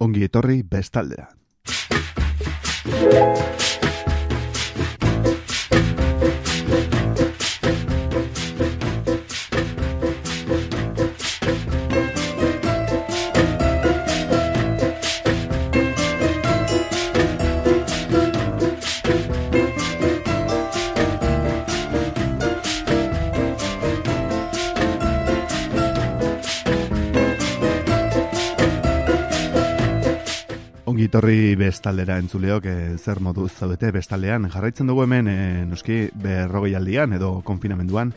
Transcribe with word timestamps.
ongi 0.00 0.24
etorri 0.28 0.62
bestaldera. 0.62 1.28
Ongitorri 31.06 31.54
bestaldera 31.54 32.16
entzuleok 32.18 32.64
e, 32.66 32.72
zer 32.98 33.20
modu 33.22 33.44
zaudete 33.46 33.92
bestaldean. 33.94 34.48
Jarraitzen 34.50 34.88
dugu 34.90 35.04
hemen 35.04 35.28
e, 35.30 35.36
noski 35.70 36.08
berrogei 36.18 36.72
aldian 36.74 37.14
edo 37.14 37.28
konfinamenduan 37.46 38.10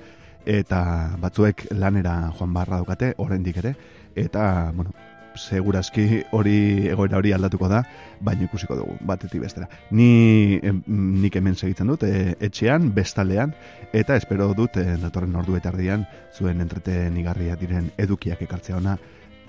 eta 0.49 0.79
batzuek 1.21 1.67
lanera 1.77 2.31
joan 2.39 2.57
barra 2.57 2.79
dukate, 2.81 3.11
oraindik 3.21 3.61
ere. 3.61 3.75
Eta, 4.17 4.71
bueno, 4.73 4.95
seguraski 5.37 6.23
hori 6.33 6.89
egoera 6.89 7.21
hori 7.21 7.35
aldatuko 7.37 7.69
da, 7.69 7.83
baina 8.25 8.47
ikusiko 8.49 8.81
dugu, 8.81 8.97
batetik 9.05 9.45
bestera. 9.45 9.69
Ni 9.93 10.57
nik 10.57 11.37
hemen 11.37 11.61
segitzen 11.61 11.93
dut, 11.93 12.09
e, 12.09 12.33
etxean, 12.41 12.89
bestaldean, 12.97 13.53
eta 13.93 14.17
espero 14.17 14.49
dut, 14.57 14.81
e, 14.81 14.97
datorren 14.97 15.37
ordu 15.37 15.61
eta 15.61 15.69
ardian, 15.69 16.09
zuen 16.33 16.65
entreten 16.65 17.21
igarria 17.21 17.53
diren 17.53 17.93
edukiak 18.01 18.41
ekartzea 18.49 18.81
ona 18.81 18.97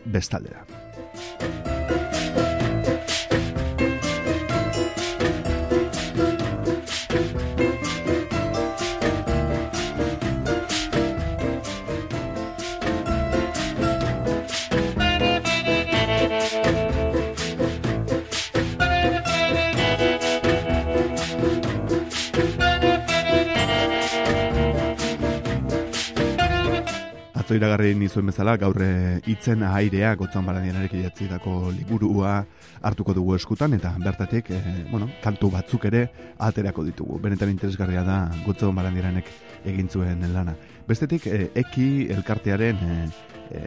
bestaldera. 0.04 1.79
Atzo 27.50 27.56
iragarri 27.58 27.96
nizuen 27.98 28.28
bezala, 28.30 28.52
gaur 28.54 28.78
eh, 28.78 29.18
hitzen 29.26 29.64
airea 29.66 30.12
gotzan 30.14 30.44
barandianarek 30.46 30.92
idatzitako 30.94 31.72
liburua 31.74 32.44
hartuko 32.86 33.10
dugu 33.16 33.34
eskutan, 33.34 33.74
eta 33.74 33.90
bertatik, 33.98 34.52
e, 34.54 34.60
bueno, 34.90 35.08
kantu 35.24 35.50
batzuk 35.50 35.88
ere 35.90 36.04
aterako 36.38 36.84
ditugu. 36.86 37.18
Benetan 37.18 37.50
interesgarria 37.50 38.04
da 38.06 38.20
gotzan 38.46 38.76
barandianek 38.78 39.34
egin 39.66 39.90
zuen 39.90 40.22
lana. 40.30 40.54
Bestetik, 40.86 41.26
e, 41.26 41.50
eki 41.64 42.06
elkartearen 42.14 42.78
e, 42.86 43.66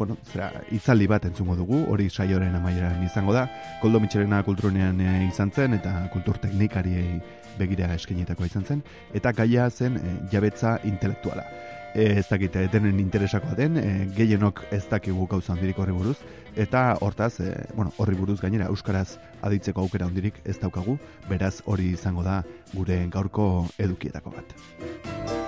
bueno, 0.00 0.16
zera, 0.32 0.48
itzaldi 0.72 1.06
bat 1.12 1.28
entzungo 1.28 1.58
dugu, 1.58 1.84
hori 1.92 2.08
saioren 2.08 2.56
amaieran 2.56 3.04
izango 3.04 3.36
da, 3.36 3.44
Koldo 3.82 4.00
Mitxerena 4.00 4.40
kulturunean 4.46 5.04
izan 5.28 5.52
zen, 5.52 5.76
eta 5.76 5.98
kultur 6.16 6.40
teknikari 6.40 7.20
begira 7.60 7.92
eskenetakoa 7.92 8.48
izan 8.48 8.64
zen, 8.64 8.86
eta 9.12 9.36
gaia 9.36 9.68
zen 9.68 10.00
jabetza 10.32 10.78
intelektuala 10.88 11.44
e, 11.94 12.18
ez 12.18 12.26
dakite 12.28 12.66
denen 12.72 13.00
interesakoa 13.00 13.54
den, 13.58 13.76
e, 13.76 14.08
gehienok 14.16 14.64
ez 14.74 14.84
dakigu 14.90 15.26
gauza 15.26 15.52
handirik 15.54 15.78
horri 15.78 15.92
buruz, 15.92 16.18
eta 16.56 16.96
hortaz, 17.00 17.40
e, 17.40 17.52
bueno, 17.74 17.92
horri 17.98 18.16
buruz 18.16 18.40
gainera, 18.40 18.68
Euskaraz 18.68 19.18
aditzeko 19.42 19.86
aukera 19.86 20.06
handirik 20.06 20.40
ez 20.44 20.58
daukagu, 20.60 20.98
beraz 21.28 21.58
hori 21.66 21.92
izango 21.94 22.26
da 22.26 22.42
gure 22.74 23.04
gaurko 23.12 23.66
edukietako 23.78 24.34
bat. 24.36 25.47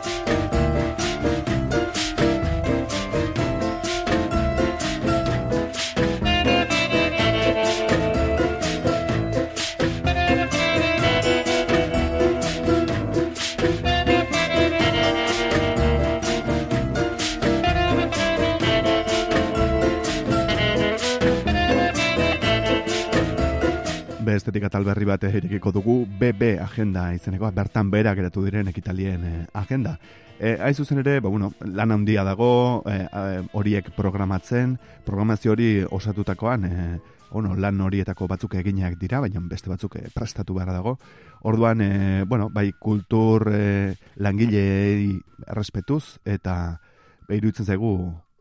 Estetika 24.34 24.68
tal 24.70 24.84
bat 24.84 25.22
irekiko 25.24 25.72
dugu 25.72 26.06
BB 26.06 26.58
agenda 26.60 27.12
izeneko, 27.14 27.50
bertan 27.50 27.90
bera 27.90 28.14
geratu 28.14 28.44
diren 28.44 28.68
ekitalien 28.68 29.24
eh, 29.24 29.46
agenda. 29.54 29.98
E, 30.40 30.56
Aiz 30.64 30.76
zuzen 30.78 30.98
ere, 30.98 31.20
ba, 31.20 31.28
bueno, 31.28 31.52
lan 31.60 31.92
handia 31.92 32.24
dago, 32.24 32.82
e, 32.88 33.06
horiek 33.52 33.90
programatzen, 33.96 34.78
programazio 35.04 35.52
hori 35.52 35.84
osatutakoan, 35.84 36.64
e, 36.64 36.98
ono, 37.36 37.54
lan 37.54 37.80
horietako 37.80 38.26
batzuk 38.26 38.54
eginak 38.56 38.96
dira, 38.98 39.20
baina 39.20 39.40
beste 39.44 39.70
batzuk 39.70 39.96
e, 40.00 40.06
prestatu 40.14 40.56
behar 40.56 40.72
dago. 40.72 40.96
Orduan, 41.42 41.80
e, 41.84 42.24
bueno, 42.24 42.48
bai 42.48 42.72
kultur 42.72 43.50
e, 43.52 43.94
langilei 44.16 45.18
errespetuz, 45.46 46.18
eta 46.24 46.80
behirutzen 47.28 47.66
zaigu 47.66 47.92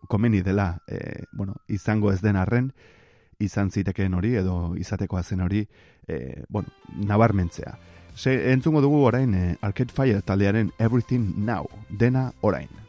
komeni 0.07 0.41
dela, 0.41 0.77
e, 0.87 1.25
bueno, 1.31 1.59
izango 1.67 2.13
ez 2.13 2.21
den 2.21 2.39
arren, 2.39 2.71
izan 3.39 3.71
zitekeen 3.71 4.13
hori 4.13 4.35
edo 4.41 4.75
izatekoa 4.77 5.23
zen 5.23 5.41
hori 5.41 5.63
e, 6.07 6.43
bueno, 6.49 6.69
nabarmentzea. 7.07 7.77
Se, 8.15 8.51
entzungo 8.51 8.81
dugu 8.81 9.03
orain 9.05 9.33
e, 9.33 9.57
Arcade 9.61 9.95
Fire 9.95 10.21
taldearen 10.21 10.73
Everything 10.77 11.33
Now, 11.37 11.69
dena 11.89 12.31
orain. 12.41 12.88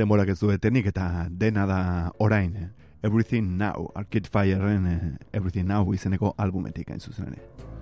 Demorak 0.00 0.30
ez 0.32 0.38
du 0.40 0.48
etenik 0.48 0.86
eta 0.88 1.26
dena 1.28 1.66
da 1.68 1.80
orain. 2.24 2.54
Everything 3.02 3.58
Now, 3.58 3.90
Arcade 3.94 4.28
Fireren 4.32 4.86
eh, 4.86 5.36
Everything 5.36 5.68
Now 5.68 5.92
izeneko 5.92 6.32
albumetik 6.38 6.88
hain 6.88 7.00
zuzen 7.00 7.28
ere. 7.34 7.79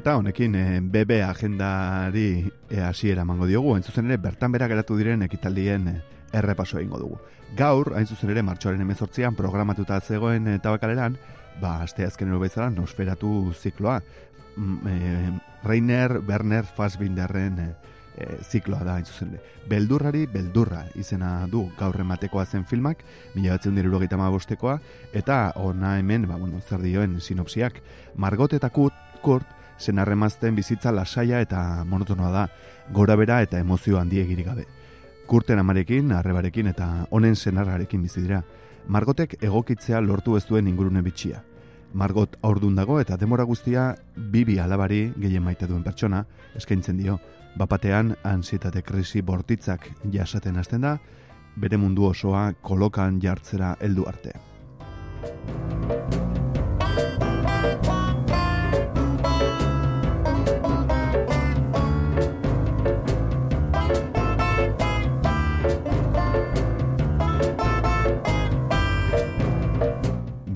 Eta 0.00 0.14
honekin 0.16 0.54
eh, 0.56 0.80
BB 0.80 1.18
agendari 1.20 2.48
e, 2.70 2.78
hasiera 2.80 3.20
emango 3.26 3.44
diogu, 3.44 3.74
hain 3.74 3.82
zuzen 3.84 4.06
ere 4.08 4.16
bertan 4.16 4.54
bera 4.54 4.64
geratu 4.70 4.96
diren 4.96 5.26
ekitaldien 5.26 5.90
e, 5.90 5.92
errepaso 6.40 6.78
egingo 6.80 6.96
dugu. 7.02 7.18
Gaur, 7.58 7.90
hain 7.98 8.08
zuzen 8.08 8.32
ere 8.32 8.40
martxoaren 8.40 8.80
emezortzian 8.80 9.36
programatuta 9.36 9.98
zegoen 10.00 10.48
tabakaleran, 10.64 11.18
ba, 11.60 11.74
azte 11.84 12.08
azken 12.08 12.32
bezala 12.40 12.70
nosferatu 12.70 13.52
zikloa. 13.52 13.98
Mm, 14.56 14.88
e, 14.88 15.68
Reiner 15.68 16.16
Werner 16.24 16.64
Fassbinderren 16.64 17.60
e, 17.60 17.68
zikloa 18.40 18.80
da, 18.80 18.96
hain 18.96 19.04
zuzen 19.04 19.36
ere. 19.36 19.44
Beldurrari, 19.68 20.24
beldurra 20.32 20.86
izena 20.96 21.44
du 21.46 21.66
gaur 21.76 22.00
ematekoa 22.00 22.46
zen 22.46 22.64
filmak, 22.64 23.04
mila 23.34 23.60
batzen 23.60 23.76
bostekoa, 24.32 24.80
eta 25.12 25.52
ona 25.56 25.98
hemen, 25.98 26.26
ba, 26.26 26.36
bueno, 26.36 26.62
zer 26.66 26.80
dioen 26.80 27.20
sinopsiak, 27.20 27.82
Margot 28.16 28.54
eta 28.54 28.70
Kurt, 28.70 28.94
Kurt 29.20 29.59
senarremazten 29.80 30.54
bizitza 30.54 30.92
lasaia 30.92 31.40
eta 31.40 31.84
monotonoa 31.88 32.30
da, 32.30 32.46
gora 32.92 33.16
bera 33.16 33.40
eta 33.42 33.58
emozio 33.58 33.98
handi 33.98 34.20
egiri 34.20 34.44
gabe. 34.46 34.66
Kurten 35.26 35.58
amarekin, 35.62 36.12
arrebarekin 36.12 36.70
eta 36.72 36.88
honen 37.10 37.36
senarrarekin 37.36 38.02
bizi 38.02 38.22
dira. 38.22 38.42
Margotek 38.88 39.36
egokitzea 39.40 40.00
lortu 40.00 40.36
ez 40.36 40.44
duen 40.48 40.68
ingurune 40.68 41.02
bitxia. 41.02 41.42
Margot 41.92 42.36
aurdun 42.46 42.76
dago 42.78 43.00
eta 43.00 43.16
demora 43.18 43.44
guztia 43.44 43.94
bibi 44.16 44.58
alabari 44.58 45.12
gehien 45.16 45.42
maite 45.42 45.66
duen 45.66 45.82
pertsona 45.82 46.24
eskaintzen 46.56 46.98
dio. 46.98 47.18
Bapatean 47.58 48.14
ansietate 48.22 48.82
krisi 48.82 49.22
bortitzak 49.22 49.88
jasaten 50.12 50.56
hasten 50.56 50.86
da, 50.86 50.98
bere 51.56 51.76
mundu 51.76 52.06
osoa 52.10 52.52
kolokan 52.62 53.20
jartzera 53.22 53.74
heldu 53.80 54.06
arte. 54.06 54.38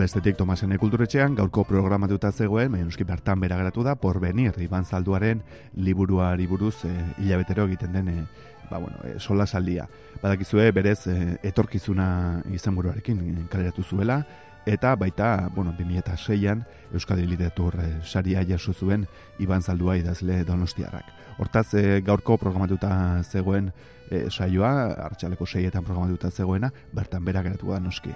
Bestetik 0.04 0.36
Tomasen 0.36 0.74
kulturetxean 0.76 1.36
gaurko 1.38 1.62
programatuta 1.64 2.28
zegoen, 2.32 2.72
baina 2.74 2.84
euski 2.84 3.06
bertan 3.08 3.40
bera 3.40 3.56
geratu 3.56 3.84
da, 3.86 3.94
porbenir, 3.96 4.58
Iban 4.60 4.84
Zalduaren 4.84 5.40
liburuari 5.80 6.44
buruz 6.50 6.74
e, 6.84 6.90
hilabetero 7.22 7.64
egiten 7.70 7.94
den 7.96 8.10
e, 8.12 8.16
ba, 8.68 8.82
bueno, 8.82 8.98
e, 9.08 9.14
sola 9.18 9.46
saldia. 9.46 9.86
Badakizue 10.20 10.68
berez 10.76 11.06
e, 11.08 11.16
etorkizuna 11.48 12.42
izan 12.52 12.76
buruarekin 12.76 13.46
kaleratu 13.48 13.82
zuela, 13.82 14.20
eta 14.68 14.92
baita, 15.00 15.48
bueno, 15.54 15.72
2006an 15.78 16.66
Euskadi 16.92 17.24
Literatur 17.24 17.80
e, 17.80 17.88
saria 18.04 18.44
jaso 18.44 18.74
zuen 18.74 19.08
Iban 19.38 19.64
Zaldua 19.64 19.96
idazle 19.96 20.42
donostiarrak. 20.44 21.08
Hortaz, 21.38 21.70
e, 21.80 22.00
gaurko 22.04 22.36
programatuta 22.36 23.22
zegoen 23.24 23.72
e, 24.10 24.26
saioa, 24.28 24.76
hartxaleko 25.08 25.48
seietan 25.48 25.84
programatuta 25.84 26.30
zegoena, 26.30 26.74
bertan 26.92 27.24
bera 27.24 27.46
geratu 27.46 27.72
da 27.72 27.80
noski. 27.80 28.12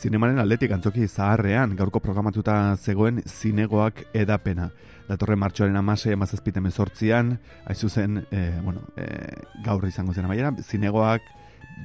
Zinemaren 0.00 0.38
aldetik 0.40 0.72
antzoki 0.72 1.04
zaharrean 1.04 1.74
gaurko 1.76 2.00
programatuta 2.00 2.54
zegoen 2.80 3.18
zinegoak 3.28 3.98
edapena. 4.16 4.70
Datorren 5.10 5.36
martxoaren 5.42 5.76
amase 5.76 6.14
emazazpite 6.14 6.62
mezortzian, 6.64 7.34
haizuzen, 7.68 8.22
e, 8.22 8.38
eh, 8.38 8.60
bueno, 8.64 8.80
e, 8.96 9.04
gaur 9.66 9.84
izango 9.88 10.14
zen 10.14 10.24
amaiera, 10.24 10.54
zinegoak 10.62 11.26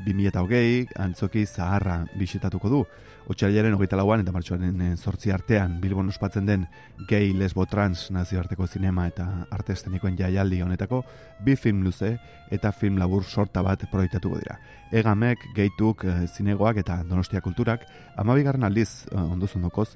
2008 0.05 0.95
antzoki 0.95 1.43
zaharra 1.45 2.05
bisitatuko 2.15 2.71
du. 2.71 2.81
Otxailaren 3.25 3.73
hogeita 3.73 3.97
lauan 3.97 4.21
eta 4.21 4.31
martxoaren 4.31 4.81
eh, 4.85 5.33
artean 5.33 5.79
Bilbon 5.81 6.11
ospatzen 6.11 6.45
den 6.45 6.67
gay, 7.09 7.33
lesbo, 7.33 7.65
trans 7.65 8.11
nazioarteko 8.11 8.67
zinema 8.67 9.07
eta 9.07 9.47
arte 9.51 9.73
estenikoen 9.73 10.17
jaialdi 10.17 10.61
honetako 10.61 11.03
bi 11.43 11.55
film 11.55 11.81
luze 11.83 12.19
eta 12.51 12.71
film 12.71 12.99
labur 13.01 13.23
sorta 13.23 13.63
bat 13.63 13.81
proiektatuko 13.91 14.37
dira. 14.37 14.59
Egamek, 14.91 15.39
geituk, 15.55 16.05
eh, 16.05 16.27
zinegoak 16.27 16.77
eta 16.77 17.01
donostia 17.03 17.41
kulturak 17.41 17.87
amabigarren 18.15 18.63
aldiz 18.63 19.07
eh, 19.11 19.17
onduz 19.17 19.55
ondokoz 19.55 19.95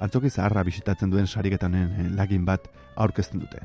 antzoki 0.00 0.30
zaharra 0.30 0.64
bisitatzen 0.64 1.10
duen 1.10 1.26
sariketanen 1.26 2.16
lagin 2.16 2.46
bat 2.46 2.70
aurkezten 2.96 3.40
dute. 3.40 3.60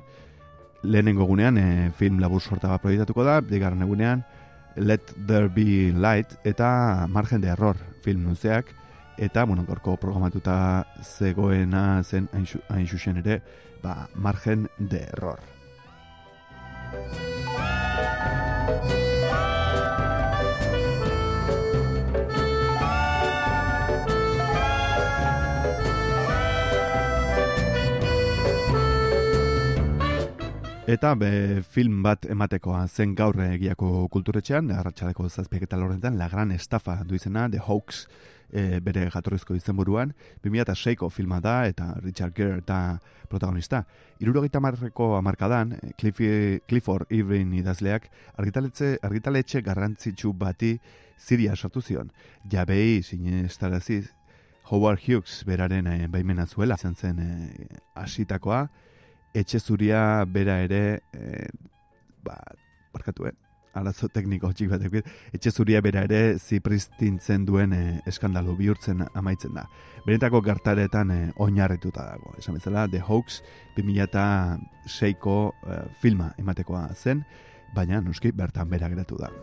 Lehenengo 0.83 1.25
gunean 1.25 1.57
film 1.95 2.19
labur 2.19 2.41
sorta 2.41 2.67
bat 2.67 2.81
proiektatuko 2.81 3.23
da, 3.23 3.39
digarren 3.39 3.81
egunean 3.81 4.25
Let 4.75 5.13
There 5.25 5.47
Be 5.47 5.93
Light 5.95 6.35
eta 6.43 7.07
Margen 7.07 7.39
de 7.41 7.47
Error 7.47 7.77
film 8.03 8.27
nuzeak 8.27 8.75
eta 9.17 9.43
bueno, 9.45 9.63
gorko 9.65 9.95
programatuta 9.97 10.85
zegoena 11.01 12.03
zen 12.03 12.29
hain 12.33 12.87
xuxen 12.87 13.17
ere 13.17 13.41
ba, 13.81 14.07
Margen 14.15 14.67
de 14.77 15.03
Error. 15.11 15.39
Eta 30.85 31.15
be, 31.17 31.63
film 31.65 32.03
bat 32.05 32.27
ematekoa 32.29 32.83
zen 32.87 33.15
gaur 33.17 33.39
egiako 33.41 34.05
kulturetxean, 34.13 34.69
arratsaleko 34.69 35.25
zazpiek 35.29 35.63
eta 35.65 35.79
lorrentan, 35.81 36.19
La 36.19 36.29
Gran 36.29 36.51
Estafa 36.53 36.99
du 37.03 37.17
izena, 37.17 37.49
The 37.49 37.63
Hawks 37.65 38.05
e, 38.55 38.79
bere 38.79 39.09
jatorrizko 39.11 39.55
izenburuan, 39.57 40.13
2006ko 40.45 41.09
filma 41.11 41.41
da, 41.43 41.65
eta 41.67 41.91
Richard 41.99 42.35
Gere 42.37 42.61
eta 42.61 42.97
protagonista. 43.29 43.83
Irurogeita 44.23 44.61
marreko 44.63 45.15
amarkadan, 45.17 45.75
Clifford 45.99 47.11
Irving 47.11 47.53
idazleak, 47.59 48.07
argitaletxe, 48.39 48.95
argitaletxe 49.03 49.61
garrantzitsu 49.65 50.33
bati 50.33 50.77
ziria 51.19 51.55
sortu 51.55 51.81
zion. 51.81 52.11
Jabei, 52.51 53.01
sinestaraziz, 53.03 54.07
Howard 54.71 55.03
Hughes 55.03 55.43
beraren 55.45 55.87
e, 55.91 56.07
baimena 56.07 56.47
zuela, 56.47 56.77
zen 56.77 56.95
zen 56.95 57.19
e, 57.21 57.67
asitakoa, 58.01 58.65
etxe 59.35 59.59
zuria 59.59 60.23
bera 60.25 60.61
ere 60.63 61.01
e, 61.13 61.49
ba, 62.23 62.39
barkatu, 62.93 63.27
eh? 63.27 63.44
Arazo 63.75 64.09
tekniko 64.13 64.51
txik 64.53 64.71
bat 64.71 64.83
etxe 65.35 65.51
zuria 65.51 65.81
bera 65.85 66.05
ere 66.07 66.37
zipristintzen 66.39 67.45
duen 67.45 67.73
e, 67.75 67.83
eskandalu 68.07 68.55
bihurtzen 68.59 69.05
amaitzen 69.13 69.55
da. 69.57 69.67
Benetako 70.05 70.41
gertaretan 70.45 71.11
e, 71.11 71.21
oinarrituta 71.35 72.05
dago. 72.11 72.35
Esan 72.39 72.59
bezala, 72.59 72.87
The 72.87 73.03
Hawks 73.07 73.41
2006ko 73.77 75.39
e, 75.51 75.81
filma 76.01 76.33
ematekoa 76.41 76.87
zen, 76.95 77.25
baina 77.75 78.01
nuski 78.01 78.31
bertan 78.31 78.69
bera 78.71 78.89
geratu 78.91 79.19
da. 79.19 79.33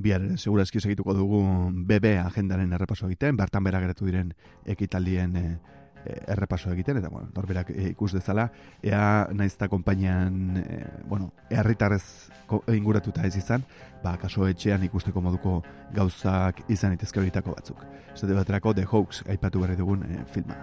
Bihar 0.00 0.22
ere 0.24 0.38
segura 0.38 0.64
segituko 0.64 1.14
dugu 1.14 1.42
BB 1.72 2.18
agendaren 2.24 2.72
errepaso 2.72 3.06
egiten, 3.06 3.36
bertan 3.36 3.64
bera 3.64 3.80
geratu 3.80 4.06
diren 4.06 4.32
ekitaldien 4.66 5.36
e, 5.36 5.58
errepaso 6.04 6.70
egiten, 6.72 6.96
eta, 6.96 7.08
bueno, 7.08 7.28
norberak 7.34 7.70
e, 7.70 7.90
ikus 7.90 8.12
dezala, 8.12 8.50
ea 8.82 9.28
naizta 9.36 9.68
konpainian, 9.68 10.56
e, 10.56 10.84
bueno, 11.08 11.32
erritarrez 11.50 12.30
inguratuta 12.74 13.26
ez 13.26 13.36
izan, 13.36 13.64
ba, 14.04 14.16
kaso 14.20 14.48
etxean 14.48 14.84
ikusteko 14.88 15.20
moduko 15.20 15.60
gauzak 15.94 16.64
izan 16.68 16.96
itezke 16.96 17.20
horietako 17.20 17.56
batzuk. 17.58 17.84
Zate 18.16 18.34
baterako 18.34 18.74
The 18.74 18.86
Hoax, 18.90 19.24
aipatu 19.28 19.60
berri 19.60 19.76
dugun 19.76 20.06
e, 20.08 20.24
filma. 20.32 20.56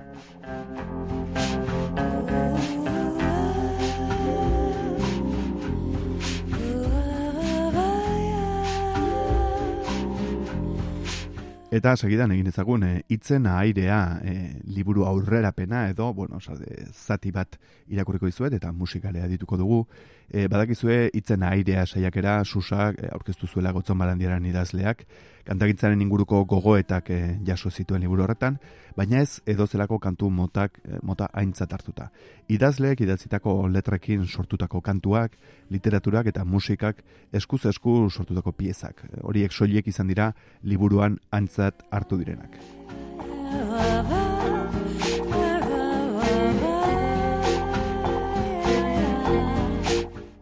Eta 11.77 11.91
segidan 11.93 12.31
egin 12.33 12.47
ezagun 12.49 12.83
e, 12.87 12.91
itzen 13.13 13.45
airea 13.51 13.97
e, 14.25 14.31
liburu 14.73 15.03
aurrerapena 15.05 15.83
edo, 15.91 16.07
bueno, 16.15 16.39
osade, 16.41 16.87
zati 16.89 17.29
bat 17.35 17.57
irakurriko 17.93 18.25
dizuet 18.25 18.55
eta 18.57 18.71
musikalea 18.73 19.27
dituko 19.29 19.59
dugu. 19.59 19.81
E, 20.27 20.47
badakizue 20.49 21.11
itzen 21.19 21.45
airea 21.45 21.85
saiakera 21.85 22.39
susak 22.45 23.03
aurkeztu 23.11 23.49
zuela 23.51 23.75
gotzon 23.75 23.99
balandiaran 24.01 24.47
idazleak, 24.49 25.05
kantagintzaren 25.47 26.01
inguruko 26.03 26.43
gogoetak 26.45 27.09
e, 27.09 27.19
jaso 27.47 27.71
zituen 27.71 28.03
liburu 28.03 28.25
horretan, 28.25 28.57
baina 28.97 29.21
ez 29.23 29.39
edozelako 29.47 29.99
kantu 30.03 30.29
motak 30.29 30.79
e, 30.83 30.99
mota 31.03 31.29
aintzat 31.33 31.73
hartuta. 31.73 32.09
Idazleek 32.51 33.01
idatzitako 33.05 33.55
letrekin 33.71 34.25
sortutako 34.27 34.81
kantuak, 34.81 35.37
literaturak 35.71 36.27
eta 36.33 36.43
musikak 36.45 37.03
eskuz 37.33 37.63
esku 37.71 38.09
sortutako 38.09 38.51
piezak. 38.51 39.05
Horiek 39.23 39.53
soiliek 39.53 39.87
izan 39.87 40.11
dira 40.11 40.33
liburuan 40.63 41.19
aintzat 41.31 41.85
hartu 41.91 42.19
direnak. 42.19 42.59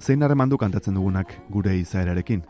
Zein 0.05 0.21
harremandu 0.21 0.57
kantatzen 0.61 0.93
dugunak 0.93 1.31
gure 1.49 1.73
izaerarekin? 1.79 2.43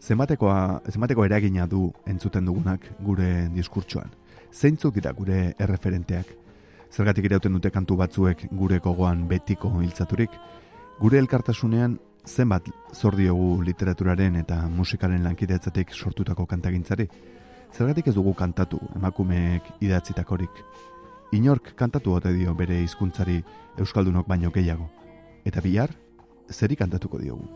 Zenbatekoa, 0.00 0.82
zenbateko 0.88 1.24
eragina 1.24 1.66
du 1.66 1.90
entzuten 2.08 2.46
dugunak 2.48 2.86
gure 3.04 3.48
diskurtsoan. 3.54 4.10
Zeintzuk 4.52 4.94
dira 4.94 5.12
gure 5.12 5.54
erreferenteak? 5.58 6.32
Zergatik 6.90 7.28
irauten 7.28 7.52
dute 7.54 7.70
kantu 7.70 7.96
batzuek 8.00 8.46
gure 8.50 8.80
kogoan 8.80 9.26
betiko 9.28 9.70
hiltzaturik? 9.80 10.30
Gure 11.00 11.20
elkartasunean 11.20 11.98
zenbat 12.26 12.66
zordiogu 12.94 13.60
literaturaren 13.62 14.40
eta 14.40 14.62
musikaren 14.68 15.22
lankidetzatik 15.24 15.94
sortutako 15.94 16.46
kantagintzari? 16.46 17.06
Zergatik 17.70 18.08
ez 18.08 18.14
dugu 18.14 18.34
kantatu 18.34 18.80
emakumeek 18.96 19.68
idatzitakorik? 19.80 20.64
Inork 21.32 21.74
kantatu 21.76 22.16
ote 22.16 22.32
dio 22.34 22.54
bere 22.54 22.80
hizkuntzari 22.82 23.38
euskaldunok 23.78 24.26
baino 24.26 24.50
gehiago. 24.50 24.90
Eta 25.46 25.60
bihar, 25.60 25.94
zeri 26.50 26.76
kantatuko 26.76 27.20
diogu? 27.22 27.46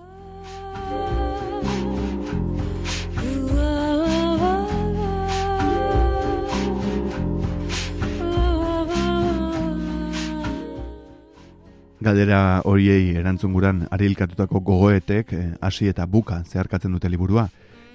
Galdera 12.04 12.60
horiei 12.68 13.14
erantzunguran 13.16 13.86
arilkatutako 13.96 14.60
gogoetek 14.60 15.30
eh, 15.32 15.44
hasi 15.64 15.88
eta 15.88 16.04
buka 16.04 16.42
zeharkatzen 16.44 16.92
dute 16.92 17.08
liburua. 17.08 17.46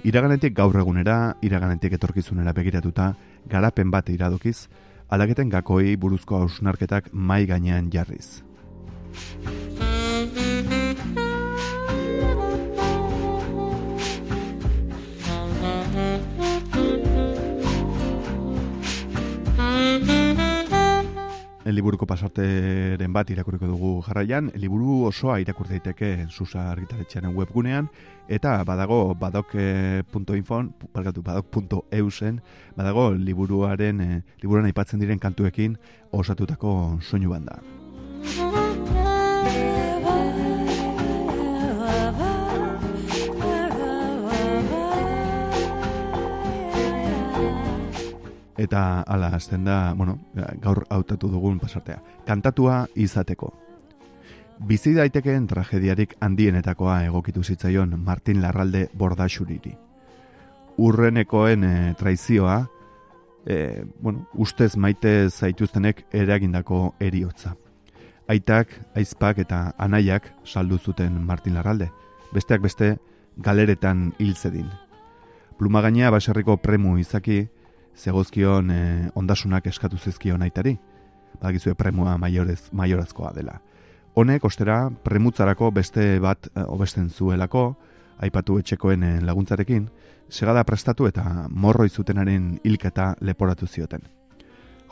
Iraganetik 0.09 0.55
gaur 0.57 0.79
egunera, 0.81 1.35
iraganetik 1.45 1.93
etorkizunera 1.99 2.55
begiratuta, 2.57 3.11
garapen 3.51 3.91
bat 3.93 4.09
iradokiz, 4.09 4.67
alageten 5.09 5.51
gakoi 5.53 5.95
buruzko 5.95 6.41
hausnarketak 6.41 7.11
mai 7.13 7.45
gainean 7.45 7.91
jarriz. 7.93 8.41
Liburuko 21.71 22.05
pasarteren 22.05 23.13
bat 23.13 23.29
irakurriko 23.29 23.67
dugu 23.69 23.91
jarraian, 24.05 24.51
liburu 24.55 25.05
osoa 25.09 25.39
irakur 25.43 25.67
daiteke 25.69 26.27
Susa 26.29 26.69
argitaletxearen 26.71 27.35
webgunean 27.35 27.89
eta 28.29 28.59
badago 28.63 29.15
badok.info, 29.19 30.61
barkatu 30.93 31.25
badok.eusen, 31.25 32.39
badago 32.77 33.09
liburuaren 33.17 34.01
eh, 34.05 34.21
liburuan 34.43 34.69
aipatzen 34.69 35.01
diren 35.01 35.19
kantuekin 35.19 35.77
osatutako 36.11 36.99
soinu 37.01 37.35
banda. 37.35 37.61
Eta 48.59 49.01
ala 49.07 49.31
hasten 49.35 49.63
da, 49.63 49.93
bueno, 49.95 50.17
gaur 50.61 50.83
hautatu 50.89 51.29
dugun 51.31 51.59
pasartea. 51.59 52.01
Kantatua 52.27 52.87
izateko. 52.95 53.53
Bizi 54.67 54.91
daitekeen 54.93 55.45
tragediarik 55.47 56.17
handienetakoa 56.19 56.97
egokitu 57.07 57.43
zitzaion 57.43 57.95
Martin 58.03 58.41
Larralde 58.41 58.89
Bordaxuriri. 58.97 59.71
Urrenekoen 60.77 61.63
e, 61.63 61.93
traizioa, 61.99 62.57
e, 63.47 63.85
bueno, 64.01 64.27
ustez 64.33 64.75
maite 64.75 65.29
zaituztenek 65.29 66.03
eragindako 66.11 66.95
eriotza. 66.99 67.53
Aitak, 68.27 68.75
aizpak 68.99 69.39
eta 69.45 69.61
anaiak 69.77 70.27
saldu 70.43 70.77
zuten 70.77 71.15
Martin 71.25 71.55
Larralde. 71.55 71.89
Besteak 72.33 72.61
beste, 72.61 72.97
galeretan 73.37 74.11
hil 74.19 74.35
zedin. 74.35 74.67
Plumagaina 75.57 76.11
baserriko 76.11 76.57
premu 76.57 76.97
izaki, 76.99 77.45
zegozkion 77.99 78.71
e, 78.71 79.09
ondasunak 79.15 79.67
eskatu 79.67 79.97
zizkion 79.97 80.41
aitari. 80.41 80.77
Badakizue 81.39 81.75
premua 81.75 82.17
maiorez, 82.17 82.69
maiorazkoa 82.71 83.33
dela. 83.35 83.59
Honek, 84.15 84.43
ostera, 84.45 84.89
premutzarako 85.03 85.71
beste 85.71 86.19
bat 86.19 86.49
e, 86.49 86.63
obesten 86.65 87.09
zuelako, 87.09 87.73
aipatu 88.19 88.57
etxekoen 88.59 89.03
e, 89.03 89.11
laguntzarekin, 89.21 89.89
segada 90.29 90.63
prestatu 90.63 91.07
eta 91.07 91.47
morro 91.49 91.85
izutenaren 91.85 92.59
hilketa 92.63 93.13
leporatu 93.21 93.67
zioten. 93.67 94.01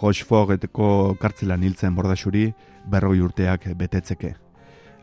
Rochefogteko 0.01 1.15
kartzelan 1.19 1.63
hiltzen 1.63 1.95
bordaxuri 1.95 2.51
berroi 2.85 3.19
urteak 3.21 3.71
betetzeke. 3.77 4.35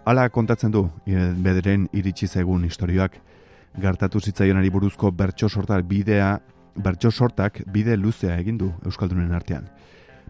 Hala 0.04 0.28
kontatzen 0.28 0.70
du, 0.70 0.84
bederen 1.06 1.88
iritsi 1.96 2.28
zaigun 2.28 2.64
historioak, 2.68 3.16
gertatu 3.80 4.20
zitzaionari 4.20 4.70
buruzko 4.70 5.10
bertso 5.10 5.48
sortar 5.48 5.82
bidea 5.82 6.38
bertso 6.76 7.10
sortak 7.10 7.62
bide 7.70 7.96
luzea 7.96 8.38
egin 8.38 8.58
du 8.58 8.72
Euskaldunen 8.84 9.32
artean. 9.32 9.68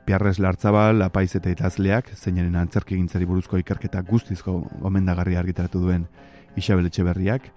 Piarrez 0.04 0.38
Lartzabal, 0.38 1.00
apaiz 1.02 1.30
eta 1.38 1.50
itazleak, 1.50 2.10
zeinaren 2.14 2.56
antzerki 2.60 2.96
gintzari 2.98 3.24
buruzko 3.24 3.56
ikerketa 3.60 4.02
guztizko 4.04 4.58
gomendagarri 4.82 5.36
argitaratu 5.40 5.80
duen 5.80 6.04
Isabel 6.60 6.90
Etxeberriak, 6.90 7.48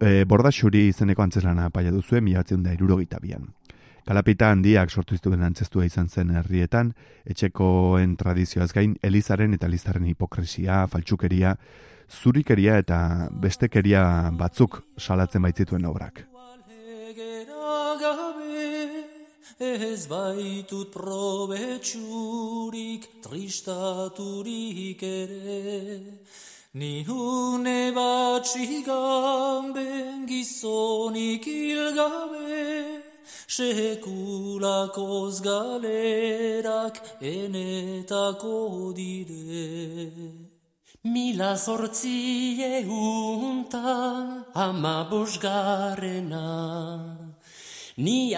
e, 0.00 0.24
borda 0.24 0.52
xuri 0.52 0.86
izeneko 0.88 1.22
antzeslana 1.22 1.68
apaia 1.68 1.92
duzuen 1.92 2.24
miratzen 2.24 2.62
da 2.64 2.72
irurogita 2.72 3.20
bian. 3.20 3.50
Kalapita 4.06 4.52
handiak 4.54 4.90
sortu 4.90 5.16
iztuen 5.18 5.42
antzestua 5.42 5.84
izan 5.84 6.08
zen 6.08 6.30
herrietan, 6.38 6.94
etxekoen 7.26 8.14
tradizioaz 8.16 8.70
gain, 8.72 8.94
elizaren 9.02 9.58
eta 9.58 9.66
elizaren 9.66 10.06
hipokresia, 10.06 10.84
faltsukeria, 10.92 11.56
zurikeria 12.08 12.78
eta 12.78 13.00
bestekeria 13.42 14.30
batzuk 14.38 14.80
salatzen 14.96 15.42
baitzituen 15.42 15.84
obrak 15.90 16.24
ez 19.96 20.06
baitut 20.06 20.92
probetxurik 20.92 23.22
tristaturik 23.22 25.02
ere. 25.02 26.02
Ni 26.74 27.04
hune 27.08 27.92
bat 27.96 28.44
xigamben 28.44 30.26
gizonik 30.28 31.46
ilgabe, 31.46 33.02
sekulakoz 33.48 35.40
galerak 35.40 37.00
enetako 37.20 38.92
dire. 38.92 40.10
Mila 41.04 41.56
zortzi 41.56 42.60
eguntan 42.60 44.44
ama 44.54 45.08
bosgarrena, 45.10 47.25
Ni 47.96 48.36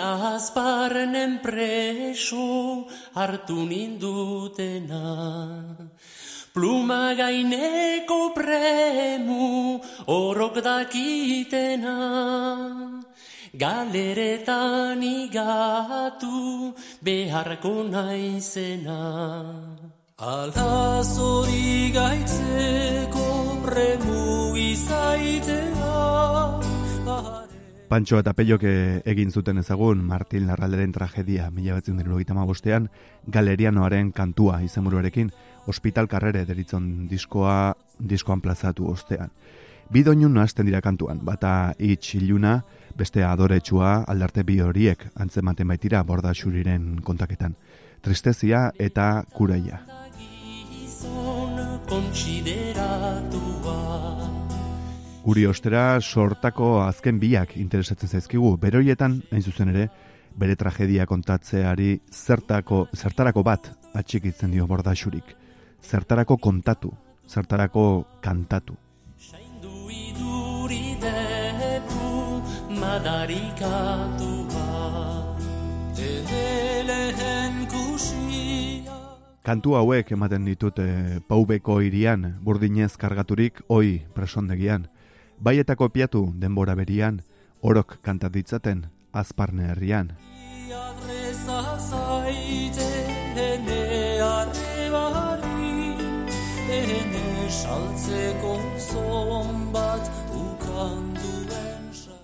preso 1.42 2.86
hartu 3.14 3.66
nindutena. 3.66 5.02
Pluma 6.54 7.14
gaineko 7.18 8.30
premu 8.36 9.80
orok 10.06 10.62
dakitena. 10.62 11.96
Galeretan 13.50 15.02
igatu 15.02 16.72
beharko 17.02 17.82
naizena. 17.82 19.02
Ala 20.18 21.02
zori 21.02 21.90
gaitzeko 21.90 23.26
premu 23.66 24.54
izaitea 24.54 25.98
Pantxo 27.88 28.18
eta 28.20 28.34
Peiok 28.36 28.64
eh, 28.68 29.00
egin 29.08 29.30
zuten 29.32 29.62
ezagun 29.62 30.02
Martin 30.04 30.44
Larralderen 30.44 30.90
tragedia 30.92 31.46
mila 31.50 31.78
batzen 31.78 31.96
dira 31.96 32.44
bostean, 32.44 32.90
galerianoaren 33.26 34.12
kantua 34.12 34.60
izenburuarekin, 34.62 35.30
hospital 35.66 36.06
karrere 36.06 36.44
deritzon 36.44 37.08
diskoa, 37.08 37.74
diskoan 37.98 38.42
plazatu 38.42 38.90
ostean. 38.90 39.30
Bidoinun 39.90 40.36
hasten 40.36 40.66
dira 40.66 40.82
kantuan, 40.82 41.24
bata 41.24 41.72
itx 41.78 42.16
iluna, 42.16 42.62
beste 42.94 43.24
adoretsua 43.24 44.04
aldarte 44.04 44.44
bi 44.44 44.60
horiek 44.60 45.06
antzematen 45.16 45.68
baitira 45.68 46.02
borda 46.02 46.34
xuriren 46.34 47.00
kontaketan. 47.00 47.56
Tristezia 48.02 48.70
eta 48.78 49.24
kuraia. 49.32 49.80
Guri 55.28 55.42
ostera 55.44 56.00
sortako 56.00 56.78
azken 56.80 57.18
biak 57.20 57.50
interesatzen 57.60 58.08
zaizkigu, 58.08 58.54
beroietan, 58.62 59.18
hain 59.28 59.42
zuzen 59.44 59.68
ere, 59.74 59.82
bere 60.40 60.54
tragedia 60.56 61.04
kontatzeari 61.04 61.98
zertako, 62.08 62.86
zertarako 62.96 63.42
bat 63.44 63.68
atxikitzen 63.92 64.56
dio 64.56 64.64
borda 64.70 64.94
xurik. 64.96 65.34
Zertarako 65.84 66.38
kontatu, 66.40 66.94
zertarako 67.28 67.84
kantatu. 68.24 68.78
Kantu 79.44 79.76
hauek 79.76 80.16
ematen 80.16 80.48
ditut 80.48 80.78
e, 80.80 81.20
paubeko 81.28 81.82
irian, 81.84 82.38
burdinez 82.40 82.94
kargaturik, 82.96 83.60
oi 83.68 83.98
presondegian. 84.16 84.88
Bai 85.40 85.58
eta 85.62 85.76
kopiatu 85.78 86.24
denbora 86.34 86.74
berian, 86.74 87.20
orok 87.62 87.98
kantatitzaten, 88.02 88.86
azparne 89.12 89.68
herrian. 89.70 90.10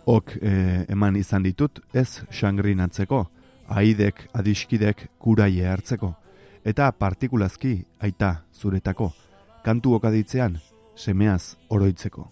ok 0.06 0.36
e, 0.42 0.84
eman 0.88 1.16
izan 1.16 1.42
ditut 1.42 1.80
ez 1.94 2.20
xangrin 2.30 2.80
atzeko, 2.80 3.24
aidek 3.68 4.26
adiskidek 4.34 5.06
kuraie 5.18 5.64
hartzeko, 5.70 6.12
eta 6.64 6.90
partikulazki 6.92 7.76
aita 8.00 8.34
zuretako, 8.52 9.12
kantu 9.64 9.94
okaditzean 9.94 10.58
semeaz 10.96 11.56
oroitzeko. 11.70 12.28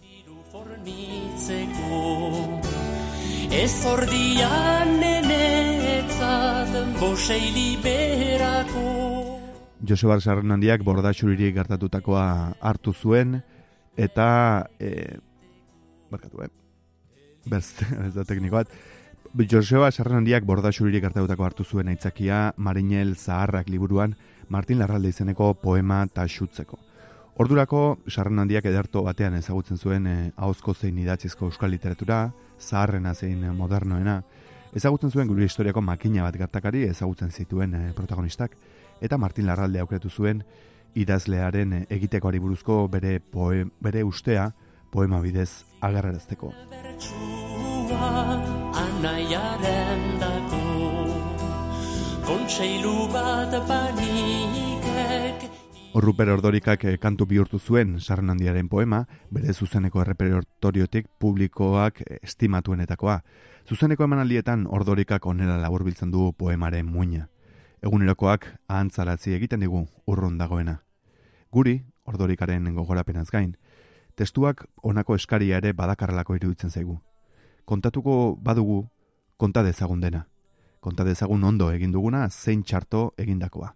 Ez 3.53 3.75
ordian 3.87 4.97
nenetzat 4.99 6.73
bosei 6.99 7.53
liberako 7.55 8.87
Joseba 9.83 10.21
Sarrenandiak 10.21 10.85
bordaxuriri 10.87 11.51
gertatutakoa 11.53 12.25
hartu 12.61 12.93
zuen 12.95 13.41
eta 13.99 14.27
e, 14.79 15.19
barkatu, 16.11 16.45
eh? 16.47 16.51
beste, 17.51 17.87
ez 18.07 18.15
da 18.15 18.25
tekniko 18.25 18.61
bat. 18.61 18.71
Joseba 19.51 19.91
Sarrenandiak 19.91 20.47
bordaxuririk 20.47 21.05
hartautako 21.09 21.45
hartu 21.45 21.65
zuen 21.65 21.91
aitzakia 21.91 22.53
Marinel 22.57 23.17
Zaharrak 23.17 23.69
liburuan 23.73 24.15
Martin 24.49 24.79
Larralde 24.79 25.11
izeneko 25.11 25.55
poema 25.55 26.07
taxutzeko. 26.07 26.79
Ordurako 27.43 27.99
Sarrenandiak 28.07 28.69
ederto 28.71 29.01
batean 29.03 29.35
ezagutzen 29.35 29.79
zuen 29.79 30.05
eh, 30.07 30.31
ahozko 30.37 30.77
zein 30.79 30.99
idatzizko 31.03 31.49
euskal 31.49 31.73
literatura, 31.75 32.19
zaharrena 32.61 33.15
zein 33.15 33.41
modernoena, 33.59 34.21
ezagutzen 34.79 35.11
zuen 35.11 35.27
gure 35.27 35.49
historiako 35.49 35.83
makina 35.83 36.23
bat 36.23 36.37
gertakari 36.39 36.85
ezagutzen 36.87 37.33
zituen 37.35 37.75
eh, 37.75 37.81
protagonistak, 37.97 38.55
eta 39.03 39.19
Martin 39.19 39.49
Larralde 39.51 39.83
aukeratu 39.83 40.11
zuen 40.11 40.45
idazlearen 40.95 41.73
eh, 41.81 41.83
egitekoari 41.97 42.39
buruzko 42.39 42.87
bere, 42.93 43.19
poe, 43.19 43.65
bere 43.83 44.05
ustea 44.07 44.53
poema 44.95 45.19
bidez 45.25 45.65
agarrarazteko 45.81 46.53
anaiaren 48.85 50.07
dako 50.23 50.63
Kontseilu 52.23 53.09
bat 53.11 53.59
panikek 53.67 55.51
Horruper 55.93 56.31
ordorikak 56.33 56.85
eh, 56.85 56.99
kantu 56.99 57.27
bihurtu 57.27 57.59
zuen 57.59 58.01
sarren 58.01 58.69
poema, 58.69 59.07
bere 59.31 59.53
zuzeneko 59.53 60.01
errepertoriotik 60.01 61.07
publikoak 61.19 62.01
eh, 62.01 62.19
estimatuenetakoa. 62.23 63.21
Zuzeneko 63.69 64.05
emanaldietan 64.05 64.67
ordorikak 64.67 65.27
onera 65.27 65.59
laburbiltzen 65.59 66.11
du 66.11 66.33
poemaren 66.33 66.87
muina. 66.87 67.29
Egunerokoak 67.83 68.47
ahantzaratzi 68.69 69.35
egiten 69.35 69.61
digu 69.61 69.87
urrun 70.07 70.39
dagoena. 70.39 70.83
Guri, 71.53 71.83
ordorikaren 72.07 72.75
gogorapenaz 72.75 73.31
gain, 73.31 73.57
testuak 74.17 74.67
honako 74.83 75.15
eskaria 75.15 75.57
ere 75.59 75.73
badakarrelako 75.73 76.37
iruditzen 76.37 76.71
zaigu 76.71 77.01
kontatuko 77.65 78.37
badugu 78.37 78.89
konta 79.37 79.63
dezagun 79.63 80.01
dena. 80.01 80.27
Konta 80.81 81.05
dezagun 81.05 81.45
ondo 81.45 81.71
egin 81.73 81.93
duguna 81.93 82.29
zein 82.29 82.63
txarto 82.63 83.13
egindakoa. 83.19 83.71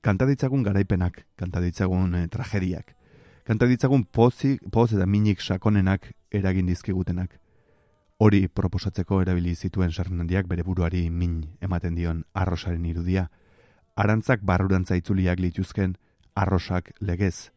Kanta 0.00 0.24
ditzagun 0.24 0.62
garaipenak, 0.64 1.26
kanta 1.36 1.60
ditzagun 1.60 2.14
eh, 2.14 2.26
tragediak. 2.32 2.94
Kanta 3.44 3.66
ditzagun 3.68 4.06
pozik, 4.08 4.62
poz 4.72 4.94
eta 4.94 5.04
minik 5.06 5.42
sakonenak 5.44 6.06
eragin 6.32 6.68
dizkigutenak. 6.70 7.34
Hori 8.16 8.46
proposatzeko 8.48 9.20
erabili 9.20 9.52
zituen 9.54 9.92
sarrenandiak 9.92 10.46
bere 10.48 10.62
buruari 10.64 11.10
min 11.10 11.42
ematen 11.60 11.94
dion 11.94 12.22
arrosaren 12.32 12.86
irudia. 12.88 13.26
Arantzak 13.96 14.40
barrurantza 14.40 14.96
itzuliak 14.96 15.40
lituzken 15.40 15.96
arrosak 16.34 16.92
legez. 17.00 17.50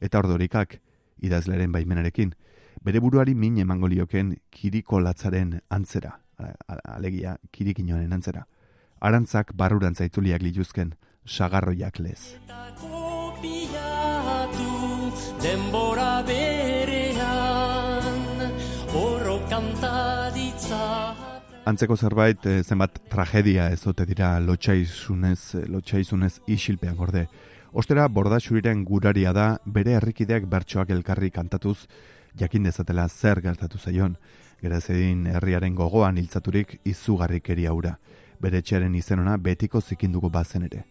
Eta 0.00 0.18
ordorikak, 0.18 0.80
idazleren 1.22 1.70
baimenarekin, 1.70 2.32
bere 2.82 2.98
buruari 2.98 3.34
min 3.34 3.58
emango 3.62 3.86
lioken 3.86 4.32
kiriko 4.50 4.98
latzaren 4.98 5.60
antzera, 5.70 6.16
alegia 6.84 7.36
kirikinoaren 7.52 8.12
antzera. 8.12 8.46
Arantzak 9.00 9.54
barrurantza 9.54 10.08
itzuliak 10.08 10.42
lituzken 10.42 10.94
sagarroiak 11.30 11.98
lez. 12.02 12.36
Denbora 15.40 16.22
berean, 16.26 17.24
oro 18.94 19.38
kantaditza. 19.48 20.80
Antzeko 21.70 21.96
zerbait, 21.96 22.44
eh, 22.46 22.62
zenbat 22.64 22.98
tragedia 23.08 23.70
ez 23.72 23.86
ote 23.86 24.04
dira 24.04 24.38
lotxaizunez, 24.40 25.54
lotxaizunez 25.68 26.40
isilpean 26.46 26.96
gorde. 26.96 27.28
Ostera, 27.72 28.08
bordaxuriren 28.08 28.84
guraria 28.84 29.32
da, 29.32 29.58
bere 29.64 29.94
herrikideak 29.96 30.48
bertsoak 30.50 30.90
elkarri 30.90 31.30
kantatuz, 31.30 31.86
jakin 32.36 32.64
dezatela 32.66 33.08
zer 33.08 33.40
gertatu 33.40 33.78
zaion, 33.78 34.16
gerazedin 34.60 35.26
herriaren 35.26 35.74
gogoan 35.74 36.18
hiltzaturik 36.18 36.80
izugarrikeri 36.84 37.66
aura, 37.66 37.98
bere 38.40 38.62
txaren 38.62 38.94
izenona 38.94 39.36
betiko 39.36 39.80
zikinduko 39.80 40.28
bazen 40.28 40.64
ere. 40.68 40.84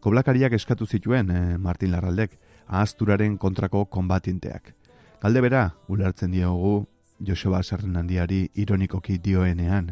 Koblakariak 0.00 0.54
eskatu 0.56 0.86
zituen 0.86 1.30
eh, 1.30 1.58
Martin 1.58 1.90
Larraldek, 1.92 2.38
ahazturaren 2.66 3.36
kontrako 3.38 3.84
konbatinteak. 3.84 4.72
Galde 5.20 5.42
bera, 5.44 5.64
ulertzen 5.88 6.32
diogu, 6.32 6.86
Joseba 7.20 7.62
Sarrenandiari 7.62 8.46
ironikoki 8.62 9.18
dioenean, 9.20 9.90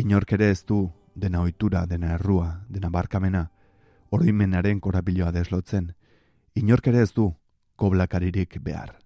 inork 0.00 0.32
ere 0.32 0.48
ez 0.54 0.62
du 0.64 0.86
dena 1.14 1.42
ohitura, 1.42 1.84
dena 1.86 2.14
errua, 2.14 2.62
dena 2.68 2.88
barkamena, 2.88 3.50
oroimenaren 4.10 4.80
korapiloa 4.80 5.32
deslotzen, 5.34 5.92
inork 6.54 6.88
ere 6.88 7.04
ez 7.04 7.12
du 7.12 7.28
koblakaririk 7.76 8.56
behar. 8.64 8.96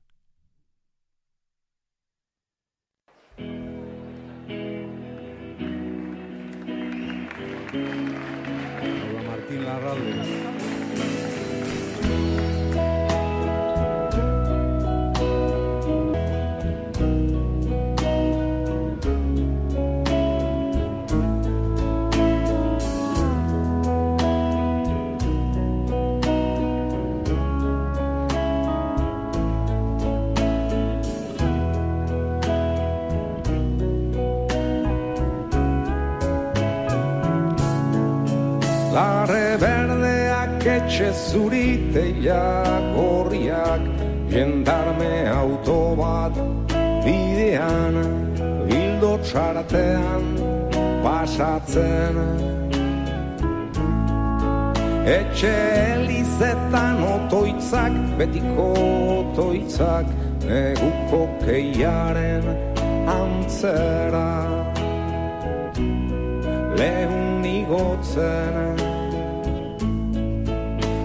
Larre 39.32 39.56
berdeak 39.56 40.64
etxe 40.66 41.08
zuriteia 41.12 42.44
gorriak 42.94 43.80
Jendarme 44.28 45.14
auto 45.32 45.96
bat 45.96 46.36
bidean 47.04 47.96
Bildo 48.68 49.14
txartean 49.24 50.26
pasatzen. 51.04 52.20
Etxe 55.16 55.54
elizetan 55.96 57.00
otoitzak, 57.14 57.96
betiko 58.20 58.68
otoitzak 59.16 60.12
Neguko 60.44 61.24
keiaren 61.40 62.46
antzera. 63.16 64.30
Lehun 66.76 67.44
igotzen 67.56 68.81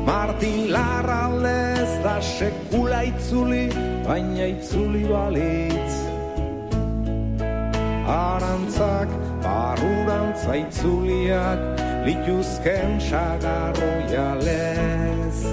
Martin 0.08 0.72
Larraldez 0.72 1.90
da 2.02 2.22
sekula 2.22 3.02
itzuli, 3.04 3.66
baina 4.06 4.46
itzuli 4.54 5.02
balitz. 5.04 5.96
Arantzak, 8.08 9.12
barurantza 9.44 10.56
itzuliak, 10.62 11.60
lituzken 12.08 13.02
sagarro 13.10 13.92
jalez. 14.14 15.44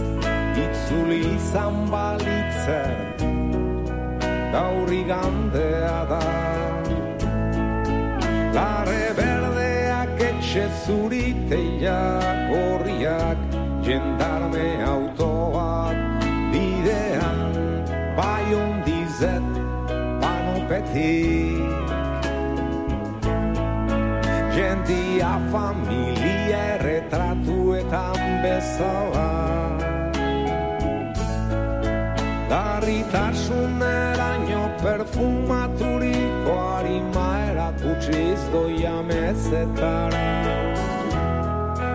Itzuli 0.64 1.18
izan 1.34 1.90
balitzen, 1.90 2.94
gaurri 4.54 5.02
gandea 5.10 5.98
da. 6.12 6.22
Larre 8.54 9.02
berdeak 9.18 10.24
etxe 10.30 10.68
zuriteiak 10.84 12.54
horriak, 12.54 13.53
jendarme 13.84 14.80
autoak 14.80 15.92
bidean 16.52 17.52
bai 18.16 18.48
ondizet 18.56 19.44
panopetik. 20.20 21.60
Jendia 24.56 25.36
familia 25.52 26.60
erretratuetan 26.78 28.20
bezala. 28.40 29.32
Darritasuneraino 32.48 34.64
perfumaturiko 34.80 36.56
harima 36.72 37.28
erakutsiz 37.50 38.40
doia 38.52 38.96
mezetara 39.02 40.63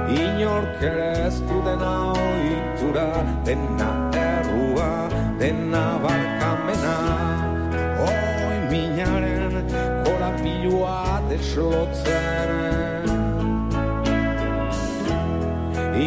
Inork 0.10 0.82
ere 0.82 1.10
ez 1.28 1.38
du 1.46 1.60
dena 1.62 2.14
oitura 2.18 3.24
Dena 3.46 3.90
errua, 4.18 4.90
dena 5.38 5.84
barkamena. 6.04 6.96
Oi 8.08 8.58
minaren 8.72 9.56
korapilua 10.06 11.22
deslotzen. 11.30 13.06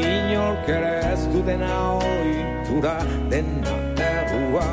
Inork 0.02 0.68
ere 0.78 0.94
ez 1.12 1.22
du 1.32 1.46
dena 1.46 1.74
oitura 2.02 2.98
Dena 3.30 3.76
errua, 4.10 4.70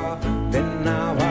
dena 0.52 0.98
barkamena 1.13 1.29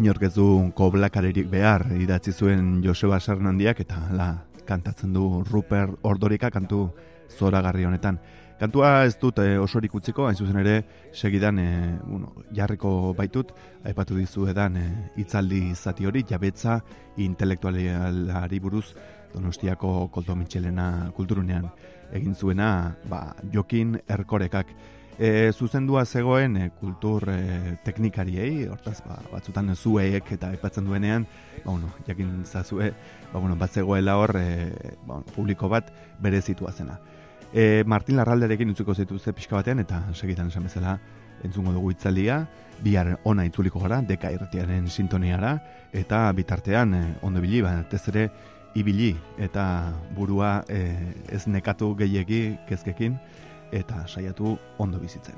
Inork 0.00 0.22
ez 0.24 0.32
du 0.32 0.44
koblakarerik 0.72 1.50
behar 1.52 1.82
idatzi 1.92 2.32
zuen 2.32 2.78
Joseba 2.80 3.18
Sernandiak 3.20 3.82
eta 3.82 3.98
la 4.16 4.28
kantatzen 4.64 5.12
du 5.12 5.42
Ruper 5.44 5.90
Ordorika 6.08 6.48
kantu 6.48 6.86
zoragarri 7.28 7.84
honetan. 7.84 8.16
Kantua 8.56 9.04
ez 9.04 9.18
dut 9.20 9.42
e, 9.44 9.58
osorik 9.60 9.92
utziko, 9.98 10.24
hain 10.24 10.38
zuzen 10.40 10.56
ere 10.62 10.78
segidan 11.12 11.60
e, 11.60 11.68
bueno, 12.06 12.32
jarriko 12.56 13.12
baitut, 13.18 13.52
aipatu 13.84 14.16
dizu 14.16 14.46
edan 14.48 14.78
e, 14.80 14.86
itzaldi 15.20 15.74
zati 15.74 16.08
hori, 16.08 16.24
jabetza 16.30 16.78
intelektualari 17.20 18.60
buruz 18.60 18.86
Donostiako 19.34 20.08
Koldo 20.08 20.32
Mitxelena 20.34 21.10
kulturunean 21.12 21.68
egin 22.16 22.32
zuena 22.34 22.96
ba, 23.04 23.34
Jokin 23.52 23.98
Erkorekak. 24.08 24.72
E, 25.18 25.52
zuzendua 25.52 26.06
zegoen 26.06 26.56
e, 26.56 26.70
kultur 26.80 27.26
e, 27.28 27.76
teknikariei, 27.84 28.66
hortaz 28.72 29.02
ba, 29.04 29.18
batzutan 29.32 29.74
zueek 29.74 30.32
eta 30.36 30.48
aipatzen 30.54 30.86
duenean, 30.88 31.26
ba, 31.64 31.72
bueno, 31.72 31.90
jakin 32.06 32.44
zazue, 32.46 32.92
ba, 33.32 33.38
bueno, 33.38 33.56
bat 33.56 33.70
zegoela 33.70 34.16
hor 34.16 34.36
e, 34.40 34.70
ba, 35.06 35.20
publiko 35.34 35.68
bat 35.68 35.92
bere 36.20 36.40
zena. 36.40 36.98
E, 37.52 37.82
Martin 37.86 38.16
Larralderekin 38.16 38.70
utziko 38.70 38.94
zituzte 38.94 39.32
pixka 39.32 39.56
batean, 39.56 39.80
eta 39.80 40.04
segitan 40.14 40.48
esan 40.48 40.64
bezala 40.64 40.98
entzungo 41.44 41.72
dugu 41.72 41.90
itzaldia, 41.90 42.46
bihar 42.80 43.18
ona 43.24 43.44
itzuliko 43.44 43.80
gara, 43.80 44.00
deka 44.00 44.30
irratiaren 44.30 44.88
sintoniara, 44.88 45.58
eta 45.92 46.32
bitartean 46.32 46.94
ondo 47.22 47.40
bili, 47.40 47.60
ba, 47.60 47.84
ez 47.92 48.08
ere 48.08 48.30
ibili, 48.74 49.14
eta 49.38 49.92
burua 50.16 50.62
e, 50.68 50.80
ez 51.28 51.46
nekatu 51.46 51.94
gehiegi 51.98 52.56
kezkekin, 52.68 53.18
eta 53.72 54.06
saiatu 54.06 54.58
ondo 54.78 54.98
bizitzen. 54.98 55.36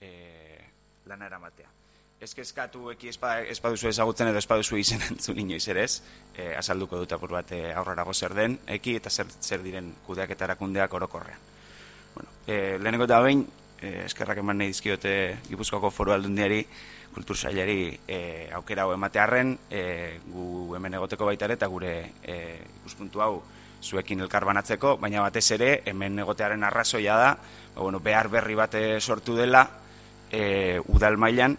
e, 0.00 0.64
lana 1.06 1.26
eramatea. 1.26 1.70
Ez 2.20 2.32
kezkatu 2.34 2.88
eki 2.94 3.10
espa, 3.12 3.34
espaduzu 3.52 3.88
ezagutzen 3.90 4.30
edo 4.30 4.40
espaduzu 4.40 4.78
izen 4.80 5.02
entzun 5.10 5.40
inoiz 5.42 5.64
ere 5.72 5.84
ez, 5.88 5.98
e, 6.36 6.52
azalduko 6.56 7.02
dut 7.02 7.16
apur 7.16 7.34
bat 7.36 7.52
e, 7.52 7.66
aurrerago 7.72 8.14
zer 8.14 8.36
den, 8.36 8.58
eki 8.78 8.98
eta 9.00 9.10
zer, 9.10 9.28
zer 9.40 9.64
diren 9.64 9.92
kudeak 10.06 10.36
eta 10.36 10.48
erakundeak 10.48 10.94
orokorrean. 11.00 11.52
Bueno, 12.14 12.30
e, 12.46 12.78
lehenengo 12.78 13.08
eta 13.08 13.20
behin, 13.24 13.44
e, 13.84 14.04
eskerrak 14.06 14.40
eman 14.40 14.62
nahi 14.62 14.72
dizkiote 14.72 15.14
Gipuzkoako 15.50 15.90
foru 15.92 16.14
aldundiari, 16.14 16.62
kultur 17.14 17.36
sailari 17.36 17.92
e, 18.08 18.48
aukera 18.56 18.86
hau 18.86 18.94
ematearren, 18.96 19.54
e, 19.70 19.82
gu 20.32 20.74
hemen 20.76 20.96
egoteko 20.98 21.28
baita 21.28 21.50
eta 21.52 21.68
gure 21.70 21.94
e, 22.22 22.38
ikuspuntu 22.80 23.22
hau 23.22 23.34
zuekin 23.84 24.24
elkar 24.24 24.46
banatzeko, 24.48 24.96
baina 24.96 25.22
batez 25.26 25.44
ere 25.58 25.70
hemen 25.84 26.18
egotearen 26.24 26.64
arrazoia 26.64 27.16
da, 27.20 27.30
ba, 27.74 27.82
bueno, 27.82 28.00
behar 28.00 28.30
berri 28.32 28.56
bate 28.56 28.84
sortu 29.00 29.36
dela 29.36 29.68
e, 30.32 30.80
udal 30.88 31.18
mailan 31.20 31.58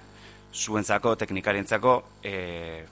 zuentzako, 0.55 1.15
teknikarientzako 1.19 1.95
e, 2.23 2.85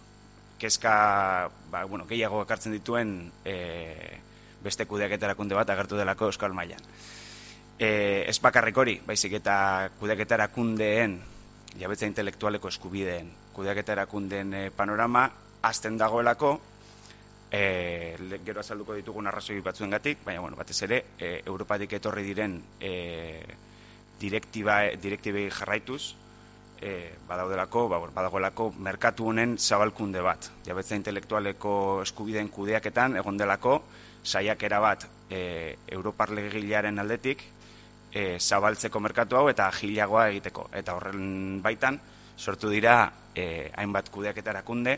kezka 0.60 1.50
ba, 1.72 1.84
bueno, 1.90 2.06
gehiago 2.08 2.44
ekartzen 2.44 2.76
dituen 2.76 3.32
e, 3.44 3.58
beste 4.64 4.86
kudeaketarakunde 4.88 5.58
bat 5.58 5.74
agertu 5.74 6.00
delako 6.00 6.30
euskal 6.32 6.54
mailan. 6.56 6.80
E, 7.80 8.26
ez 8.30 8.38
bakarrik 8.40 8.78
hori, 8.78 9.00
baizik 9.06 9.34
eta 9.40 9.90
kudeaketarakundeen 10.00 11.18
jabetza 11.80 12.06
intelektualeko 12.06 12.70
eskubideen 12.70 13.32
kudeaketarakundeen 13.54 14.54
e, 14.54 14.70
panorama 14.72 15.26
azten 15.62 15.98
dagoelako 15.98 16.54
e, 17.54 18.18
gero 18.46 18.62
azalduko 18.62 18.98
ditugun 18.98 19.30
arrazoi 19.30 19.62
batzuengatik, 19.62 20.24
baina 20.26 20.42
bueno, 20.42 20.58
batez 20.58 20.82
ere 20.88 21.04
e, 21.18 21.36
Europatik 21.46 21.94
etorri 22.00 22.26
diren 22.26 22.58
e, 22.82 22.94
direktiba, 24.20 24.82
direktibei 25.02 25.50
jarraituz 25.54 26.16
e, 26.82 27.14
badaudelako, 27.28 27.88
ba, 27.90 28.00
badagoelako 28.08 28.72
merkatu 28.78 29.30
honen 29.32 29.58
zabalkunde 29.58 30.22
bat. 30.26 30.50
Jabetza 30.66 30.98
intelektualeko 31.00 31.76
eskubideen 32.04 32.50
kudeaketan 32.50 33.18
egon 33.22 33.38
delako 33.38 33.80
saiakera 34.24 34.80
bat 34.84 35.06
e, 35.34 35.78
Europar 35.88 36.30
legilearen 36.36 37.02
aldetik 37.02 37.42
e, 38.14 38.38
zabaltzeko 38.40 39.02
merkatu 39.02 39.40
hau 39.40 39.48
eta 39.50 39.68
agilagoa 39.72 40.28
egiteko. 40.30 40.70
Eta 40.78 40.96
horren 40.98 41.62
baitan 41.66 42.00
sortu 42.38 42.70
dira 42.70 43.12
e, 43.34 43.72
hainbat 43.76 44.10
kudeaketarakunde 44.14 44.98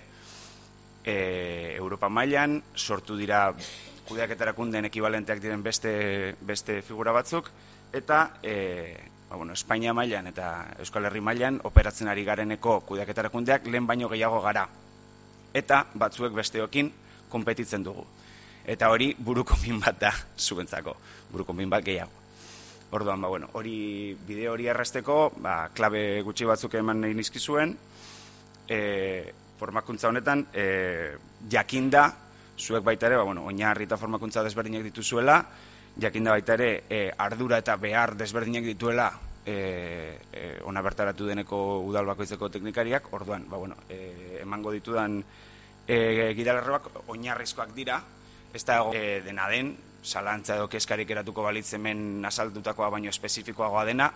e, 1.03 1.75
Europa 1.77 2.09
mailan 2.09 2.61
sortu 2.75 3.17
dira 3.17 3.47
kudeaketarakundeen 4.05 4.91
ekibalenteak 4.91 5.41
diren 5.41 5.63
beste, 5.63 6.35
beste 6.45 6.81
figura 6.85 7.15
batzuk 7.15 7.49
eta 7.95 8.39
e, 8.43 8.55
ba, 9.29 9.37
bueno, 9.37 9.53
Espainia 9.53 9.93
mailan 9.93 10.27
eta 10.29 10.75
Euskal 10.83 11.07
Herri 11.07 11.23
mailan 11.23 11.61
operatzen 11.63 12.11
ari 12.11 12.25
gareneko 12.27 12.81
kudeaketarakundeak 12.89 13.67
lehen 13.71 13.87
baino 13.87 14.09
gehiago 14.11 14.41
gara. 14.41 14.67
eta 15.55 15.85
batzuek 15.95 16.33
besteokin 16.35 16.89
konpetitzen 17.31 17.83
dugu. 17.83 18.03
Eta 18.65 18.89
hori 18.89 19.11
burukonbin 19.17 19.79
bat 19.79 19.99
da 20.01 20.11
zuentzako, 20.37 20.95
burukonbin 21.31 21.69
bat 21.69 21.85
gehiago. 21.85 22.23
Orduan, 22.95 23.21
ba, 23.21 23.27
bueno, 23.27 23.49
hori 23.53 24.15
bideo 24.27 24.53
hori 24.53 24.69
erresteko, 24.71 25.33
ba, 25.43 25.69
klabe 25.73 26.21
gutxi 26.25 26.47
batzuk 26.49 26.77
eman 26.79 27.01
nahi 27.03 27.13
nizkizuen, 27.17 27.75
e, 28.69 28.79
formakuntza 29.59 30.09
honetan, 30.09 30.45
e, 30.53 30.65
jakinda, 31.51 32.07
zuek 32.57 32.85
baita 32.85 33.09
ere, 33.09 33.19
ba, 33.19 33.27
bueno, 33.27 33.45
oinarri 33.51 33.85
eta 33.89 33.99
formakuntza 34.01 34.43
desberdinak 34.45 34.85
dituzuela, 34.85 35.41
jakinda 36.01 36.37
baita 36.37 36.55
ere, 36.55 36.71
e, 36.89 37.01
ardura 37.17 37.59
eta 37.61 37.75
behar 37.81 38.15
desberdinak 38.17 38.65
dituela, 38.65 39.11
e, 39.45 39.57
e, 40.31 40.45
ona 40.65 40.81
bertaratu 40.81 41.27
deneko 41.29 41.81
udal 41.85 42.07
bakoitzeko 42.13 42.49
teknikariak, 42.49 43.11
orduan, 43.13 43.49
ba, 43.49 43.57
bueno, 43.57 43.77
e, 43.89 44.39
emango 44.41 44.71
ditudan 44.71 45.19
e, 45.85 46.33
gidalerroak 46.37 47.09
oinarrizkoak 47.11 47.75
dira, 47.75 47.99
ez 48.55 48.63
da 48.63 48.79
e, 48.95 49.21
dena 49.25 49.49
den, 49.51 49.75
salantza 50.05 50.55
edo 50.55 50.69
keskarik 50.71 51.09
eratuko 51.11 51.43
balitz 51.43 51.73
hemen 51.75 52.23
azaldutakoa 52.25 52.89
baino 52.93 53.11
espezifikoagoa 53.11 53.83
dena, 53.89 54.09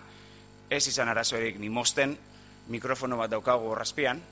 ez 0.70 0.86
izan 0.88 1.10
arazoerik 1.12 1.58
ni 1.60 1.68
mosten, 1.68 2.16
mikrofono 2.72 3.18
bat 3.20 3.32
daukagu 3.32 3.72
horrazpian, 3.74 4.22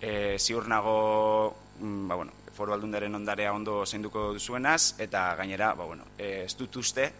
e, 0.00 0.36
ziur 0.38 0.68
nago, 0.68 1.56
mm, 1.80 2.08
ba, 2.08 2.20
bueno, 2.20 2.32
foru 2.54 2.76
aldundaren 2.76 3.14
ondarea 3.18 3.52
ondo 3.52 3.80
zeinduko 3.86 4.28
duzuenaz, 4.36 4.94
eta 5.02 5.34
gainera, 5.40 5.74
ba, 5.74 5.84
bueno, 5.84 6.06
e, 6.18 6.44
ez 6.44 6.54
dut 6.56 6.76
uste, 6.76 7.10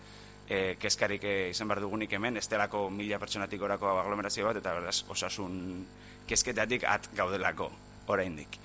e, 0.47 0.77
keskarik 0.79 1.25
e, 1.25 1.37
izan 1.51 1.69
behar 1.69 1.83
dugunik 1.83 2.13
hemen, 2.13 2.37
ez 2.37 2.47
delako 2.53 2.87
mila 2.91 3.19
pertsonatik 3.19 3.63
orako 3.63 3.97
aglomerazio 3.99 4.47
bat, 4.47 4.63
eta 4.63 4.79
beraz, 4.79 5.01
osasun 5.09 5.85
kesketatik 6.29 6.87
at 6.87 7.11
gaudelako, 7.17 7.73
oraindik. 8.07 8.61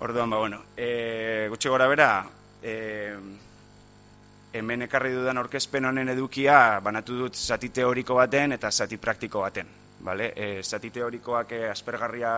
Orduan, 0.00 0.30
ba, 0.30 0.38
bueno, 0.38 0.64
e, 0.76 1.48
gutxi 1.52 1.68
gora 1.68 1.90
bera, 1.90 2.12
e, 2.62 3.16
hemen 4.52 4.82
ekarri 4.82 5.12
dudan 5.14 5.38
orkezpen 5.38 5.86
honen 5.86 6.08
edukia 6.12 6.80
banatu 6.82 7.18
dut 7.24 7.38
zati 7.38 7.70
teoriko 7.70 8.16
baten 8.18 8.56
eta 8.58 8.70
zati 8.70 8.96
praktiko 8.96 9.40
baten. 9.46 9.66
Vale? 10.00 10.32
E, 10.36 10.62
zati 10.62 10.90
teorikoak 10.90 11.52
e, 11.52 11.64
aspergarria 11.70 12.32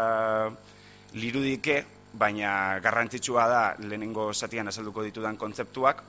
lirudike, 1.14 1.84
baina 2.12 2.78
garrantzitsua 2.82 3.46
da 3.48 3.62
lehenengo 3.78 4.32
zatian 4.34 4.68
azalduko 4.68 5.04
ditudan 5.06 5.36
kontzeptuak 5.36 6.02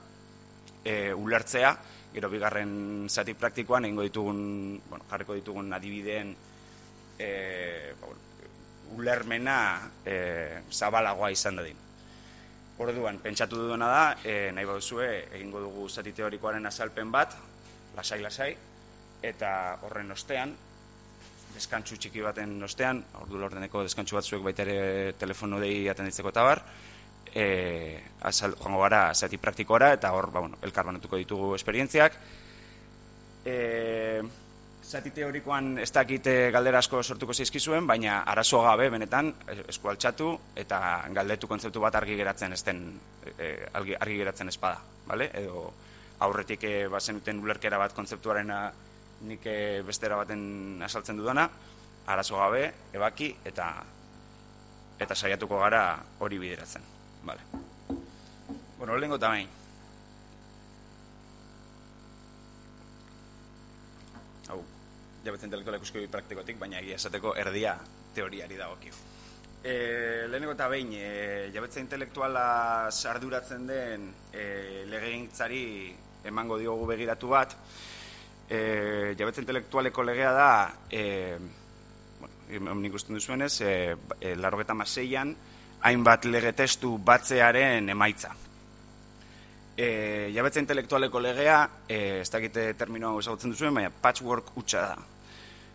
e, 0.84 1.12
ulertzea, 1.14 1.72
gero 2.14 2.30
bigarren 2.30 3.06
zati 3.08 3.34
praktikoan 3.34 3.88
egingo 3.88 4.04
ditugun, 4.06 4.42
bueno, 4.90 5.06
jarriko 5.10 5.38
ditugun 5.38 5.72
adibideen 5.72 6.34
e, 7.18 7.30
ulermena 8.94 9.56
e, 10.04 10.18
zabalagoa 10.70 11.32
izan 11.34 11.62
dadin. 11.62 11.83
Orduan, 12.74 13.20
pentsatu 13.22 13.60
duduna 13.60 13.86
da, 13.86 14.04
e, 14.26 14.50
nahi 14.50 14.66
baduzue, 14.66 15.06
egingo 15.36 15.60
dugu 15.62 15.88
zati 15.88 16.10
teorikoaren 16.12 16.66
azalpen 16.66 17.12
bat, 17.14 17.36
lasai-lasai, 17.94 18.48
eta 19.22 19.50
horren 19.86 20.10
ostean, 20.10 20.56
deskantsu 21.54 21.94
txiki 21.94 22.24
baten 22.24 22.56
ostean, 22.66 23.04
ordu 23.20 23.38
lordeneko 23.38 23.84
deskantsu 23.86 24.18
batzuek 24.18 24.42
baita 24.42 24.66
ere 24.66 25.12
telefono 25.20 25.60
dei 25.62 25.86
atenditzeko 25.92 26.34
eta 26.34 26.42
bar, 26.42 26.64
e, 27.30 27.46
azal, 28.26 28.56
joango 28.58 28.82
gara 28.82 29.04
zati 29.14 29.38
praktikora, 29.38 29.92
eta 29.94 30.10
hor, 30.16 30.32
ba, 30.34 30.42
bueno, 30.42 30.58
elkar 30.66 30.90
banatuko 30.90 31.20
ditugu 31.22 31.54
esperientziak. 31.54 32.18
E, 33.46 33.56
zati 34.84 35.10
teorikoan 35.10 35.78
ez 35.80 35.90
dakite 35.92 36.50
galdera 36.52 36.78
asko 36.78 37.02
sortuko 37.02 37.34
zaizkizuen, 37.34 37.86
baina 37.86 38.20
arazo 38.28 38.60
gabe 38.62 38.90
benetan 38.92 39.32
eskualtxatu 39.68 40.28
eta 40.60 40.80
galdetu 41.16 41.48
kontzeptu 41.48 41.80
bat 41.80 41.94
argi 41.94 42.16
geratzen 42.20 42.52
esten 42.52 42.82
e, 43.38 43.48
argi, 43.72 43.96
argi 43.96 44.18
geratzen 44.20 44.52
espada, 44.52 44.80
bale? 45.08 45.30
Edo 45.40 45.64
aurretik 46.26 46.64
e, 46.68 46.74
bazen 46.92 47.22
uten 47.22 47.40
ulerkera 47.42 47.80
bat 47.80 47.96
kontzeptuaren 47.96 48.52
nik 49.24 49.48
bestera 49.86 50.20
baten 50.20 50.82
asaltzen 50.84 51.16
dudana, 51.16 51.48
arazo 52.06 52.36
gabe, 52.36 52.64
ebaki 52.92 53.32
eta 53.44 53.72
eta 55.00 55.14
saiatuko 55.14 55.58
gara 55.64 55.84
hori 56.20 56.38
bideratzen, 56.38 56.82
bale? 57.24 57.40
Bueno, 58.78 58.98
lehenko 58.98 59.18
tamain. 59.18 59.48
Hau, 64.48 64.60
jabetzen 65.24 65.48
intelektuala 65.48 65.80
ikusko 65.80 66.04
praktikotik, 66.12 66.58
baina 66.60 66.80
egia 66.82 67.00
esateko 67.00 67.34
erdia 67.40 67.74
teoriari 68.14 68.56
dagokio. 68.60 68.92
E, 69.64 70.26
lehenengo 70.28 70.52
eta 70.52 70.68
behin, 70.68 70.90
e, 70.92 71.50
jabetza 71.54 71.80
intelektuala 71.80 72.90
sarduratzen 72.92 73.66
den 73.66 74.10
e, 74.32 74.84
legegintzari 74.90 75.64
emango 76.28 76.58
diogu 76.60 76.84
begiratu 76.90 77.30
bat, 77.32 77.56
e, 78.48 79.14
jabetza 79.16 79.40
intelektualeko 79.40 80.04
legea 80.04 80.32
da, 80.36 80.50
e, 80.90 81.38
bueno, 82.50 82.74
nik 82.82 83.00
usten 83.00 83.16
duzuenez, 83.16 83.54
e, 83.64 83.72
e, 84.20 84.34
larrogeta 84.36 84.76
maseian, 84.76 85.32
hainbat 85.84 86.28
lege 86.28 86.52
testu 86.52 86.98
batzearen 86.98 87.88
emaitza. 87.88 88.34
E, 89.76 90.30
jabetza 90.36 90.60
intelektualeko 90.60 91.24
legea, 91.24 91.58
e, 91.88 92.20
ez 92.20 92.30
dakite 92.30 92.68
terminoa 92.76 93.16
ezagutzen 93.24 93.56
duzuen, 93.56 93.80
baina 93.80 93.90
patchwork 93.90 94.52
utxa 94.60 94.86
da. 94.92 95.13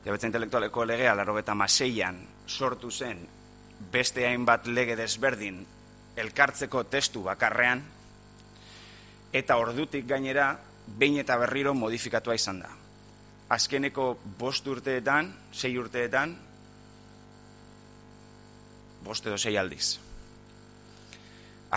Jabetza 0.05 0.29
intelektualeko 0.29 0.85
legea, 0.85 1.15
larrogeta 1.15 1.55
maseian, 1.55 2.21
sortu 2.47 2.91
zen 2.91 3.19
beste 3.91 4.25
hainbat 4.27 4.67
lege 4.67 4.95
desberdin 4.99 5.59
elkartzeko 6.19 6.83
testu 6.91 7.23
bakarrean, 7.23 7.81
eta 9.33 9.57
ordutik 9.61 10.07
gainera, 10.07 10.51
behin 10.99 11.19
eta 11.21 11.37
berriro 11.39 11.73
modifikatua 11.77 12.35
izan 12.35 12.59
da. 12.63 12.71
Azkeneko 13.55 14.11
bost 14.39 14.67
urteetan, 14.67 15.31
sei 15.53 15.77
urteetan, 15.77 16.35
bost 19.05 19.25
edo 19.25 19.37
sei 19.37 19.55
aldiz. 19.57 19.97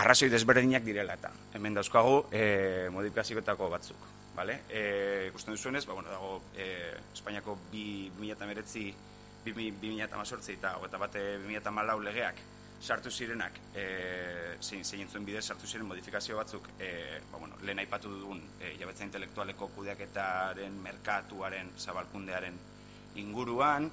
Arrazoi 0.01 0.29
desberdinak 0.33 0.83
direla 0.85 1.15
eta 1.19 1.29
hemen 1.53 1.77
dauzkagu 1.77 2.23
e, 2.33 2.89
modifikazioetako 2.93 3.69
batzuk. 3.69 4.09
Vale? 4.33 4.63
E, 4.69 5.27
ikusten 5.29 5.53
duzuenez, 5.53 5.85
ba, 5.85 5.93
bueno, 5.93 6.09
dago 6.09 6.41
e, 6.57 6.95
Espainiako 7.13 7.57
2019 7.71 8.95
2018 9.45 10.55
eta 10.57 10.77
hogeita 10.79 10.97
bate 10.97 11.21
2014 11.43 12.03
legeak 12.03 12.41
sartu 12.83 13.11
zirenak 13.11 13.59
e, 13.75 13.85
zein, 14.59 14.83
zein 14.83 15.07
zuen 15.07 15.25
bidez 15.25 15.45
sartu 15.45 15.67
ziren 15.67 15.87
modifikazio 15.87 16.37
batzuk 16.37 16.67
e, 16.79 17.19
ba, 17.31 17.37
bueno, 17.37 17.55
lehen 17.63 17.79
aipatu 17.79 18.11
dugun 18.11 18.41
e, 18.59 18.73
jabetza 18.79 19.05
intelektualeko 19.07 19.69
kudeaketaren 19.75 20.79
merkatuaren 20.83 21.71
zabalkundearen 21.77 22.57
inguruan 23.23 23.89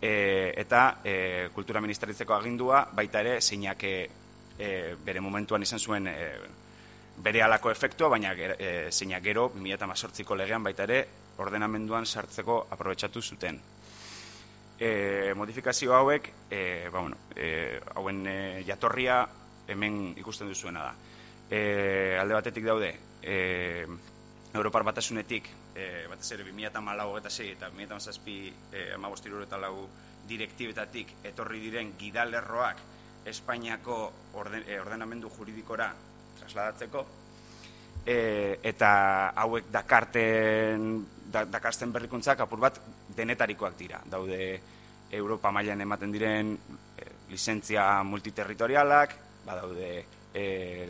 e, 0.00 0.54
eta 0.56 1.00
e, 1.04 1.48
kultura 1.54 1.82
ministeritzeko 1.84 2.36
agindua 2.36 2.86
baita 2.92 3.20
ere 3.20 3.40
zeinak 3.40 3.84
e, 3.84 3.94
bere 5.04 5.20
momentuan 5.20 5.62
izan 5.66 5.82
zuen 5.82 6.08
e, 6.08 6.18
bere 7.16 7.42
alako 7.42 7.70
efektua, 7.70 8.08
baina 8.08 8.32
e, 8.34 8.90
zeinak 8.90 9.22
gero 9.22 9.50
2018ko 9.54 10.36
legean 10.36 10.62
baita 10.62 10.82
ere 10.88 11.06
ordenamenduan 11.38 12.06
sartzeko 12.06 12.66
aprobetsatu 12.70 13.22
zuten 13.22 13.60
e, 14.78 15.32
modifikazio 15.34 15.94
hauek, 15.94 16.32
e, 16.50 16.88
ba, 16.90 17.00
bueno, 17.00 17.16
e, 17.36 17.80
hauen 17.94 18.26
e, 18.26 18.64
jatorria 18.66 19.22
hemen 19.68 20.14
ikusten 20.18 20.48
duzuena 20.48 20.90
da. 20.90 20.94
E, 21.50 22.16
alde 22.20 22.34
batetik 22.34 22.64
daude, 22.66 22.90
e, 23.22 23.86
Europar 24.54 24.84
batasunetik, 24.86 25.48
e, 25.74 26.06
batez 26.10 26.32
ere 26.36 26.44
2008 26.46 27.18
eta 27.18 27.30
6 27.30 27.52
eta 27.56 27.70
2008 27.70 28.26
e, 28.72 28.92
amabostiru 28.94 29.42
eta 29.42 29.58
lau 29.58 29.88
direktibetatik 30.28 31.18
etorri 31.24 31.60
diren 31.60 31.94
gidalerroak 31.98 32.78
Espainiako 33.26 33.98
orden, 34.40 34.64
e, 34.68 34.78
ordenamendu 34.80 35.30
juridikora 35.30 35.92
trasladatzeko, 36.38 37.04
e, 38.06 38.16
eta 38.62 38.90
hauek 39.44 39.70
dakarten 39.72 41.04
da, 41.32 41.44
dakartzen 41.44 41.92
berrikuntzak 41.92 42.44
apur 42.44 42.62
bat 42.62 42.80
denetarikoak 43.16 43.78
dira. 43.78 44.00
Daude 44.10 44.60
Europa 45.14 45.52
mailan 45.54 45.80
ematen 45.84 46.12
diren 46.12 46.54
e, 46.96 47.08
lizentzia 47.30 48.02
multiterritorialak, 48.02 49.16
badaude 49.44 49.90
e, 50.32 50.44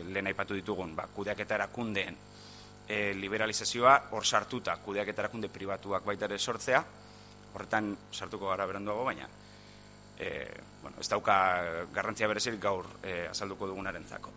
lehen 0.07 0.31
aipatu 0.31 0.57
ditugun, 0.57 0.95
ba, 0.95 1.07
kudeaketa 1.13 1.59
erakundeen 1.59 2.17
e, 2.87 3.13
liberalizazioa 3.17 3.95
hor 4.11 4.25
sartuta 4.25 4.77
kudeaketa 4.83 5.25
erakunde 5.25 5.49
pribatuak 5.49 6.05
baita 6.05 6.29
ere 6.29 6.39
sortzea, 6.39 6.83
horretan 7.55 7.95
sartuko 8.11 8.49
gara 8.51 8.65
beranduago, 8.67 9.05
baina 9.07 9.27
e, 10.19 10.47
bueno, 10.81 10.97
ez 10.99 11.09
dauka 11.09 11.35
garrantzia 11.93 12.27
berezik 12.27 12.59
gaur 12.61 12.87
e, 13.03 13.27
azalduko 13.29 13.67
dugunarentzako. 13.67 14.31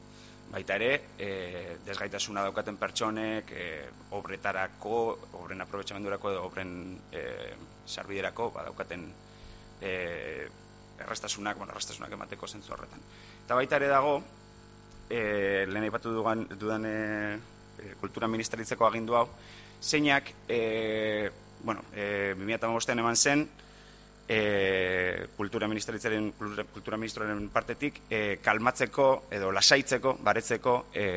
Baita 0.49 0.79
ere, 0.79 0.93
e, 1.21 1.77
desgaitasuna 1.85 2.43
daukaten 2.47 2.79
pertsonek, 2.81 3.51
e, 3.53 3.67
obretarako, 4.17 5.01
obren 5.43 5.61
aprobetxamendurako 5.61 6.33
edo 6.33 6.45
obren 6.47 6.71
e, 7.13 7.25
sarbiderako, 7.85 8.49
badaukaten 8.55 9.05
e, 9.83 9.93
errastasunak, 10.99 11.59
bueno, 11.59 11.75
errastasunak 11.75 12.17
emateko 12.17 12.49
zentzu 12.49 12.73
horretan. 12.73 13.05
Eta 13.45 13.59
baita 13.61 13.77
ere 13.77 13.93
dago, 13.93 14.17
e, 15.11 15.21
lehen 15.69 15.89
aipatu 15.91 16.17
dugan, 16.17 16.47
dudan 16.57 16.89
e, 16.89 16.97
kultura 18.01 18.29
ministeritzeko 18.33 18.89
agindu 18.89 19.21
hau, 19.21 19.27
zeinak, 19.83 20.33
e, 20.49 21.31
bueno, 21.61 21.85
e, 21.93 22.35
2008an 22.41 23.05
eman 23.05 23.17
zen, 23.17 23.49
e, 24.29 25.27
kultura 25.37 25.67
ministeritzaren 25.69 26.33
kultura, 26.37 26.99
ministroaren 27.01 27.49
partetik 27.49 28.03
e, 28.11 28.39
kalmatzeko 28.45 29.09
edo 29.33 29.51
lasaitzeko, 29.53 30.19
baretzeko 30.23 30.79
e, 30.93 31.09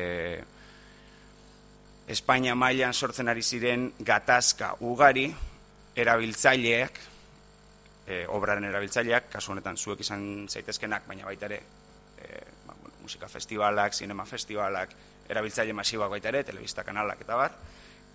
Espainia 2.12 2.56
mailan 2.58 2.92
sortzen 2.92 3.30
ari 3.30 3.44
ziren 3.46 3.86
gatazka 4.02 4.72
ugari 4.88 5.28
erabiltzaileak 5.94 6.98
e, 8.06 8.24
obraren 8.32 8.66
erabiltzaileak, 8.68 9.28
kasu 9.32 9.52
honetan 9.52 9.76
zuek 9.76 10.02
izan 10.02 10.48
zaitezkenak, 10.48 11.06
baina 11.06 11.28
baita 11.28 11.46
ere 11.46 11.60
e, 12.18 12.40
ba, 12.66 12.74
bueno, 12.74 12.96
musika 13.04 13.28
festivalak, 13.28 13.94
sinema 13.94 14.26
festivalak, 14.26 14.96
erabiltzaile 15.28 15.76
masiboak 15.76 16.16
baita 16.16 16.32
ere, 16.32 16.42
telebista 16.48 16.84
kanalak 16.84 17.22
eta 17.22 17.38
bar, 17.38 17.54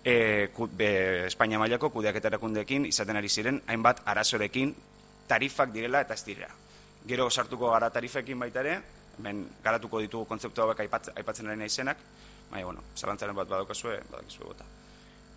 e, 0.04 0.50
ku, 0.54 0.68
be, 0.68 0.90
Espainia 1.30 1.58
mailako 1.58 1.90
kudeak 1.94 2.20
erakundeekin 2.20 2.86
izaten 2.90 3.16
ari 3.16 3.32
ziren, 3.32 3.62
hainbat 3.66 4.04
arazorekin 4.04 4.74
tarifak 5.28 5.72
direla 5.74 6.02
eta 6.04 6.14
ez 6.14 6.24
direla. 6.26 6.54
Gero 7.08 7.28
sartuko 7.30 7.70
gara 7.72 7.90
tarifekin 7.90 8.38
baita 8.38 8.64
ere, 8.64 8.78
hemen 9.18 9.44
garatuko 9.64 10.00
ditugu 10.02 10.26
kontzeptu 10.30 10.64
hauek 10.64 10.80
aipatzen, 10.86 11.16
aipatzen 11.18 11.50
ari 11.50 11.66
izenak, 11.66 12.02
baina, 12.50 12.66
bueno, 12.66 12.84
zalantzaren 12.96 13.36
bat 13.36 13.48
badokazue, 13.48 14.00
badakizue 14.10 14.46
bota. 14.46 14.66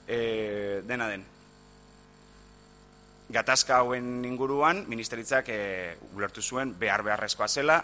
E, 0.08 0.82
dena 0.88 1.08
den, 1.12 1.24
gatazka 3.32 3.80
hauen 3.80 4.26
inguruan, 4.28 4.86
ministeritzak 4.92 5.50
e, 5.50 5.62
ulertu 6.16 6.42
zuen 6.42 6.76
behar 6.80 7.04
beharrezkoa 7.08 7.48
zela, 7.48 7.80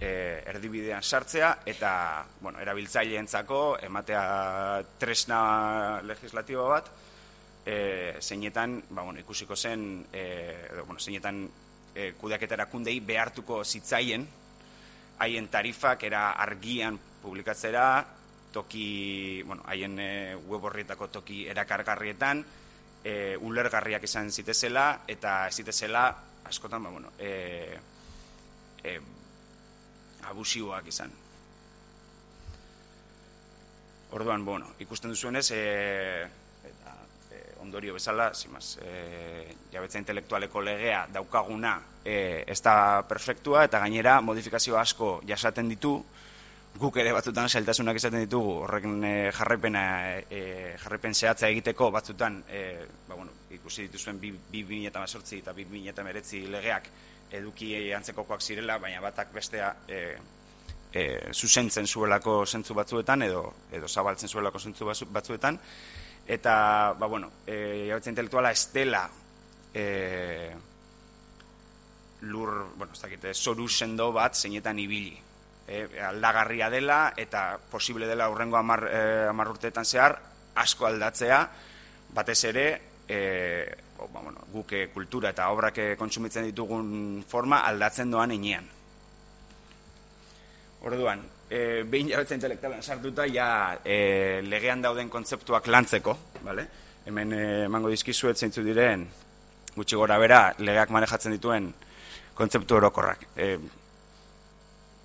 e, 0.00 0.10
erdibidean 0.50 1.02
sartzea, 1.02 1.58
eta, 1.66 1.92
bueno, 2.40 2.60
erabiltzaileentzako 2.62 3.78
ematea 3.88 4.22
tresna 4.98 5.40
legislatibo 6.06 6.68
bat, 6.70 6.90
e, 7.68 8.16
zeinetan, 8.20 8.82
ba, 8.90 9.02
bueno, 9.02 9.20
ikusiko 9.20 9.56
zen, 9.56 10.06
e, 10.12 10.22
edo, 10.72 10.86
bueno, 10.86 11.00
zeinetan 11.00 11.42
e, 11.94 12.14
kudeaketara 12.16 12.64
kundei 12.72 12.96
behartuko 13.04 13.60
zitzaien, 13.64 14.24
haien 15.20 15.48
tarifak 15.52 16.06
era 16.08 16.30
argian 16.32 16.96
publikatzera, 17.20 18.06
toki, 18.54 19.42
bueno, 19.42 19.66
haien 19.68 19.98
e, 20.00 20.08
web 20.48 20.64
horrietako 20.64 21.10
toki 21.18 21.42
erakargarrietan, 21.52 22.42
e, 23.04 23.36
ulergarriak 23.36 24.08
izan 24.08 24.32
zitezela, 24.32 25.04
eta 25.06 25.36
zitezela, 25.52 26.08
askotan, 26.48 26.88
ba, 26.88 26.96
bueno, 26.96 27.12
e, 27.20 27.76
e, 28.80 28.98
abusiboak 30.32 30.88
izan. 30.88 31.12
Orduan, 34.16 34.44
bueno, 34.48 34.72
ikusten 34.80 35.12
duzuenez, 35.12 35.50
e, 35.52 36.47
ondorio 37.68 37.94
bezala, 37.94 38.32
zimaz, 38.34 38.78
e, 38.82 39.54
jabetza 39.72 40.00
intelektualeko 40.00 40.62
legea 40.64 41.06
daukaguna 41.12 41.76
e, 42.04 42.44
ez 42.48 42.60
da 42.64 43.04
perfektua, 43.08 43.66
eta 43.68 43.82
gainera 43.84 44.18
modifikazio 44.24 44.78
asko 44.80 45.18
jasaten 45.28 45.68
ditu, 45.68 45.98
guk 46.78 46.96
ere 47.02 47.12
batzutan 47.12 47.48
zailtasunak 47.48 47.98
izaten 47.98 48.24
ditugu, 48.24 48.54
horrekin 48.64 49.04
e, 49.04 49.12
jarraipena, 49.34 49.84
e, 50.30 50.40
jarraipen 50.78 51.14
zehatza 51.14 51.50
egiteko 51.50 51.90
batzutan, 51.94 52.40
e, 52.48 52.64
ba, 53.08 53.14
bueno, 53.14 53.34
ikusi 53.54 53.88
dituzuen 53.88 54.20
2008 54.22 55.38
eta 55.42 55.54
2008 55.56 56.42
legeak 56.54 56.90
eduki 57.38 57.72
antzekokoak 57.92 58.42
zirela, 58.42 58.78
baina 58.80 59.02
batak 59.04 59.32
bestea 59.34 59.74
e, 59.88 60.02
e, 60.92 61.04
zuzentzen 61.34 61.86
zuelako 61.86 62.40
zentzu 62.46 62.76
batzuetan, 62.78 63.26
edo, 63.26 63.42
edo 63.72 63.88
zabaltzen 63.88 64.28
zuelako 64.30 64.62
zentzu 64.62 64.88
batzuetan, 65.12 65.58
eta, 66.28 66.92
ba, 66.92 67.06
bueno, 67.06 67.30
e, 67.46 67.86
jabetza 67.88 68.12
intelektuala 68.12 68.52
ez 68.52 68.68
dela 68.72 69.08
e, 69.72 70.52
lur, 72.28 72.68
bueno, 72.76 72.92
ez 72.92 73.00
dakite, 73.00 73.32
zoru 73.32 73.68
sendo 73.68 74.12
bat 74.12 74.36
zeinetan 74.36 74.78
ibili 74.78 75.16
e, 75.66 75.86
aldagarria 76.04 76.68
dela 76.68 77.14
eta 77.16 77.56
posible 77.70 78.06
dela 78.06 78.28
aurrengo 78.28 78.60
amar, 78.60 78.84
e, 78.92 79.02
urteetan 79.32 79.88
zehar 79.88 80.18
asko 80.54 80.86
aldatzea 80.86 81.40
batez 82.12 82.42
ere 82.44 82.66
e, 83.08 83.20
o, 83.96 84.08
ba, 84.12 84.20
bueno, 84.20 84.44
guke 84.52 84.90
kultura 84.92 85.32
eta 85.32 85.48
obrak 85.48 85.80
kontsumitzen 85.96 86.44
ditugun 86.44 87.24
forma 87.26 87.64
aldatzen 87.64 88.12
doan 88.12 88.36
inean. 88.36 88.68
Orduan, 90.84 91.24
e, 91.50 91.84
behin 91.84 92.10
jabetza 92.12 92.34
intelektualan 92.34 92.82
sartuta 92.82 93.26
ja 93.26 93.78
e, 93.84 94.42
legean 94.44 94.82
dauden 94.82 95.10
kontzeptuak 95.10 95.66
lantzeko, 95.66 96.16
vale? 96.44 96.66
hemen 97.08 97.32
emango 97.64 97.88
dizkizuet 97.88 98.36
zeintzu 98.36 98.62
diren 98.66 99.06
gutxi 99.76 99.96
gora 99.96 100.18
bera 100.20 100.40
legeak 100.58 100.90
manejatzen 100.92 101.32
dituen 101.32 101.70
kontzeptu 102.38 102.76
orokorrak. 102.78 103.24
E, 103.36 103.56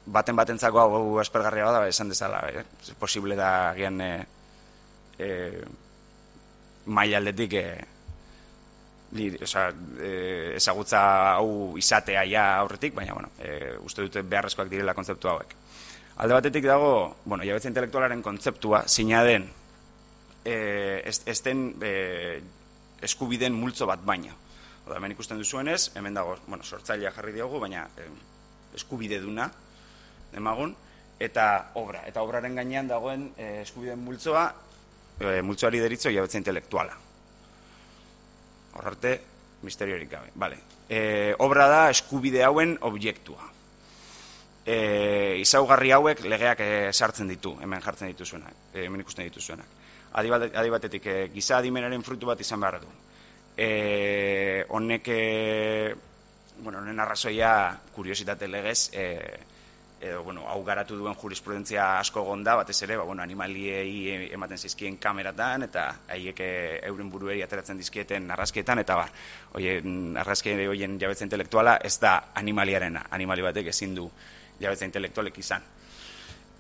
baten 0.06 0.36
batentzako 0.36 0.84
hau 0.84 1.22
espergarria 1.22 1.70
bada, 1.70 1.88
esan 1.88 2.12
dezala, 2.12 2.42
eh? 2.50 2.66
posible 3.00 3.38
da 3.40 3.50
gian 3.78 4.02
e, 4.02 4.12
e, 5.18 5.30
maila 6.86 7.22
aldetik 7.22 7.56
e, 7.60 7.66
li, 9.18 9.30
oza, 9.42 9.70
e, 10.02 10.12
ezagutza 10.58 11.02
hau 11.38 11.78
izatea 11.80 12.26
ja 12.30 12.46
aurretik, 12.60 12.96
baina 12.98 13.16
bueno, 13.16 13.32
e, 13.40 13.78
uste 13.86 14.06
dute 14.08 14.26
beharrezkoak 14.28 14.72
direla 14.72 14.96
kontzeptu 14.98 15.32
hauek. 15.32 15.56
Alde 16.18 16.36
batetik 16.36 16.66
dago, 16.66 17.18
bueno, 17.26 17.44
jabetza 17.44 17.72
intelektualaren 17.72 18.22
kontzeptua, 18.22 18.84
zina 18.88 19.24
den, 19.26 19.48
e, 20.46 21.02
ez, 21.10 21.22
ez 21.26 21.40
den 21.42 21.72
e, 21.82 21.94
eskubiden 23.02 23.56
multzo 23.58 23.88
bat 23.90 24.04
baina. 24.06 24.36
Oda, 24.86 25.00
hemen 25.00 25.16
ikusten 25.16 25.40
duzuenez, 25.42 25.90
hemen 25.98 26.14
dago, 26.14 26.36
bueno, 26.46 26.64
sortzailea 26.64 27.12
jarri 27.16 27.34
diogu, 27.34 27.60
baina 27.64 27.88
e, 27.98 28.06
eskubide 28.78 29.18
duna, 29.24 29.48
demagun, 30.34 30.76
eta 31.24 31.48
obra. 31.80 32.04
Eta 32.10 32.22
obraren 32.22 32.62
gainean 32.62 32.92
dagoen 32.92 33.30
e, 33.38 33.64
eskubideen 33.64 34.04
multzoa, 34.04 34.46
e, 35.18 35.40
multzoari 35.42 35.82
deritzo 35.82 36.14
jabetza 36.14 36.38
intelektuala. 36.38 37.00
Horrarte, 38.78 39.16
misteriorik 39.64 40.12
gabe. 40.12 40.30
Vale. 40.36 40.62
E, 40.90 41.34
obra 41.42 41.68
da 41.72 41.82
eskubide 41.90 42.44
hauen 42.46 42.78
objektua. 42.82 43.53
E, 44.66 45.38
izaugarri 45.44 45.92
hauek 45.92 46.24
legeak 46.24 46.62
e, 46.64 46.72
sartzen 46.94 47.28
ditu, 47.28 47.58
hemen 47.62 47.82
jartzen 47.84 48.12
dituzuenak, 48.14 48.70
e, 48.74 48.86
hemen 48.86 49.04
ikusten 49.04 49.28
dituzuenak. 49.28 49.80
Adi, 50.14 50.70
batetik, 50.72 51.06
e, 51.06 51.28
giza 51.34 51.58
adimenaren 51.58 52.04
frutu 52.06 52.30
bat 52.30 52.40
izan 52.40 52.62
behar 52.64 52.80
du. 52.80 52.92
E, 53.58 54.64
honek, 54.70 55.10
e, 55.10 55.96
bueno, 56.64 56.80
honen 56.80 57.00
arrazoia, 57.00 57.54
kuriositate 57.92 58.48
legez, 58.48 58.90
e, 58.94 59.08
edo, 60.04 60.24
bueno, 60.24 60.44
hau 60.48 60.64
garatu 60.64 60.98
duen 61.00 61.16
jurisprudentzia 61.16 61.86
asko 62.00 62.24
gonda, 62.28 62.56
batez 62.60 62.76
ere, 62.84 62.98
ba, 63.00 63.06
bueno, 63.08 63.24
animaliei 63.24 64.30
ematen 64.36 64.60
zizkien 64.60 64.98
kameratan, 65.02 65.64
eta 65.70 65.86
haiek 66.12 66.40
eh, 66.44 66.80
euren 66.90 67.10
buruei 67.12 67.42
ateratzen 67.44 67.80
dizkieten 67.80 68.30
arrazkietan, 68.36 68.84
eta 68.84 68.98
bar, 69.00 69.12
oien, 69.60 70.16
arrazkien 70.20 70.60
oien 70.68 71.00
jabetza 71.00 71.28
intelektuala 71.28 71.78
ez 71.84 71.96
da 72.04 72.18
animaliarena, 72.36 73.08
animali 73.12 73.46
batek 73.48 73.72
ezin 73.72 73.96
du 73.96 74.10
jabetza 74.60 74.86
intelektualek 74.86 75.38
izan. 75.40 75.64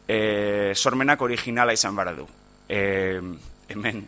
E, 0.07 0.73
sormenak 0.75 1.21
originala 1.21 1.73
izan 1.73 1.95
bara 1.95 2.13
du. 2.13 2.27
E, 2.67 3.21
hemen, 3.69 4.03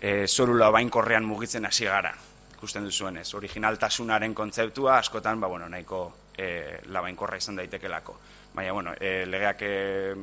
e, 0.00 0.26
zorula 0.28 0.70
bainkorrean 0.70 1.24
mugitzen 1.24 1.66
hasi 1.66 1.88
gara, 1.88 2.14
ikusten 2.54 2.84
duzuenez, 2.84 3.26
originaltasunaren 3.34 4.34
kontzeptua 4.34 4.98
askotan, 4.98 5.40
ba, 5.40 5.48
bueno, 5.48 5.68
nahiko 5.68 6.06
e, 6.36 6.80
labainkorra 6.92 7.38
izan 7.42 7.56
daitekelako 7.62 8.18
baina 8.54 8.72
bueno, 8.72 8.94
e, 9.00 9.26
legeak 9.26 9.62
e, 9.62 10.14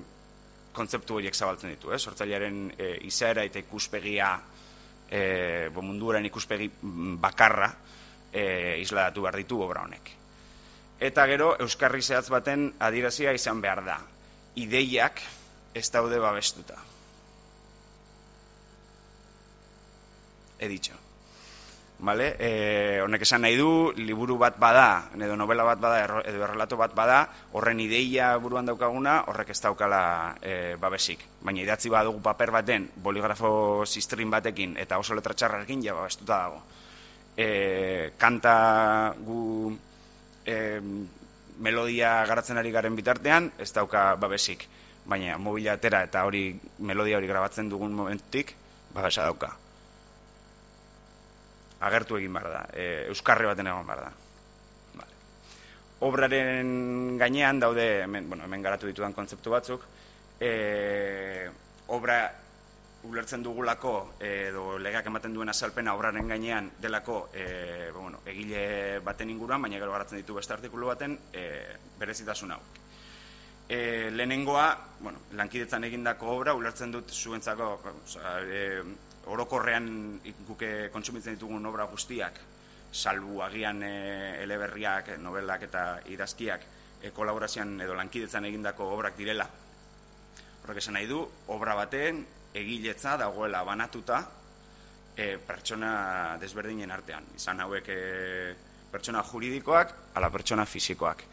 kontzeptu 0.72 1.20
horiek 1.20 1.36
zabaltzen 1.36 1.74
ditu, 1.74 1.92
eh? 1.92 2.00
sortzailearen 2.00 2.64
e, 2.78 2.94
izaera 3.10 3.44
eta 3.44 3.60
ikuspegia 3.60 4.32
e, 5.12 5.68
munduaren 5.76 6.26
ikuspegi 6.26 6.70
bakarra 7.20 7.68
e, 8.32 8.80
isladatu 8.80 9.28
behar 9.28 9.42
ditu 9.44 9.60
obra 9.68 9.84
honek. 9.84 10.14
Eta 11.02 11.26
gero, 11.26 11.56
Euskarri 11.58 12.04
zehatz 12.06 12.30
baten 12.30 12.68
adirazia 12.78 13.34
izan 13.34 13.62
behar 13.62 13.82
da. 13.82 13.98
Ideiak 14.62 15.24
ez 15.74 15.88
daude 15.90 16.20
babestuta. 16.22 16.78
He 20.60 20.70
dicho. 20.70 20.94
Vale? 22.06 22.36
E, 22.38 23.02
honek 23.02 23.26
esan 23.26 23.42
nahi 23.46 23.58
du, 23.58 23.90
liburu 23.98 24.38
bat 24.42 24.62
bada, 24.62 25.10
edo 25.18 25.36
novela 25.38 25.66
bat 25.66 25.82
bada, 25.82 26.22
edo 26.22 26.46
errelato 26.46 26.78
bat 26.78 26.94
bada, 26.98 27.20
horren 27.58 27.82
ideia 27.82 28.32
buruan 28.42 28.70
daukaguna, 28.70 29.24
horrek 29.30 29.54
ez 29.54 29.60
daukala 29.62 30.04
e, 30.42 30.76
babesik. 30.82 31.26
Baina 31.42 31.66
idatzi 31.66 31.90
badugu 31.94 32.22
paper 32.26 32.54
baten, 32.62 32.90
boligrafo 33.02 33.86
sistrin 33.86 34.34
batekin, 34.34 34.78
eta 34.82 35.02
oso 35.02 35.18
letra 35.18 35.34
txarrarekin, 35.34 35.82
ja 35.86 35.98
babestuta 35.98 36.42
dago. 36.46 36.66
E, 37.38 38.14
kanta 38.22 38.58
gu 39.18 39.42
e, 40.46 40.82
melodia 41.62 42.26
garatzen 42.26 42.58
ari 42.58 42.72
garen 42.72 42.96
bitartean, 42.96 43.52
ez 43.60 43.72
dauka 43.74 44.16
babesik. 44.16 44.68
Baina 45.06 45.38
mobila 45.42 45.76
atera 45.78 46.04
eta 46.06 46.26
hori 46.26 46.52
melodia 46.80 47.18
hori 47.18 47.30
grabatzen 47.30 47.70
dugun 47.70 47.94
momentik, 47.94 48.56
babesa 48.94 49.26
dauka. 49.30 49.52
Agertu 51.82 52.20
egin 52.20 52.34
behar 52.34 52.50
da, 52.54 52.66
e, 52.74 53.08
euskarri 53.10 53.50
baten 53.50 53.72
egon 53.72 53.88
behar 53.88 54.04
da. 54.06 54.12
Vale. 55.00 55.18
Obraren 56.06 57.18
gainean 57.18 57.60
daude, 57.60 57.88
hemen, 58.04 58.30
bueno, 58.30 58.46
hemen 58.46 58.62
garatu 58.62 58.90
ditudan 58.90 59.18
kontzeptu 59.18 59.54
batzuk, 59.54 59.88
e, 60.40 61.50
obra 61.88 62.22
ulertzen 63.04 63.42
dugulako 63.44 64.14
edo 64.22 64.78
legeak 64.80 65.08
ematen 65.10 65.34
duen 65.34 65.50
azalpena 65.50 65.96
obraren 65.98 66.28
gainean 66.30 66.70
delako 66.82 67.30
e, 67.34 67.90
bueno, 67.96 68.20
egile 68.26 69.00
baten 69.04 69.30
inguruan, 69.34 69.62
baina 69.62 69.80
gero 69.82 69.92
garatzen 69.96 70.22
ditu 70.22 70.38
beste 70.38 70.54
artikulu 70.54 70.92
baten 70.92 71.18
e, 71.34 71.46
berezitasun 72.00 72.52
hau. 72.54 72.60
E, 73.72 74.10
lehenengoa, 74.12 74.68
bueno, 75.00 75.20
lankidetzan 75.40 75.88
egindako 75.88 76.36
obra, 76.36 76.54
ulertzen 76.54 76.92
dut 76.92 77.10
zuentzako, 77.10 77.70
oza, 78.04 78.36
e, 78.44 78.84
orokorrean 79.32 79.88
guke 80.48 80.90
kontsumitzen 80.94 81.38
ditugun 81.38 81.66
obra 81.66 81.88
guztiak, 81.90 82.38
salbu 82.92 83.42
agian 83.46 83.82
e, 83.88 83.96
eleberriak, 84.44 85.16
novelak 85.24 85.66
eta 85.70 85.86
idazkiak, 86.12 86.68
e, 87.02 87.10
kolaborazioan 87.16 87.80
edo 87.82 87.96
lankidetzan 87.98 88.46
egindako 88.52 88.92
obrak 88.94 89.18
direla. 89.18 89.48
Horrek 90.62 90.84
esan 90.84 91.00
nahi 91.00 91.08
du, 91.10 91.24
obra 91.50 91.74
baten 91.80 92.22
egiletza 92.54 93.16
dagoela 93.18 93.64
banatuta 93.64 94.22
e, 95.16 95.38
pertsona 95.38 96.38
desberdinen 96.42 96.92
artean. 96.92 97.32
Izan 97.36 97.64
hauek 97.66 97.90
e, 97.90 98.02
pertsona 98.92 99.24
juridikoak, 99.24 99.94
ala 100.16 100.30
pertsona 100.34 100.66
fisikoak. 100.66 101.24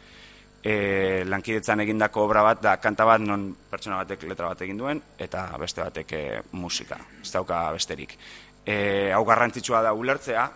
E, 0.59 1.23
lankidetzan 1.27 1.79
egindako 1.85 2.25
obra 2.27 2.43
bat 2.43 2.63
da 2.63 2.75
kanta 2.83 3.05
bat 3.07 3.23
non 3.23 3.45
pertsona 3.69 4.01
batek 4.01 4.25
letra 4.27 4.49
bat 4.51 4.63
egin 4.65 4.79
duen 4.79 4.99
eta 5.17 5.45
beste 5.59 5.83
batek 5.85 6.15
e, 6.17 6.23
musika, 6.51 6.99
ez 7.21 7.31
dauka 7.31 7.61
besterik. 7.75 8.17
E, 8.65 9.11
hau 9.15 9.23
garrantzitsua 9.27 9.81
da 9.85 9.93
ulertzea, 9.95 10.49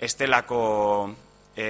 estelako 0.00 0.62
e, 1.56 1.68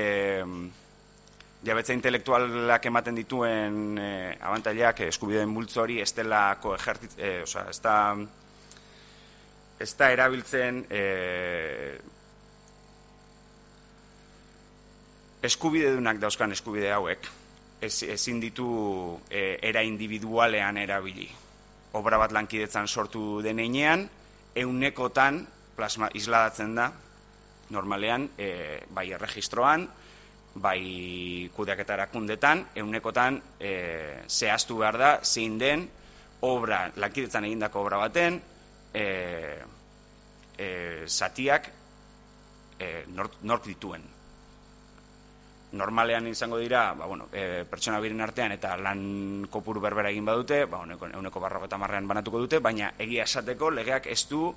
jabetza 1.63 1.95
intelektualak 1.95 2.87
ematen 2.91 3.19
dituen 3.19 3.99
e, 3.99 4.13
abantailak 4.41 5.05
eskubideen 5.07 5.51
multzo 5.51 5.85
hori 5.85 6.01
estelako 6.03 6.75
ejertitz, 6.75 7.15
e, 7.19 7.35
oza, 7.43 7.67
ez 7.71 7.79
da 7.83 7.97
ez 9.83 9.93
da 9.99 10.11
erabiltzen 10.15 10.83
e, 10.91 11.03
eskubidedunak 15.43 16.21
dauzkan 16.23 16.55
eskubide 16.55 16.93
hauek 16.95 17.31
ez, 17.83 18.03
ezin 18.03 18.41
ditu 18.41 18.67
e, 19.31 19.59
era 19.63 19.83
individualean 19.83 20.79
erabili. 20.79 21.29
Obra 21.99 22.19
bat 22.19 22.33
lankidetzan 22.33 22.87
sortu 22.89 23.43
deneinean, 23.45 24.07
eunekotan 24.55 25.43
plasma 25.77 26.09
isladatzen 26.15 26.77
da, 26.79 26.91
normalean, 27.75 28.29
e, 28.39 28.81
bai 28.95 29.11
erregistroan, 29.17 29.89
bai 30.55 31.49
kudeaketa 31.55 32.07
kundetan, 32.13 32.67
eunekotan 32.77 33.41
e, 33.59 34.23
zehaztu 34.29 34.79
behar 34.79 34.99
da, 34.99 35.11
zein 35.25 35.59
den, 35.59 35.87
obra, 36.43 36.91
lankidetzan 36.97 37.47
egindako 37.49 37.85
obra 37.87 38.01
baten, 38.03 38.41
e, 38.93 39.07
e, 40.59 40.69
zatiak 41.09 41.71
e, 42.79 43.05
nork, 43.15 43.41
nork 43.43 43.65
dituen. 43.67 44.05
Normalean 45.73 46.27
izango 46.29 46.59
dira, 46.61 46.91
ba, 46.93 47.07
bueno, 47.09 47.31
e, 47.33 47.65
pertsona 47.65 48.01
biren 48.03 48.21
artean 48.21 48.53
eta 48.53 48.75
lan 48.77 49.47
kopuru 49.51 49.81
berbera 49.81 50.11
egin 50.13 50.27
badute, 50.29 50.67
ba, 50.69 50.83
uneko, 50.85 51.09
uneko 51.17 51.41
barroko 51.41 51.71
eta 51.71 51.81
marrean 51.81 52.09
banatuko 52.11 52.43
dute, 52.45 52.61
baina 52.61 52.93
egia 53.01 53.25
esateko 53.25 53.71
legeak 53.73 54.11
ez 54.13 54.21
du 54.29 54.51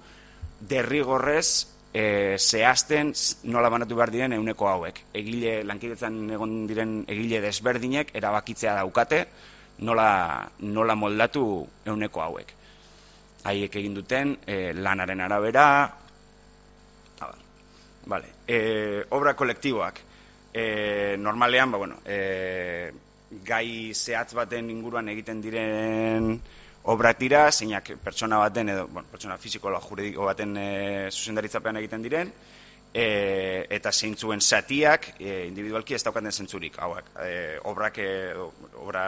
derrigorrez 0.59 1.74
e, 1.95 2.35
zehazten 2.37 3.13
nola 3.47 3.71
banatu 3.71 3.95
behar 3.95 4.11
diren 4.11 4.35
euneko 4.35 4.67
hauek. 4.67 5.01
Egile, 5.15 5.61
lankidetzan 5.63 6.17
egon 6.35 6.55
diren 6.67 6.97
egile 7.07 7.39
desberdinek 7.45 8.11
erabakitzea 8.19 8.75
daukate 8.81 9.25
nola, 9.87 10.09
nola 10.59 10.95
moldatu 10.99 11.45
euneko 11.87 12.25
hauek. 12.25 12.55
Haiek 13.45 13.79
egin 13.79 13.95
duten 13.95 14.35
e, 14.45 14.73
lanaren 14.73 15.21
arabera, 15.21 15.67
Vale. 18.05 18.27
E, 18.45 19.03
obra 19.17 19.33
kolektiboak 19.33 19.99
e, 20.53 21.15
normalean, 21.17 21.71
ba, 21.71 21.77
bueno, 21.81 21.95
e, 22.05 22.91
gai 23.43 23.93
zehatz 23.93 24.35
baten 24.37 24.69
inguruan 24.69 25.09
egiten 25.09 25.41
diren 25.41 26.35
obratira, 26.91 27.51
zeinak 27.51 27.91
pertsona 28.03 28.37
baten, 28.37 28.69
edo, 28.69 28.87
bueno, 28.87 29.07
pertsona 29.11 29.37
fizikoa 29.41 29.81
juridiko 29.81 30.25
baten 30.29 30.55
e, 30.57 30.69
zuzendaritzapean 31.11 31.81
egiten 31.81 32.05
diren, 32.05 32.31
e, 32.93 33.65
eta 33.73 33.91
zeintzuen 33.91 34.41
zatiak 34.41 35.15
e, 35.19 35.45
individualki 35.49 35.97
ez 35.97 36.03
daukaten 36.05 36.31
zentzurik, 36.31 36.77
hauak, 36.79 37.09
e, 37.25 37.57
obrak, 37.71 37.97
e, 37.97 38.09
obra 38.83 39.05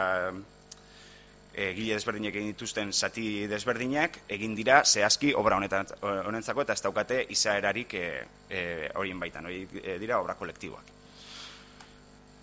e, 1.54 1.72
gile 1.78 1.94
desberdinek 1.94 2.34
egin 2.34 2.52
dituzten 2.52 2.92
zati 2.92 3.46
desberdinak, 3.50 4.20
egin 4.28 4.58
dira 4.58 4.82
zehazki 4.84 5.32
obra 5.38 5.56
honetan, 5.62 5.88
honentzako 6.02 6.66
eta 6.66 6.74
ez 6.74 6.82
daukate 6.82 7.24
izaerarik 7.34 7.94
e, 7.94 8.06
e, 8.50 8.62
horien 8.98 9.22
baitan, 9.22 9.46
hori 9.46 9.66
dira 10.02 10.20
obra 10.20 10.34
kolektiboak. 10.38 10.94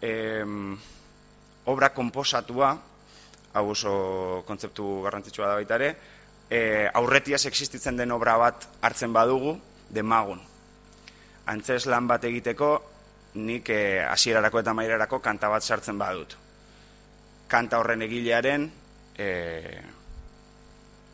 Eh, 0.06 0.46
obra 1.66 1.90
komposatua, 1.94 2.76
hau 3.56 3.70
oso 3.72 3.96
kontzeptu 4.48 5.02
garrantzitsua 5.06 5.48
da 5.48 5.60
baita 5.60 5.80
ere, 5.80 5.96
eh, 6.50 6.90
aurretiaz 6.94 7.46
existitzen 7.50 7.98
den 7.98 8.12
obra 8.12 8.36
bat 8.38 8.68
hartzen 8.82 9.14
badugu, 9.16 9.56
demagun. 9.90 10.42
Antzes 11.52 11.86
lan 11.88 12.08
bat 12.08 12.24
egiteko, 12.28 12.72
nik 13.36 13.70
eh, 13.70 14.04
hasierarako 14.08 14.62
eta 14.62 14.74
mairarako 14.74 15.20
kanta 15.24 15.50
bat 15.52 15.64
sartzen 15.64 16.00
badut. 16.00 16.36
Kanta 17.48 17.80
horren 17.80 18.02
egilearen 18.02 18.70
eh, 19.18 19.82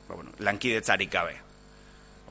ba, 0.07 0.15
bueno, 0.15 0.31
lankidetzarik 0.39 1.11
gabe. 1.11 1.35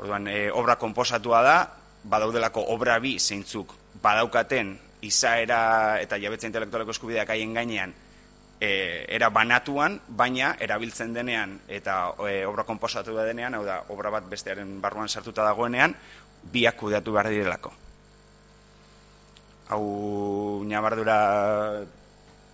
Orduan, 0.01 0.29
eh, 0.29 0.49
obra 0.53 0.77
komposatua 0.81 1.43
da, 1.45 1.57
badaudelako 2.05 2.65
obra 2.73 2.99
bi 2.99 3.19
zeintzuk 3.19 3.75
badaukaten 4.03 4.79
izaera 5.05 5.99
eta 6.01 6.17
jabetza 6.21 6.49
intelektualeko 6.49 6.95
eskubideak 6.95 7.35
haien 7.35 7.53
gainean 7.55 7.93
e, 8.61 9.07
era 9.09 9.31
banatuan, 9.33 9.99
baina 10.07 10.53
erabiltzen 10.61 11.15
denean 11.17 11.57
eta 11.69 12.13
e, 12.29 12.45
obra 12.47 12.67
komposatu 12.69 13.17
da 13.17 13.25
denean, 13.25 13.57
hau 13.57 13.65
da, 13.65 13.81
obra 13.89 14.13
bat 14.13 14.29
bestearen 14.29 14.77
barruan 14.85 15.09
sartuta 15.09 15.47
dagoenean, 15.49 15.97
biak 16.53 16.77
kudeatu 16.77 17.17
behar 17.17 17.31
direlako. 17.33 17.73
Hau 19.71 19.85
nabardura 20.67 21.17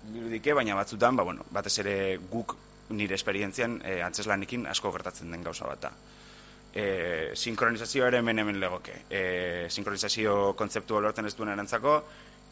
dirudike, 0.06 0.54
baina 0.54 0.76
batzutan, 0.78 1.16
ba, 1.16 1.24
bueno, 1.26 1.46
batez 1.50 1.78
ere 1.82 1.96
guk 2.30 2.54
nire 2.94 3.16
esperientzian 3.18 3.80
e, 3.82 3.98
antzeslanikin 4.06 4.68
asko 4.70 4.92
gertatzen 4.94 5.32
den 5.34 5.42
gauza 5.42 5.66
bat 5.66 5.88
da. 5.88 5.90
E, 6.76 7.32
sinkronizazio 7.34 8.06
ere 8.06 8.20
hemen 8.20 8.38
hemen 8.38 8.60
legoke. 8.60 9.00
E, 9.10 9.66
sinkronizazio 9.72 10.52
kontzeptu 10.54 11.00
lortzen 11.00 11.26
ez 11.26 11.34
duen 11.34 11.50
erantzako, 11.50 11.96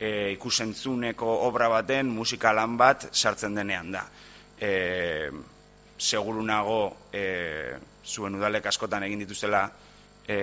e, 0.05 0.33
ikusentzuneko 0.35 1.29
obra 1.49 1.69
baten 1.73 2.13
musikalan 2.13 2.77
bat 2.81 3.09
sartzen 3.13 3.57
denean 3.57 3.93
da. 3.95 4.05
E, 4.61 5.31
seguru 5.99 6.43
nago 6.45 6.81
e, 7.13 7.25
zuen 8.05 8.37
udalek 8.37 8.67
askotan 8.69 9.07
egin 9.07 9.25
dituzela 9.25 9.65
e, 10.29 10.39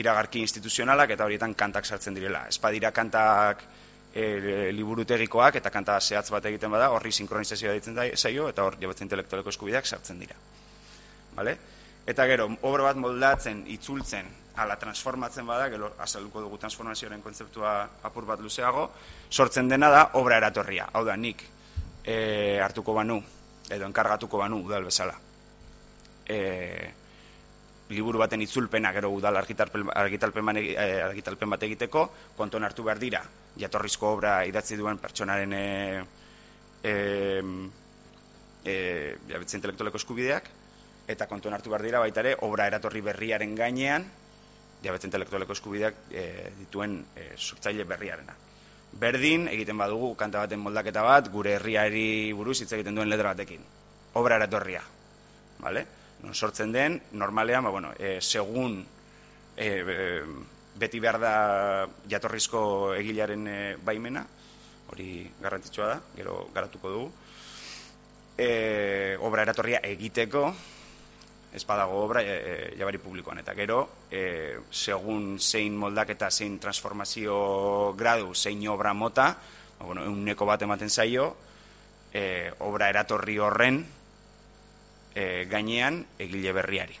iragarki 0.00 0.42
instituzionalak 0.42 1.14
eta 1.14 1.24
horietan 1.24 1.54
kantak 1.54 1.86
sartzen 1.86 2.16
direla. 2.18 2.44
Ez 2.50 2.58
badira 2.60 2.90
kantak 2.92 3.64
e, 4.12 4.70
liburutegikoak 4.74 5.60
eta 5.62 5.72
kanta 5.72 6.00
zehatz 6.00 6.28
bat 6.34 6.50
egiten 6.50 6.72
bada, 6.74 6.90
horri 6.94 7.12
sinkronizazioa 7.12 7.76
ditzen 7.78 7.96
da 7.96 8.08
zaio 8.16 8.48
eta 8.50 8.66
hor 8.66 8.78
jabetzen 8.80 9.08
intelektualeko 9.08 9.54
eskubideak 9.54 9.86
sartzen 9.86 10.20
dira. 10.20 10.36
Vale? 11.34 11.56
Eta 12.06 12.26
gero, 12.28 12.50
obra 12.68 12.90
bat 12.90 12.98
moldatzen, 13.00 13.64
itzultzen, 13.72 14.26
ala 14.56 14.76
transformatzen 14.78 15.46
bada, 15.46 15.68
gero 15.68 15.92
azaluko 15.98 16.40
dugu 16.44 16.58
transformazioaren 16.62 17.22
kontzeptua 17.22 17.74
apur 18.06 18.26
bat 18.28 18.40
luzeago, 18.40 18.90
sortzen 19.30 19.68
dena 19.68 19.90
da 19.90 20.02
obra 20.20 20.38
eratorria. 20.38 20.88
Hau 20.92 21.04
da, 21.04 21.16
nik 21.16 21.42
e, 22.04 22.60
hartuko 22.62 22.94
banu, 22.94 23.18
edo 23.70 23.88
enkargatuko 23.88 24.38
banu 24.38 24.60
udal 24.62 24.86
bezala. 24.86 25.16
E, 26.24 26.38
liburu 27.90 28.22
baten 28.22 28.42
itzulpena 28.46 28.92
gero 28.94 29.10
udal 29.12 29.36
argitalpen, 29.42 29.90
argitalpen, 29.92 30.56
e, 30.62 30.88
argitalpen 31.02 31.50
bat 31.50 31.66
egiteko, 31.66 32.06
konton 32.38 32.64
hartu 32.64 32.86
behar 32.86 33.02
dira, 33.02 33.24
jatorrizko 33.58 34.14
obra 34.14 34.38
idatzi 34.46 34.78
duen 34.78 35.02
pertsonaren 35.02 35.52
e, 35.52 35.64
e, 36.82 36.94
e, 38.64 38.76
intelektualeko 39.28 39.98
eskubideak, 39.98 40.50
eta 41.10 41.26
kontuan 41.28 41.58
hartu 41.58 41.74
behar 41.74 41.84
dira 41.84 42.00
baita 42.00 42.22
ere, 42.22 42.38
obra 42.46 42.68
eratorri 42.70 43.02
berriaren 43.04 43.58
gainean, 43.58 44.06
diabete 44.84 45.08
intelektualeko 45.08 45.56
eskubideak 45.56 46.06
e, 46.12 46.24
dituen 46.58 46.98
e, 47.16 47.32
sortzaile 47.36 47.86
berriarena. 47.88 48.36
Berdin, 49.00 49.48
egiten 49.50 49.78
badugu 49.80 50.12
kanta 50.18 50.44
baten 50.44 50.60
moldaketa 50.62 51.02
bat, 51.02 51.30
gure 51.32 51.56
herriari 51.56 52.32
buruz 52.36 52.60
hitz 52.62 52.72
egiten 52.76 52.94
duen 52.94 53.10
letra 53.10 53.32
batekin. 53.32 53.64
Obra 54.20 54.38
eratorria. 54.38 54.82
Vale? 55.64 55.86
Non 56.22 56.34
sortzen 56.34 56.72
den, 56.72 57.00
normalean, 57.18 57.64
ba, 57.66 57.72
bueno, 57.74 57.90
e, 57.98 58.20
segun 58.22 58.78
e, 59.56 59.68
beti 60.78 61.00
behar 61.02 61.18
da 61.22 61.34
jatorrizko 62.10 62.94
egilaren 62.94 63.48
e, 63.50 63.58
baimena, 63.82 64.24
hori 64.92 65.24
garrantzitsua 65.42 65.90
da, 65.90 65.98
gero 66.16 66.38
garatuko 66.54 66.94
dugu. 66.94 67.10
E, 68.38 69.16
obra 69.22 69.44
eratorria 69.46 69.82
egiteko, 69.86 70.48
ez 71.54 71.62
badago 71.64 72.02
obra 72.02 72.22
e, 72.22 72.26
e, 72.34 72.54
jabari 72.78 72.98
publikoan. 72.98 73.38
Eta 73.38 73.54
gero, 73.54 73.78
e, 74.10 74.58
segun 74.70 75.38
zein 75.38 75.76
moldaketa, 75.78 76.30
zein 76.30 76.58
transformazio 76.58 77.94
gradu, 77.96 78.34
zein 78.34 78.66
obra 78.68 78.92
mota, 78.92 79.28
ba, 79.78 79.86
bueno, 79.86 80.04
euneko 80.04 80.46
bat 80.50 80.62
ematen 80.66 80.90
zaio, 80.90 81.28
e, 82.12 82.50
obra 82.66 82.90
eratorri 82.90 83.38
horren 83.38 83.84
e, 85.14 85.46
gainean 85.50 86.02
egile 86.18 86.52
berriari. 86.52 86.98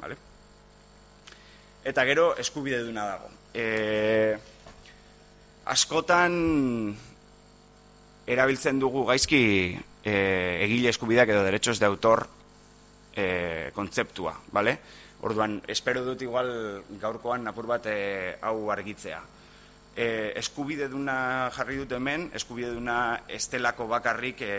Vale? 0.00 0.16
Eta 1.84 2.04
gero, 2.08 2.30
eskubide 2.40 2.80
duna 2.82 3.04
dago. 3.12 3.28
E, 3.52 4.36
askotan 5.68 6.32
erabiltzen 8.26 8.80
dugu 8.80 9.04
gaizki 9.06 9.44
e, 10.02 10.16
egile 10.64 10.90
eskubideak 10.90 11.30
edo 11.30 11.44
derechos 11.44 11.78
de 11.78 11.86
autor 11.86 12.26
e, 13.16 13.70
kontzeptua, 13.74 14.36
bale? 14.52 14.78
Orduan, 15.24 15.62
espero 15.66 16.04
dut 16.04 16.20
igual 16.22 16.50
gaurkoan 17.00 17.48
apur 17.48 17.66
bat 17.66 17.88
e, 17.88 18.36
hau 18.44 18.68
argitzea. 18.70 19.22
E, 19.96 20.06
eskubide 20.36 20.90
duna 20.92 21.48
jarri 21.56 21.78
dut 21.80 21.94
hemen, 21.96 22.28
eskubide 22.36 22.74
duna 22.76 23.22
estelako 23.32 23.88
bakarrik 23.88 24.42
e, 24.44 24.56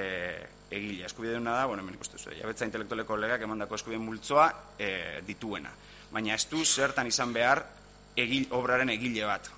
egile. 0.73 1.05
Eskubide 1.05 1.35
duna 1.37 1.53
da, 1.59 1.67
bueno, 1.69 1.83
hemen 1.85 1.99
ikustu 1.99 2.17
zuen, 2.17 2.39
jabetza 2.41 2.65
intelektualeko 2.65 3.19
legak 3.21 3.45
emandako 3.45 3.77
eskubide 3.77 4.01
multzoa 4.01 4.47
e, 4.79 5.21
dituena. 5.27 5.71
Baina 6.11 6.33
ez 6.33 6.47
du 6.49 6.63
zertan 6.65 7.07
izan 7.07 7.35
behar 7.35 7.61
egil, 8.17 8.47
obraren 8.57 8.89
egile 8.89 9.27
bat. 9.29 9.51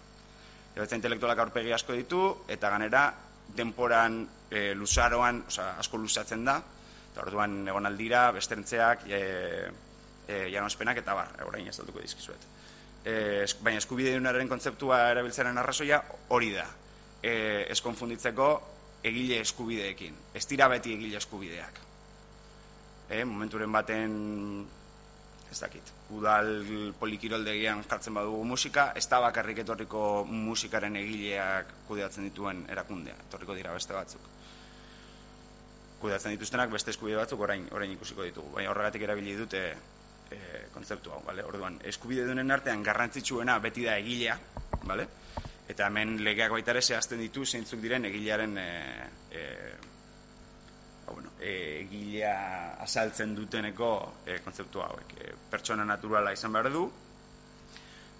Jabetza 0.75 0.99
intelektualak 0.99 1.39
aurpegi 1.45 1.71
asko 1.73 1.95
ditu, 1.95 2.25
eta 2.51 2.69
ganera 2.75 3.07
denporan 3.55 4.19
e, 4.51 4.73
luzaroan, 4.75 5.45
oza, 5.47 5.71
asko 5.79 5.97
luzatzen 5.97 6.43
da, 6.45 6.59
eta 7.19 7.27
orduan 7.27 7.67
egon 7.67 7.85
aldira, 7.85 8.29
besterentzeak, 8.31 9.03
e, 9.07 9.19
e, 10.27 10.37
janospenak 10.53 11.01
eta 11.01 11.13
bar, 11.17 11.35
orain 11.45 11.67
ez 11.67 11.79
alduko 11.79 11.99
dizkizuet. 11.99 12.47
E, 13.03 13.43
esk, 13.43 13.59
baina 13.63 13.81
eskubide 13.81 14.15
dunaren 14.15 14.47
kontzeptua 14.47 15.09
erabiltzaren 15.11 15.57
arrazoia 15.57 16.01
hori 16.29 16.53
da. 16.55 16.65
E, 17.21 17.65
ez 17.67 17.79
konfunditzeko 17.83 18.49
egile 19.03 19.41
eskubideekin. 19.43 20.15
Ez 20.33 20.45
dira 20.47 20.67
beti 20.71 20.95
egile 20.95 21.19
eskubideak. 21.19 21.79
E, 23.09 23.23
momenturen 23.25 23.71
baten, 23.73 24.15
ez 25.51 25.59
dakit, 25.59 25.91
udal 26.15 26.51
polikiroldegian 26.99 27.83
jartzen 27.89 28.15
badugu 28.15 28.43
musika, 28.45 28.91
ez 28.95 29.07
da 29.09 29.19
bakarrik 29.23 29.63
etorriko 29.65 30.23
musikaren 30.29 30.95
egileak 31.01 31.73
kudeatzen 31.87 32.29
dituen 32.29 32.67
erakundea, 32.69 33.17
etorriko 33.27 33.57
dira 33.57 33.73
beste 33.75 33.97
batzuk 33.97 34.38
kudeatzen 36.01 36.35
dituztenak 36.35 36.71
beste 36.71 36.93
eskubide 36.93 37.19
batzuk 37.19 37.41
orain 37.45 37.67
orain 37.75 37.91
ikusiko 37.95 38.25
ditugu. 38.27 38.53
Baina 38.55 38.71
horregatik 38.71 39.03
erabili 39.07 39.35
dute 39.37 39.63
e, 40.31 40.39
kontzeptu 40.73 41.11
hau, 41.13 41.21
vale? 41.25 41.43
Orduan, 41.45 41.79
eskubide 41.91 42.25
dunen 42.27 42.51
artean 42.51 42.83
garrantzitsuena 42.85 43.57
beti 43.63 43.85
da 43.87 43.97
egilea, 43.99 44.37
vale? 44.85 45.07
Eta 45.69 45.87
hemen 45.89 46.17
legeak 46.25 46.53
baita 46.55 46.73
ere 46.73 46.81
zehazten 46.81 47.21
ditu 47.21 47.45
zeintzuk 47.45 47.81
diren 47.83 48.07
egilearen 48.09 48.57
e, 48.57 48.69
e, 49.31 49.43
ba, 51.05 51.13
bueno, 51.13 51.35
e, 51.39 51.53
egilea 51.83 52.33
azaltzen 52.85 53.35
duteneko 53.37 53.91
e, 54.25 54.39
kontzeptu 54.45 54.81
hauek. 54.85 55.13
E, 55.19 55.35
pertsona 55.51 55.85
naturala 55.85 56.33
izan 56.33 56.55
behar 56.57 56.71
du, 56.73 56.87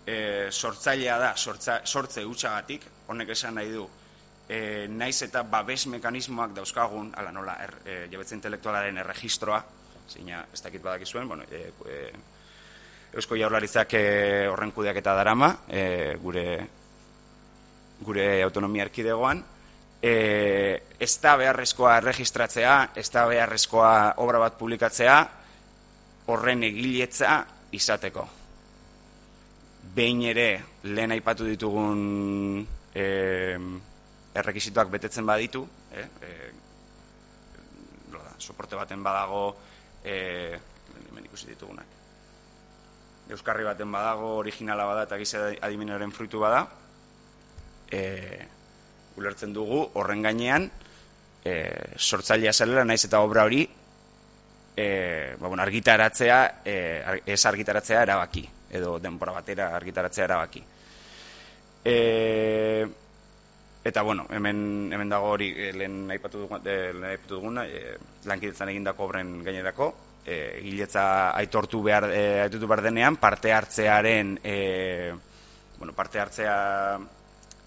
e, 0.06 0.18
sortzailea 0.52 1.18
da, 1.22 1.34
sortza, 1.38 1.80
sortze 1.86 2.26
utxagatik, 2.26 2.86
honek 3.08 3.34
esan 3.36 3.58
nahi 3.58 3.74
du, 3.74 3.88
e, 4.50 4.88
naiz 4.90 5.22
eta 5.22 5.44
babes 5.46 5.86
mekanismoak 5.94 6.56
dauzkagun, 6.58 7.14
ala 7.22 7.32
nola, 7.32 7.56
er, 7.62 7.76
e, 7.86 7.98
jabetze 8.12 8.36
intelektualaren 8.36 8.98
erregistroa, 9.04 9.62
zeina 10.10 10.42
ez 10.52 10.62
dakit 10.66 10.82
badakizuen, 10.82 11.28
bueno, 11.30 11.46
e, 11.52 11.70
e, 11.86 12.00
Eusko 13.14 13.38
Jaurlaritzak 13.38 13.94
e, 13.94 14.04
horren 14.50 14.74
kudeak 14.74 14.98
eta 15.02 15.14
darama, 15.18 15.52
e, 15.70 16.18
gure, 16.22 16.46
gure 18.02 18.28
autonomia 18.44 18.88
erkidegoan, 18.88 19.44
e, 20.02 20.14
ez 21.00 21.12
da 21.22 21.36
beharrezkoa 21.38 22.00
erregistratzea, 22.02 22.80
ez 22.98 23.10
da 23.14 23.28
beharrezkoa 23.30 23.94
obra 24.26 24.42
bat 24.42 24.58
publikatzea, 24.58 25.20
horren 26.30 26.66
egiletza 26.66 27.44
izateko. 27.74 28.26
Behin 29.94 30.26
ere, 30.30 30.50
lehen 30.86 31.14
aipatu 31.14 31.46
ditugun 31.50 32.02
e, 32.94 33.06
errekisituak 34.34 34.90
betetzen 34.90 35.26
baditu, 35.26 35.64
eh, 35.92 36.08
eh, 36.22 36.52
da, 38.12 38.36
soporte 38.38 38.76
baten 38.76 39.04
badago, 39.04 39.56
eh, 40.04 40.60
hemen 41.10 41.26
ikusi 41.26 41.48
ditugunak. 41.48 41.98
Euskarri 43.30 43.64
baten 43.64 43.92
badago, 43.92 44.36
originala 44.38 44.86
bada 44.86 45.04
eta 45.06 45.18
gize 45.18 45.58
adimenaren 45.62 46.12
fruitu 46.12 46.40
bada, 46.40 46.68
eh, 47.92 48.46
ulertzen 49.18 49.54
dugu 49.54 49.84
horren 49.94 50.22
gainean, 50.24 50.70
eh, 51.44 51.94
sortzailea 51.98 52.54
zelera 52.54 52.86
naiz 52.86 53.04
eta 53.06 53.22
obra 53.22 53.44
hori 53.44 53.68
eh, 54.82 55.36
ba, 55.38 55.48
bueno, 55.48 55.62
argitaratzea, 55.64 56.62
eh, 56.64 57.22
ez 57.26 57.46
argitaratzea 57.46 58.04
erabaki, 58.04 58.48
edo 58.72 58.98
denbora 59.00 59.34
batera 59.36 59.74
argitaratzea 59.76 60.24
erabaki. 60.24 60.64
Eh, 61.84 62.88
Eta 63.84 64.02
bueno, 64.02 64.26
hemen, 64.30 64.90
hemen 64.92 65.10
dago 65.10 65.30
hori 65.32 65.54
eh, 65.56 65.72
lehen 65.74 66.10
aipatu 66.12 66.44
dugu, 66.44 66.58
eh, 66.66 66.92
lehen 66.92 67.12
aipatu 67.14 67.38
duguna, 67.38 67.64
e, 67.66 67.96
lankidetzan 68.28 68.70
egindako 68.74 69.06
obren 69.08 69.38
gainerako, 69.44 69.94
e, 70.26 70.60
giletza 70.64 71.32
aitortu 71.32 71.82
behar, 71.84 72.10
e, 72.12 72.42
aitortu 72.44 72.68
behar 72.68 72.84
denean, 72.84 73.16
parte 73.16 73.54
hartzearen, 73.54 74.36
e, 74.44 75.14
bueno, 75.78 75.94
parte 75.94 76.20
hartzea 76.20 77.00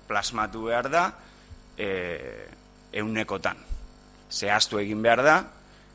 plasmatu 0.07 0.67
behar 0.69 0.91
da, 0.93 1.07
e, 1.79 1.89
eunekotan. 2.93 3.57
Zehaztu 4.29 4.79
egin 4.85 5.01
behar 5.03 5.25
da, 5.25 5.37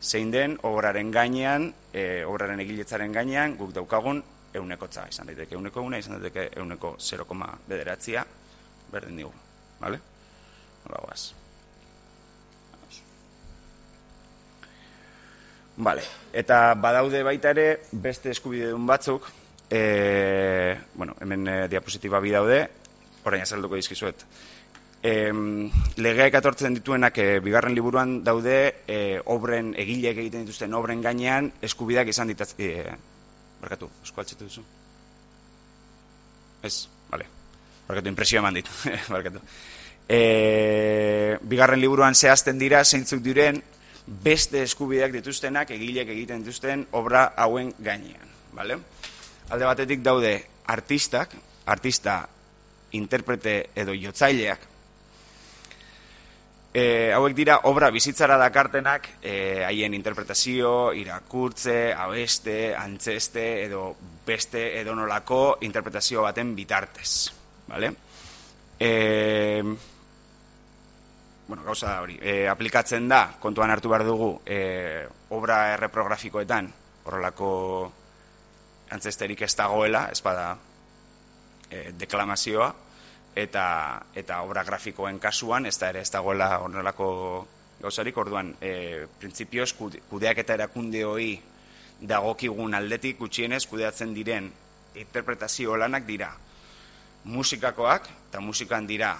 zein 0.02 0.34
den, 0.34 0.58
obraren 0.66 1.14
gainean, 1.14 1.72
e, 1.94 2.24
obraren 2.26 2.60
egiletzaren 2.66 3.14
gainean, 3.14 3.58
guk 3.58 3.76
daukagun, 3.78 4.24
eunekotza, 4.58 5.06
izan 5.12 5.30
daiteke 5.30 5.54
euneko 5.54 5.86
una, 5.86 6.02
izan 6.02 6.18
daiteke 6.18 6.50
euneko 6.58 6.96
0, 6.98 7.28
bederatzia, 7.68 8.26
berdin 8.90 9.22
digu. 9.22 9.47
Vale? 9.80 10.00
Hola, 10.86 11.02
guaz. 11.04 11.34
Vale. 15.78 16.02
Eta 16.34 16.74
badaude 16.74 17.22
baita 17.24 17.52
ere 17.54 17.68
beste 17.92 18.32
eskubide 18.34 18.72
dun 18.74 18.88
batzuk, 18.90 19.28
e, 19.70 20.78
bueno, 20.96 21.14
hemen 21.22 21.48
e, 21.48 21.58
diapositiba 21.70 22.20
bi 22.20 22.34
daude, 22.34 22.64
orain 23.24 23.46
azalduko 23.46 23.78
dizkizuet. 23.78 24.26
E, 25.04 25.14
legeak 26.02 26.40
atortzen 26.40 26.80
dituenak 26.80 27.22
e, 27.22 27.28
bigarren 27.46 27.78
liburuan 27.78 28.24
daude 28.26 28.58
e, 28.90 29.22
obren 29.30 29.76
egileek 29.78 30.18
egiten 30.18 30.48
dituzten 30.48 30.74
obren 30.74 31.06
gainean 31.06 31.52
eskubideak 31.62 32.10
izan 32.10 32.34
ditaz... 32.34 32.56
E, 32.58 32.74
barkatu, 33.62 33.90
eskualtzetu 34.06 34.50
duzu? 34.50 34.66
Ez. 36.66 36.88
Barkatu, 37.88 38.12
impresioa 38.12 38.44
eman 38.44 38.60
ditu. 38.60 38.72
Barkatu. 39.14 39.42
E, 40.08 41.38
bigarren 41.42 41.80
liburuan 41.80 42.16
zehazten 42.16 42.60
dira, 42.60 42.84
zeintzuk 42.84 43.24
diren, 43.24 43.62
beste 44.08 44.62
eskubideak 44.64 45.12
dituztenak 45.18 45.72
egilek 45.76 46.12
egiten 46.16 46.44
dituzten 46.44 46.86
obra 47.00 47.30
hauen 47.36 47.74
gainean. 47.80 48.34
Vale? 48.56 48.80
Alde 49.50 49.68
batetik 49.68 50.04
daude 50.04 50.34
artistak, 50.68 51.36
artista 51.68 52.22
interprete 52.96 53.70
edo 53.76 53.96
jotzaileak, 53.96 54.64
e, 56.78 57.12
hauek 57.16 57.36
dira 57.36 57.62
obra 57.72 57.90
bizitzara 57.92 58.38
dakartenak 58.40 59.10
e, 59.22 59.64
haien 59.66 59.96
interpretazio, 59.98 60.94
irakurtze, 60.94 61.94
abeste, 61.94 62.76
antzeste 62.76 63.48
edo 63.66 63.90
beste 64.28 64.70
edonolako 64.82 65.58
interpretazio 65.68 66.28
baten 66.28 66.56
bitartez 66.56 67.37
vale? 67.68 67.94
E, 68.80 69.64
bueno, 71.48 71.64
gauza 71.64 72.02
hori, 72.02 72.18
e, 72.22 72.48
aplikatzen 72.48 73.08
da, 73.10 73.38
kontuan 73.40 73.72
hartu 73.72 73.90
behar 73.90 74.06
dugu, 74.06 74.42
e, 74.46 75.08
obra 75.30 75.74
erreprografikoetan, 75.76 76.72
horrelako 77.06 77.52
antzesterik 78.92 79.42
ez 79.48 79.54
dagoela, 79.56 80.08
ez 80.12 80.22
bada 80.24 80.58
e, 81.70 81.92
deklamazioa, 81.98 82.74
eta, 83.38 83.68
eta 84.16 84.42
obra 84.42 84.64
grafikoen 84.68 85.20
kasuan, 85.20 85.66
ez 85.66 85.78
da 85.80 85.92
ere 85.94 86.02
ez 86.02 86.12
dagoela 86.12 86.58
horrelako 86.60 87.10
gauzarik, 87.82 88.18
orduan, 88.18 88.56
e, 88.62 89.06
printzipioz, 89.20 89.74
kude- 89.78 90.02
kudeak 90.10 90.42
eta 90.44 90.58
erakunde 90.58 91.04
hoi 91.06 91.30
dagokigun 92.02 92.76
aldetik 92.78 93.18
gutxienez 93.18 93.66
kudeatzen 93.70 94.14
diren 94.14 94.52
interpretazio 94.98 95.78
lanak 95.78 96.06
dira 96.06 96.32
musikakoak, 97.28 98.08
eta 98.30 98.42
musikan 98.42 98.88
dira 98.88 99.16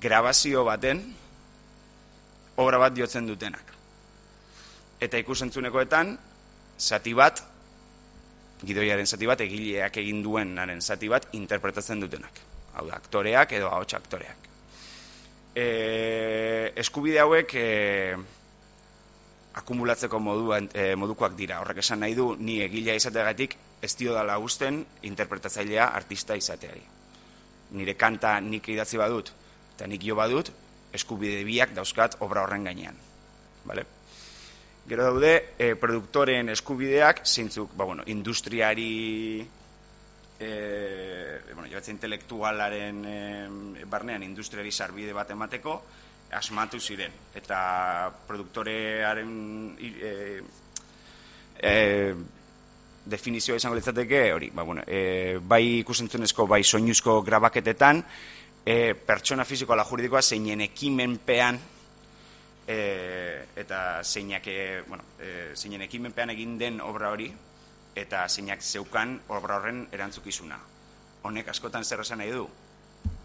grabazio 0.00 0.64
baten 0.64 1.02
obra 2.58 2.80
bat 2.82 2.94
diotzen 2.94 3.28
dutenak. 3.28 3.74
Eta 5.00 5.20
ikusentzunekoetan, 5.22 6.16
zati 6.78 7.14
bat, 7.14 7.42
gidoiaren 8.64 9.06
zati 9.06 9.28
bat, 9.30 9.40
egileak 9.46 10.00
egin 10.02 10.24
duenaren 10.24 10.82
zati 10.82 11.08
bat, 11.08 11.28
interpretatzen 11.38 12.02
dutenak. 12.02 12.42
Hau 12.74 12.88
da, 12.88 12.98
aktoreak 12.98 13.54
edo 13.58 13.70
ahots 13.70 13.94
aktoreak. 13.94 14.50
E, 15.54 15.68
eskubide 16.82 17.22
hauek 17.22 17.54
e, 17.54 17.68
akumulatzeko 19.58 20.18
moduan, 20.22 20.68
e, 20.74 20.92
modukoak 20.98 21.38
dira. 21.38 21.62
Horrek 21.62 21.82
esan 21.82 22.02
nahi 22.02 22.18
du, 22.18 22.32
ni 22.38 22.60
egilea 22.66 22.98
izateagatik 22.98 23.56
ez 23.82 23.94
dio 23.98 24.14
dala 24.14 24.38
usten 24.42 24.82
interpretatzailea 25.06 25.92
artista 25.94 26.34
izateari. 26.38 26.97
Nire 27.76 27.94
kanta 27.96 28.38
nik 28.40 28.68
idatzi 28.72 28.96
badut, 28.96 29.30
eta 29.74 29.86
nik 29.86 30.04
jo 30.04 30.16
badut, 30.16 30.50
eskubide 30.94 31.44
biak 31.44 31.74
dauzkat 31.76 32.16
obra 32.24 32.42
horren 32.46 32.64
gainean. 32.64 32.96
Vale? 33.68 33.84
Gero 34.88 35.04
daude, 35.04 35.32
e, 35.58 35.74
produktoren 35.76 36.48
eskubideak, 36.48 37.20
zeintzuk, 37.26 37.74
ba, 37.76 37.84
bueno, 37.84 38.02
industriari, 38.06 39.44
e, 40.40 40.48
bueno, 41.52 41.68
jobatze 41.68 41.92
intelektualaren 41.92 43.04
e, 43.04 43.84
barnean 43.84 44.24
industriari 44.24 44.72
sarbide 44.72 45.12
bat 45.12 45.34
emateko, 45.36 45.76
asmatu 46.32 46.80
ziren. 46.80 47.12
Eta 47.36 47.60
produktorearen 48.26 49.76
e, 49.76 50.40
e, 51.60 52.14
definizioa 53.08 53.56
izango 53.56 53.76
litzateke 53.78 54.32
hori, 54.32 54.50
ba, 54.54 54.62
bueno, 54.62 54.82
e, 54.86 55.38
bai 55.40 55.80
ikusentzunezko, 55.80 56.46
bai 56.46 56.62
soinuzko 56.64 57.22
grabaketetan, 57.24 58.02
e, 58.64 58.94
pertsona 58.94 59.46
fisiko 59.48 59.72
ala 59.72 59.86
juridikoa 59.88 60.22
zeinen 60.22 60.60
ekimenpean 60.68 61.58
e, 62.68 62.78
eta 63.56 64.04
zeinak 64.04 64.46
e, 64.46 64.82
bueno, 64.86 65.04
e, 65.18 65.54
zeinen 65.56 65.86
ekimenpean 65.88 66.34
egin 66.36 66.58
den 66.60 66.80
obra 66.84 67.12
hori 67.14 67.30
eta 67.96 68.26
zeinak 68.28 68.62
zeukan 68.62 69.16
obra 69.34 69.56
horren 69.58 69.86
erantzukizuna. 69.92 70.58
Honek 71.24 71.48
askotan 71.48 71.84
zer 71.84 72.04
esan 72.04 72.20
nahi 72.22 72.30
du? 72.30 72.44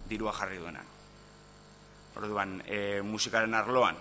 Dirua 0.10 0.34
jarri 0.34 0.58
duena. 0.58 0.82
Orduan, 2.16 2.62
e, 2.66 3.02
musikaren 3.02 3.54
arloan, 3.58 3.98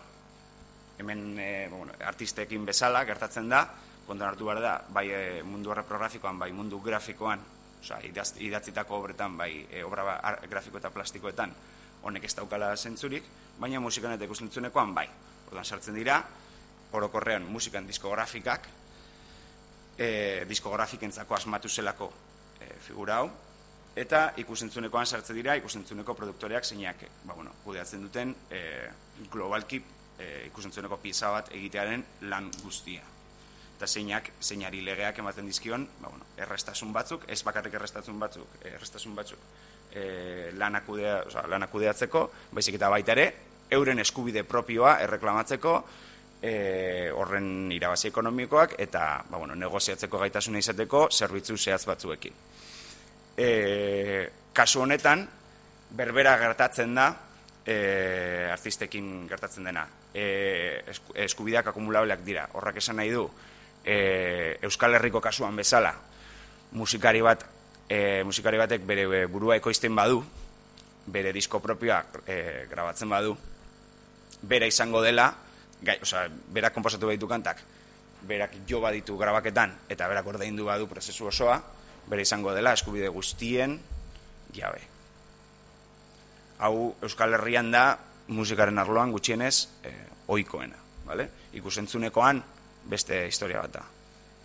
hemen 0.98 1.38
e, 1.38 1.68
bueno, 1.70 1.92
artistekin 2.06 2.64
bezala 2.68 3.04
gertatzen 3.08 3.48
da, 3.48 3.66
kontuan 4.06 4.30
hartu 4.30 4.44
behar 4.48 4.60
da, 4.60 4.72
bai 4.92 5.06
e, 5.10 5.42
mundu 5.46 5.74
reprografikoan, 5.74 6.38
bai 6.38 6.50
mundu 6.52 6.80
grafikoan, 6.80 7.40
idaz, 8.02 8.32
idatzitako 8.38 8.96
obretan, 8.98 9.36
bai 9.36 9.66
e, 9.70 9.82
obra 9.84 10.04
ba- 10.04 10.20
ar- 10.22 10.40
grafiko 10.50 10.78
eta 10.78 10.90
plastikoetan, 10.90 11.52
honek 12.02 12.24
ez 12.24 12.34
daukala 12.34 12.76
zentzurik, 12.76 13.24
baina 13.58 13.80
musikan 13.80 14.12
eta 14.12 14.24
ikustentzunekoan 14.24 14.94
bai. 14.94 15.06
Orduan 15.48 15.64
sartzen 15.64 15.94
dira, 15.94 16.22
orokorrean 16.92 17.44
musikan 17.48 17.86
diskografikak, 17.86 18.66
e, 19.98 20.44
diskografikentzako 20.48 21.34
asmatu 21.36 21.68
zelako 21.68 22.12
e, 22.60 22.72
figura 22.80 23.20
hau, 23.22 23.30
eta 23.96 24.32
ikusentzunekoan 24.40 25.06
sartzen 25.06 25.36
dira 25.36 25.54
ikusentzuneko 25.60 26.14
produktoreak 26.16 26.64
zeinak 26.64 27.02
ba, 27.24 27.34
bueno, 27.34 27.52
kudeatzen 27.64 28.02
duten 28.02 28.34
e, 28.50 28.62
globalki 29.30 29.82
e, 30.18 30.46
ikusentzuneko 30.48 30.96
pieza 31.02 31.30
bat 31.34 31.52
egitearen 31.52 32.04
lan 32.32 32.50
guztia. 32.62 33.02
Eta 33.82 33.88
zeinak, 33.98 34.28
zeinari 34.38 34.78
legeak 34.86 35.16
ematen 35.18 35.48
dizkion, 35.50 35.88
ba, 35.98 36.06
bueno, 36.06 36.22
errestasun 36.38 36.92
batzuk, 36.94 37.24
ez 37.26 37.40
bakarrik 37.42 37.74
errestasun 37.74 38.20
batzuk, 38.20 38.60
errestasun 38.62 39.16
batzuk 39.18 39.40
e, 39.90 40.52
lanak, 40.54 40.86
kudea, 40.86 41.16
oza, 41.26 41.42
lanak 41.50 41.72
kudeatzeko, 41.74 42.22
baizik 42.54 42.78
eta 42.78 42.92
baita 42.94 43.16
ere, 43.16 43.26
euren 43.74 43.98
eskubide 43.98 44.44
propioa 44.46 44.94
erreklamatzeko, 45.02 45.74
e, 46.38 47.10
horren 47.10 47.72
irabazi 47.74 48.12
ekonomikoak 48.12 48.76
eta 48.86 49.02
ba, 49.26 49.42
bueno, 49.42 49.58
negoziatzeko 49.58 50.22
gaitasuna 50.28 50.62
izateko 50.62 51.08
zerbitzu 51.10 51.58
zehatz 51.58 51.82
batzuekin. 51.90 52.38
E, 53.34 53.50
kasu 54.54 54.86
honetan, 54.86 55.26
berbera 55.90 56.38
gertatzen 56.38 56.94
da, 57.02 57.12
e, 57.66 58.46
artistekin 58.46 59.26
gertatzen 59.26 59.66
dena. 59.72 59.88
E, 60.14 60.84
esku- 60.86 61.18
eskubideak 61.26 61.74
akumulableak 61.74 62.22
dira. 62.22 62.46
Horrak 62.54 62.78
esan 62.78 63.02
nahi 63.02 63.10
du, 63.10 63.26
e, 63.84 64.58
Euskal 64.62 64.94
Herriko 64.94 65.20
kasuan 65.20 65.56
bezala, 65.56 65.94
musikari 66.72 67.20
bat 67.20 67.44
e, 67.88 68.22
musikari 68.24 68.58
batek 68.58 68.86
bere 68.86 69.26
burua 69.26 69.56
ekoizten 69.58 69.94
badu, 69.96 70.22
bere 71.06 71.32
disko 71.32 71.60
propioa 71.60 72.02
e, 72.26 72.66
grabatzen 72.70 73.10
badu, 73.10 73.36
bera 74.42 74.66
izango 74.66 75.02
dela, 75.02 75.28
gai, 75.82 75.98
osea, 76.02 76.28
berak 76.54 76.74
konposatu 76.74 77.10
baditu 77.10 77.28
kantak, 77.28 77.62
berak 78.26 78.54
jo 78.68 78.80
baditu 78.80 79.18
grabaketan, 79.18 79.74
eta 79.90 80.08
berak 80.08 80.26
ordaindu 80.26 80.66
badu 80.66 80.86
prozesu 80.90 81.28
osoa, 81.30 81.58
bera 82.06 82.22
izango 82.22 82.54
dela 82.54 82.72
eskubide 82.72 83.08
guztien 83.08 83.78
jabe. 84.54 84.82
Hau 86.62 86.94
Euskal 87.02 87.34
Herrian 87.34 87.72
da 87.74 87.98
musikaren 88.30 88.78
arloan 88.78 89.10
gutxienez 89.12 89.54
eh, 89.82 89.94
ohikoena, 90.30 90.78
vale? 91.06 91.28
Ikusentzunekoan 91.58 92.42
beste 92.88 93.26
historia 93.26 93.62
bat 93.62 93.78
da. 93.78 93.84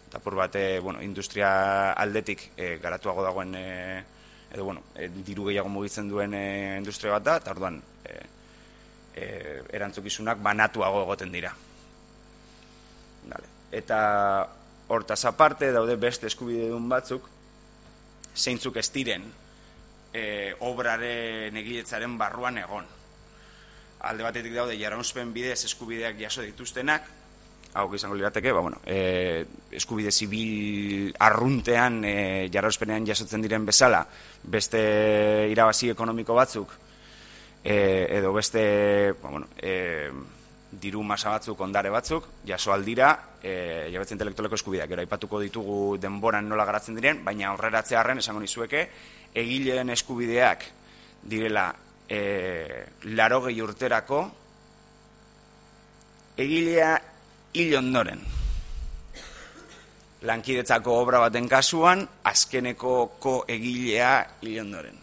Eta 0.08 0.20
pur 0.24 0.38
bate, 0.40 0.80
bueno, 0.80 1.02
industria 1.02 1.92
aldetik 1.94 2.52
eh, 2.56 2.78
garatuago 2.82 3.24
dagoen 3.24 3.56
eh, 3.56 4.04
edo 4.54 4.64
bueno, 4.64 4.84
eh, 4.96 5.10
diru 5.10 5.50
gehiago 5.50 5.70
mugitzen 5.70 6.10
duen 6.10 6.34
eh, 6.34 6.78
industria 6.78 7.18
bat 7.18 7.26
da, 7.26 7.36
eta 7.42 7.52
orduan 7.52 7.82
eh, 8.06 8.26
eh, 9.16 9.64
erantzukizunak 9.74 10.40
banatuago 10.44 11.04
egoten 11.04 11.34
dira. 11.34 11.52
Dale. 13.28 13.52
Eta 13.72 14.00
hortaz 14.88 15.26
aparte 15.26 15.74
daude 15.76 15.98
beste 16.00 16.30
eskubidedun 16.32 16.88
batzuk, 16.90 17.28
zeintzuk 18.38 18.78
ez 18.80 18.88
diren 18.94 19.26
e, 20.14 20.54
obraren 20.66 21.58
egiletzaren 21.58 22.18
barruan 22.20 22.58
egon. 22.62 22.88
Alde 24.08 24.26
batetik 24.26 24.54
daude 24.56 24.78
jaraunspen 24.80 25.34
bidez 25.34 25.64
eskubideak 25.66 26.20
jaso 26.22 26.46
dituztenak, 26.46 27.08
hau 27.74 27.94
izango 27.96 28.16
lirateke, 28.16 28.52
ba, 28.52 28.62
bueno, 28.62 28.80
e, 28.86 29.46
eskubide 29.72 30.12
zibil 30.12 31.14
arruntean 31.20 32.02
e, 32.06 32.50
jarrauspenean 32.54 33.06
jasotzen 33.06 33.44
diren 33.44 33.66
bezala, 33.66 34.06
beste 34.44 34.82
irabazi 35.52 35.92
ekonomiko 35.94 36.36
batzuk, 36.38 36.74
e, 37.64 37.78
edo 38.18 38.34
beste 38.34 39.14
ba, 39.22 39.30
bueno, 39.30 39.48
e, 39.58 40.10
diru 40.72 41.04
masa 41.04 41.32
batzuk, 41.32 41.60
ondare 41.62 41.90
batzuk, 41.90 42.28
jaso 42.46 42.74
aldira, 42.74 43.12
e, 43.42 43.90
jabetze 43.94 44.16
intelektualeko 44.18 44.58
eskubideak, 44.58 44.90
gero 44.92 45.04
aipatuko 45.04 45.42
ditugu 45.42 45.98
denboran 46.02 46.48
nola 46.50 46.66
garatzen 46.66 46.98
diren, 46.98 47.24
baina 47.26 47.52
aurreratzearren 47.52 48.24
esango 48.24 48.44
nizueke, 48.44 48.88
egileen 49.38 49.94
eskubideak 49.94 50.66
direla 51.24 51.70
e, 52.10 52.86
laro 53.14 53.42
gehi 53.48 53.62
urterako, 53.62 54.22
egilea 56.38 56.92
hil 57.58 57.78
ondoren. 57.80 58.22
Lankidetzako 60.28 60.98
obra 61.02 61.22
baten 61.26 61.48
kasuan, 61.50 62.04
azkeneko 62.24 62.94
ko 63.22 63.34
egilea 63.50 64.12
hil 64.42 64.62
ondoren. 64.62 64.98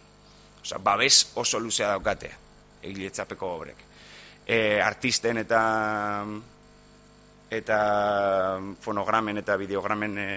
Osa, 0.61 0.79
babes 0.79 1.31
oso 1.41 1.59
luzea 1.59 1.91
daukate, 1.93 2.31
egiletzapeko 2.83 3.51
obrek. 3.59 3.85
E, 4.45 4.81
artisten 4.81 5.41
eta 5.41 5.61
eta 7.55 7.77
fonogramen 8.81 9.37
eta 9.41 9.55
videogramen 9.57 10.17
e, 10.17 10.29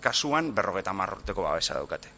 kasuan 0.00 0.50
berrogeta 0.54 0.92
marrorteko 0.96 1.44
babesa 1.44 1.78
daukate. 1.78 2.10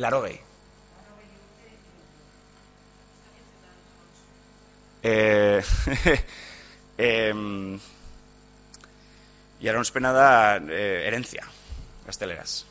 Larogei. 0.00 0.51
Eh, 5.02 5.62
em, 6.98 7.78
Jaraunspena 9.62 10.12
da 10.12 10.56
eh, 10.56 11.04
herentzia, 11.06 11.46
gazteleraz. 12.06 12.64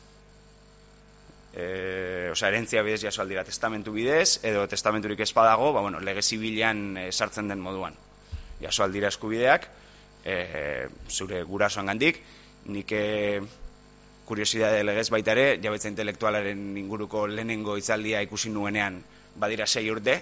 Eh, 1.54 2.28
osea, 2.32 2.48
herentzia 2.48 2.82
bidez 2.84 3.02
jaso 3.02 3.22
aldira 3.22 3.44
testamentu 3.44 3.92
bidez, 3.92 4.40
edo 4.44 4.64
testamenturik 4.68 5.20
ez 5.20 5.32
badago, 5.36 5.72
ba, 5.72 5.80
bueno, 5.84 6.00
lege 6.00 6.22
zibilean 6.22 6.96
eh, 6.96 7.08
sartzen 7.12 7.48
den 7.48 7.60
moduan. 7.60 7.96
Jaso 8.60 8.84
aldira 8.84 9.08
eskubideak, 9.12 9.68
eh, 10.24 10.88
zure 11.08 11.42
gurasoan 11.44 11.92
gandik, 11.92 12.22
nik 12.72 12.92
eh, 12.96 13.40
kuriosidade 14.24 14.84
legez 14.84 15.08
baita 15.10 15.32
ere, 15.32 15.46
jabetza 15.60 15.90
intelektualaren 15.90 16.76
inguruko 16.78 17.26
lehenengo 17.26 17.76
itzaldia 17.76 18.22
ikusi 18.24 18.52
nuenean 18.52 19.02
badira 19.36 19.66
sei 19.66 19.90
urte, 19.90 20.14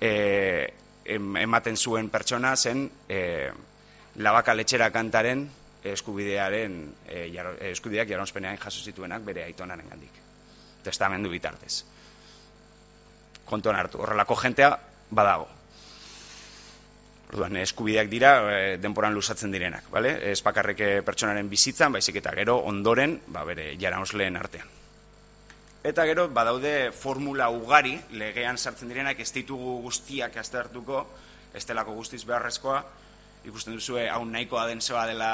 e, 0.00 0.10
ematen 1.08 1.76
zuen 1.76 2.10
pertsona 2.12 2.54
zen 2.56 2.88
e, 3.08 3.50
labaka 4.16 4.54
letxera 4.54 4.90
kantaren 4.92 5.46
eskubidearen 5.84 6.80
e, 7.06 7.28
jaro, 7.32 7.54
e, 7.58 7.72
eskubideak 7.72 8.08
jaronspenean 8.10 8.58
jaso 8.58 8.82
zituenak 8.84 9.24
bere 9.24 9.44
aitonaren 9.44 9.88
gandik. 9.88 10.18
Testamendu 10.84 11.30
bitartez. 11.30 11.84
Kontuan 13.48 13.78
hartu, 13.78 14.02
horrelako 14.02 14.36
jentea 14.42 14.72
badago. 15.10 15.48
Orduan, 17.28 17.58
eskubideak 17.60 18.08
dira 18.08 18.32
e, 18.52 18.76
denporan 18.80 19.14
lusatzen 19.14 19.52
direnak, 19.52 19.90
bale? 19.92 20.14
Ez 20.30 20.40
bakarrik 20.44 20.80
eh, 20.80 20.92
pertsonaren 21.04 21.48
bizitzan, 21.48 21.92
baizik 21.92 22.22
eta 22.22 22.32
gero 22.36 22.58
ondoren, 22.70 23.18
ba, 23.28 23.44
bere 23.48 23.74
jarausleen 23.80 24.40
artean. 24.40 24.77
Eta 25.88 26.04
gero, 26.04 26.26
badaude 26.28 26.92
formula 26.92 27.46
ugari, 27.48 27.94
legean 28.20 28.58
sartzen 28.60 28.90
direnak, 28.92 29.20
ez 29.24 29.30
ditugu 29.32 29.78
guztiak 29.86 30.34
aztertuko, 30.36 30.98
ez 31.56 31.62
delako 31.64 31.94
guztiz 31.96 32.26
beharrezkoa, 32.28 32.82
ikusten 33.48 33.78
duzue, 33.78 34.02
hau 34.12 34.20
nahikoa 34.28 34.66
den 34.68 34.82
zeba 34.84 35.06
dela 35.08 35.30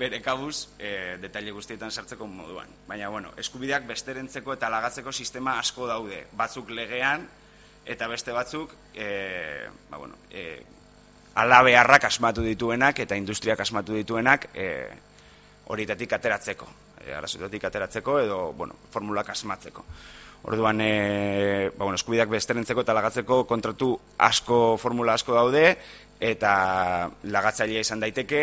bere 0.00 0.18
kabuz, 0.18 0.72
e, 0.82 1.14
detaile 1.22 1.54
guztietan 1.54 1.94
sartzeko 1.94 2.26
moduan. 2.26 2.72
Baina, 2.88 3.06
bueno, 3.08 3.30
eskubideak 3.38 3.86
besterentzeko 3.86 4.56
eta 4.56 4.70
lagatzeko 4.72 5.12
sistema 5.14 5.60
asko 5.60 5.86
daude. 5.86 6.24
Batzuk 6.34 6.72
legean, 6.74 7.28
eta 7.86 8.08
beste 8.10 8.34
batzuk, 8.34 8.74
e, 8.98 9.06
ba, 9.92 10.00
bueno, 10.00 10.18
e, 10.26 10.64
alabeharrak 11.38 12.08
asmatu 12.10 12.42
dituenak 12.42 12.98
eta 13.06 13.14
industriak 13.14 13.62
asmatu 13.62 13.94
dituenak 13.94 14.48
e, 14.58 14.66
horietatik 15.70 16.18
ateratzeko. 16.18 16.85
E, 17.06 17.14
arazoetatik 17.14 17.64
ateratzeko 17.68 18.18
edo, 18.18 18.38
bueno, 18.58 18.74
formulak 18.90 19.30
asmatzeko. 19.30 19.84
Orduan, 20.50 20.80
e, 20.82 21.70
ba, 21.70 21.84
bueno, 21.84 21.94
eskubideak 21.94 22.30
besterentzeko 22.34 22.82
eta 22.82 22.94
lagatzeko 22.96 23.44
kontratu 23.46 23.92
asko, 24.18 24.76
formula 24.78 25.14
asko 25.14 25.34
daude, 25.34 25.64
eta 26.20 26.52
lagatzailea 27.30 27.86
izan 27.86 28.02
daiteke, 28.02 28.42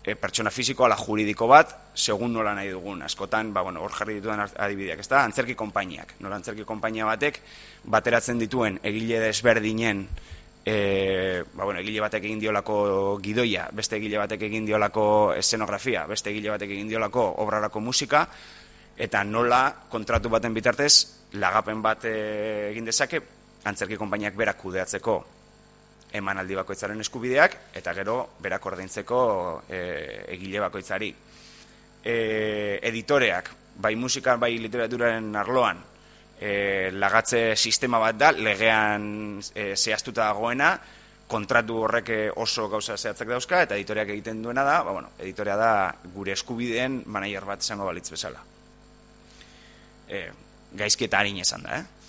e, 0.00 0.14
pertsona 0.16 0.50
fisiko 0.50 0.86
ala 0.86 0.96
juridiko 0.96 1.48
bat, 1.50 1.76
segun 1.94 2.32
nola 2.32 2.54
nahi 2.56 2.72
dugun. 2.72 3.02
Askotan, 3.04 3.52
ba, 3.52 3.62
bueno, 3.66 3.84
hor 3.84 3.92
jarri 3.92 4.18
dituen 4.18 4.40
adibideak, 4.40 5.04
ez 5.04 5.08
da? 5.08 5.24
Antzerki 5.24 5.56
konpainiak. 5.58 6.16
Nola 6.24 6.40
antzerki 6.40 6.64
konpainia 6.64 7.08
batek, 7.08 7.42
bateratzen 7.92 8.40
dituen 8.40 8.80
egile 8.82 9.20
desberdinen, 9.26 10.06
e, 10.64 11.42
ba, 11.54 11.64
bueno, 11.64 11.80
egile 11.80 12.00
batek 12.04 12.24
egin 12.24 12.40
diolako 12.40 13.18
gidoia, 13.22 13.68
beste 13.72 13.96
egile 13.96 14.20
batek 14.20 14.46
egin 14.48 14.66
diolako 14.68 15.32
eszenografia, 15.36 16.06
beste 16.06 16.30
egile 16.30 16.52
batek 16.54 16.70
egin 16.76 16.88
diolako 16.88 17.26
obrarako 17.44 17.80
musika, 17.80 18.26
eta 19.00 19.24
nola 19.24 19.64
kontratu 19.88 20.28
baten 20.28 20.54
bitartez, 20.54 20.94
lagapen 21.40 21.82
bat 21.82 22.04
e, 22.04 22.16
egin 22.70 22.88
dezake, 22.88 23.22
antzerki 23.64 23.96
konpainiak 24.00 24.36
berak 24.36 24.58
kudeatzeko 24.60 25.20
emanaldi 26.16 26.56
bakoitzaren 26.58 27.00
eskubideak 27.04 27.56
eta 27.76 27.92
gero 27.94 28.16
berak 28.42 28.64
ordaintzeko 28.66 29.20
e, 29.68 29.80
egile 30.34 30.62
bakoitzari. 30.64 31.10
E, 32.00 32.14
editoreak, 32.82 33.50
bai 33.80 33.94
musika, 33.96 34.36
bai 34.40 34.56
literaturaren 34.58 35.34
arloan, 35.36 35.82
e, 36.40 36.90
lagatze 36.96 37.54
sistema 37.56 38.00
bat 38.00 38.16
da, 38.16 38.32
legean 38.32 39.04
e, 39.54 39.74
zehaztuta 39.76 40.30
dagoena, 40.30 40.72
kontratu 41.30 41.76
horrek 41.84 42.10
oso 42.42 42.66
gauza 42.72 42.96
zehatzak 42.96 43.28
dauzka, 43.28 43.62
eta 43.66 43.76
editoreak 43.78 44.08
egiten 44.16 44.42
duena 44.42 44.64
da, 44.66 44.80
ba, 44.82 44.96
bueno, 44.96 45.12
editorea 45.20 45.56
da 45.60 45.72
gure 46.16 46.32
eskubideen 46.34 47.02
manager 47.06 47.46
bat 47.52 47.62
izango 47.62 47.86
balitz 47.86 48.08
bezala. 48.10 48.42
E, 50.08 50.26
gaizki 50.74 51.06
eta 51.06 51.20
harin 51.20 51.38
esan 51.44 51.68
da, 51.68 51.78
eh? 51.78 52.00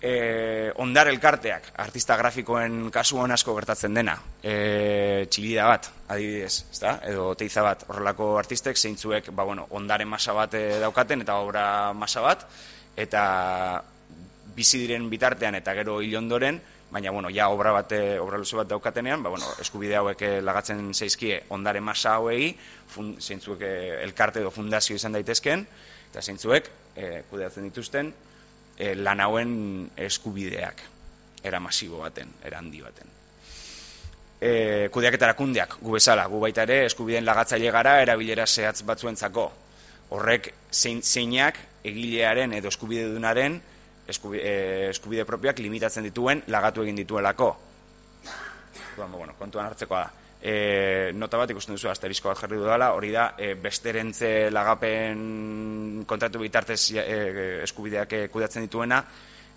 e, 0.00 0.72
ondar 0.80 1.08
elkarteak, 1.12 1.70
artista 1.82 2.16
grafikoen 2.16 2.88
kasuan 2.94 3.34
asko 3.34 3.54
gertatzen 3.58 3.94
dena, 3.94 4.16
e, 4.42 5.26
txilida 5.30 5.66
bat, 5.68 5.90
adibidez, 6.08 6.64
ezta? 6.72 6.96
edo 7.08 7.30
teiza 7.38 7.64
bat, 7.66 7.84
horrelako 7.88 8.32
artistek 8.40 8.78
zeintzuek 8.78 9.30
ba, 9.36 9.44
bueno, 9.44 9.66
ondaren 9.76 10.08
masa 10.08 10.34
bat 10.36 10.56
e, 10.56 10.64
daukaten 10.82 11.26
eta 11.26 11.38
obra 11.44 11.64
masa 11.96 12.24
bat, 12.24 12.46
eta 13.00 13.22
bizi 14.56 14.82
diren 14.82 15.08
bitartean 15.10 15.56
eta 15.56 15.74
gero 15.78 16.00
hil 16.04 16.16
ondoren, 16.18 16.60
baina 16.90 17.12
bueno, 17.14 17.30
ja 17.30 17.48
obra 17.48 17.72
bat, 17.72 17.92
obra 18.20 18.38
luze 18.38 18.58
bat 18.58 18.68
daukatenean, 18.68 19.22
ba, 19.22 19.30
bueno, 19.30 19.46
eskubide 19.62 19.96
hauek 19.96 20.24
lagatzen 20.42 20.90
zaizkie 20.92 21.44
ondare 21.54 21.80
masa 21.80 22.16
hauei, 22.18 22.50
fun, 22.90 23.14
zeintzuek 23.20 23.62
elkarte 24.02 24.42
edo 24.42 24.50
fundazio 24.50 24.98
izan 24.98 25.14
daitezken, 25.14 25.64
eta 26.10 26.22
zeintzuek 26.22 26.70
e, 26.96 27.22
kudeatzen 27.30 27.68
dituzten, 27.70 28.10
e, 28.76 28.94
lan 28.98 29.22
hauen 29.22 29.54
eskubideak 29.96 30.82
era 31.46 31.62
masibo 31.62 32.02
baten, 32.02 32.34
era 32.44 32.58
handi 32.58 32.82
baten. 32.82 33.16
E, 34.40 34.52
kudeak 34.92 35.14
eta 35.16 35.28
erakundeak, 35.30 35.78
gu 35.84 35.94
bezala, 35.94 36.26
gu 36.32 36.40
baita 36.42 36.64
ere 36.66 36.84
eskubideen 36.88 37.26
lagatzaile 37.28 37.70
gara 37.70 37.98
erabilera 38.02 38.46
zehatz 38.46 38.82
batzuentzako. 38.88 39.50
Horrek 40.16 40.50
zein, 40.72 41.04
zeinak 41.04 41.60
egilearen 41.84 42.52
edo 42.58 42.68
eskubide 42.68 43.08
dunaren 43.12 43.60
eskubide, 44.08 44.42
e, 44.42 44.88
eskubide 44.90 45.24
propiak 45.24 45.58
limitatzen 45.58 46.04
dituen 46.04 46.42
lagatu 46.48 46.82
egin 46.82 46.96
dituelako. 47.02 47.50
Bueno, 49.00 49.34
kontuan 49.38 49.70
hartzekoa 49.70 50.00
da 50.04 50.20
e, 50.42 51.12
nota 51.14 51.38
bat 51.40 51.52
ikusten 51.52 51.76
duzu 51.76 51.90
asterisko 51.90 52.30
bat 52.30 52.40
jarri 52.40 52.58
dudala, 52.60 52.92
hori 52.96 53.12
da 53.12 53.30
e, 53.38 53.52
besterentze 53.60 54.50
lagapen 54.50 56.04
kontratu 56.08 56.40
bitartez 56.40 56.80
e, 56.96 57.18
eskubideak 57.66 58.16
kudeatzen 58.32 58.64
dituena, 58.66 59.02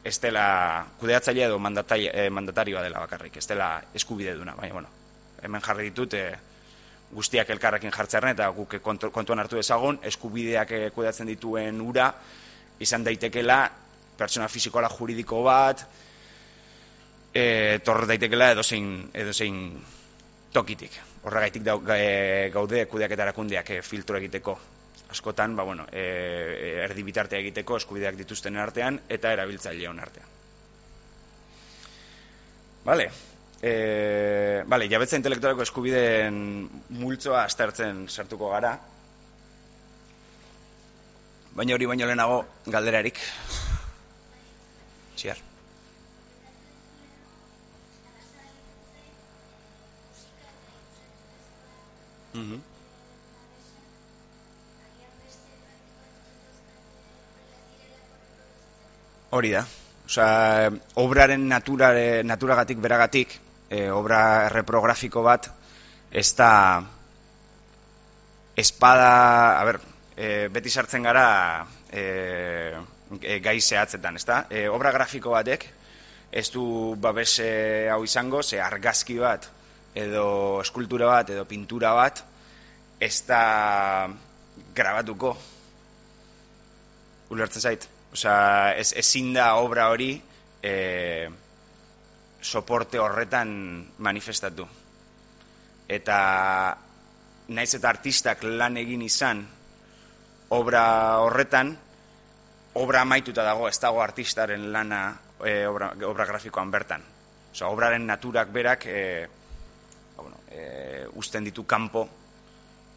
ez 0.03 0.17
dela 0.19 0.45
kudeatzaile 0.99 1.45
edo 1.47 1.59
mandatarioa 1.59 2.84
dela 2.84 3.05
bakarrik, 3.05 3.39
ez 3.39 3.47
dela 3.47 3.78
eskubide 3.95 4.36
duna, 4.36 4.55
baina 4.59 4.74
bueno, 4.74 4.89
hemen 5.41 5.63
jarri 5.63 5.89
ditut 5.91 6.17
e, 6.19 6.26
guztiak 7.14 7.49
elkarrekin 7.53 7.93
jartzearen 7.93 8.34
eta 8.34 8.49
guk 8.55 8.78
kontuan 8.84 9.39
hartu 9.39 9.59
ezagun, 9.61 9.99
eskubideak 10.03 10.72
e, 10.72 10.82
kudeatzen 10.95 11.30
dituen 11.30 11.82
ura, 11.82 12.09
izan 12.80 13.03
daitekela 13.05 13.59
pertsona 14.18 14.49
fizikoala 14.49 14.89
juridiko 14.89 15.41
bat, 15.45 15.86
e, 17.34 17.80
torre 17.86 18.07
daitekela 18.14 18.51
edozein, 18.53 18.93
edozein 19.14 19.57
tokitik. 20.53 20.99
Horregaitik 21.24 21.68
e, 21.95 22.49
gaude 22.53 22.86
kudeak 22.91 23.16
eta 23.16 23.28
erakundeak 23.30 23.74
e, 23.74 23.82
filtro 23.82 24.20
egiteko. 24.20 24.57
Askotan, 25.14 25.55
ba, 25.55 25.64
bueno, 25.64 25.86
e, 25.91 26.80
erdi 26.86 27.03
bitartea 27.05 27.41
egiteko 27.41 27.78
eskubideak 27.82 28.18
dituzten 28.22 28.57
artean 28.57 28.99
eta 29.09 29.34
erabiltzaile 29.34 29.89
hon 29.89 30.01
artean. 30.01 30.34
Vale. 32.84 33.11
E, 33.64 34.64
vale, 34.68 34.89
jabetza 34.91 35.16
intelektualeko 35.16 35.64
eskubideen 35.64 36.39
multzoa 36.99 37.45
astartzen 37.47 38.01
sartuko 38.11 38.49
gara. 38.51 38.74
Baina 41.55 41.78
hori 41.78 41.88
baino 41.88 42.09
lehenago 42.09 42.41
galderarik. 42.68 43.22
Txiar. 45.16 45.39
Mm 52.34 52.59
Hori 59.34 59.49
da. 59.55 59.64
Osa, 60.05 60.28
obraren 61.01 61.47
natura, 61.47 61.93
naturagatik, 62.28 62.78
beragatik, 62.84 63.39
e, 63.74 63.89
obra 63.91 64.49
reprografiko 64.53 65.24
bat, 65.26 65.49
ez 66.13 66.30
da 66.38 66.51
espada, 68.55 69.13
a 69.57 69.63
ber, 69.65 69.80
e, 70.15 70.47
beti 70.53 70.69
sartzen 70.69 71.07
gara 71.09 71.28
e, 71.89 72.03
e, 73.17 73.39
gai 73.41 73.57
zehatzetan, 73.59 74.19
ez 74.21 74.26
da? 74.30 74.43
E, 74.49 74.67
obra 74.69 74.93
grafiko 74.93 75.34
batek, 75.34 75.65
ez 76.34 76.45
du 76.53 76.65
babese 77.01 77.89
hau 77.89 78.03
izango, 78.05 78.43
ze 78.43 78.61
argazki 78.61 79.17
bat, 79.21 79.49
edo 79.97 80.61
eskultura 80.61 81.09
bat, 81.09 81.34
edo 81.34 81.45
pintura 81.49 81.93
bat, 81.97 82.24
ez 83.01 83.15
da 83.26 84.07
grabatuko. 84.76 85.34
Ulertzen 87.34 87.61
zait. 87.61 87.89
Osa, 88.13 88.36
ez, 88.78 88.91
ezin 89.01 89.32
da 89.34 89.55
obra 89.57 89.88
hori 89.89 90.11
e, 90.61 90.74
soporte 92.44 93.00
horretan 93.00 93.88
manifestatu. 94.04 94.68
Eta 95.88 96.18
naiz 97.48 97.74
eta 97.76 97.89
artistak 97.89 98.44
lan 98.44 98.78
egin 98.78 99.02
izan 99.04 99.44
obra 100.54 100.84
horretan, 101.24 101.74
obra 102.80 103.02
amaituta 103.02 103.46
dago, 103.46 103.68
ez 103.68 103.80
dago 103.80 104.02
artistaren 104.04 104.72
lana 104.74 105.06
e, 105.44 105.64
obra, 105.68 105.94
obra 106.06 106.28
grafikoan 106.30 106.72
bertan. 106.72 107.06
Osa, 107.54 107.70
obraren 107.70 108.06
naturak 108.06 108.52
berak 108.54 108.86
e, 108.89 109.00
e, 110.50 110.62
usten 111.16 111.46
ditu 111.48 111.66
kanpo 111.66 112.06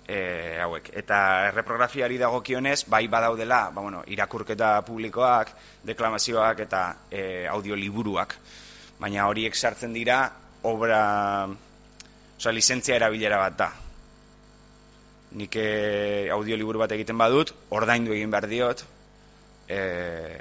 e, 0.08 0.58
hauek. 0.62 0.90
Eta 0.96 1.18
erreprografiari 1.50 2.18
dagokionez, 2.18 2.84
bai 2.88 3.06
badaudela, 3.08 3.70
ba, 3.70 3.82
bueno, 3.82 4.02
irakurketa 4.06 4.80
publikoak, 4.86 5.52
deklamazioak 5.84 6.64
eta 6.66 6.86
e, 7.10 7.46
audioliburuak. 7.50 8.38
Baina 9.00 9.26
horiek 9.28 9.54
sartzen 9.54 9.92
dira, 9.92 10.20
obra, 10.64 11.00
oza, 12.38 12.52
lizentzia 12.52 12.96
erabilera 12.96 13.38
bat 13.42 13.58
da. 13.58 13.70
Nik 15.36 15.56
e, 15.60 15.68
audioliburu 16.32 16.80
bat 16.80 16.94
egiten 16.96 17.18
badut, 17.20 17.52
ordaindu 17.76 18.14
egin 18.16 18.32
behar 18.32 18.48
diot, 18.48 18.84
e, 19.68 19.78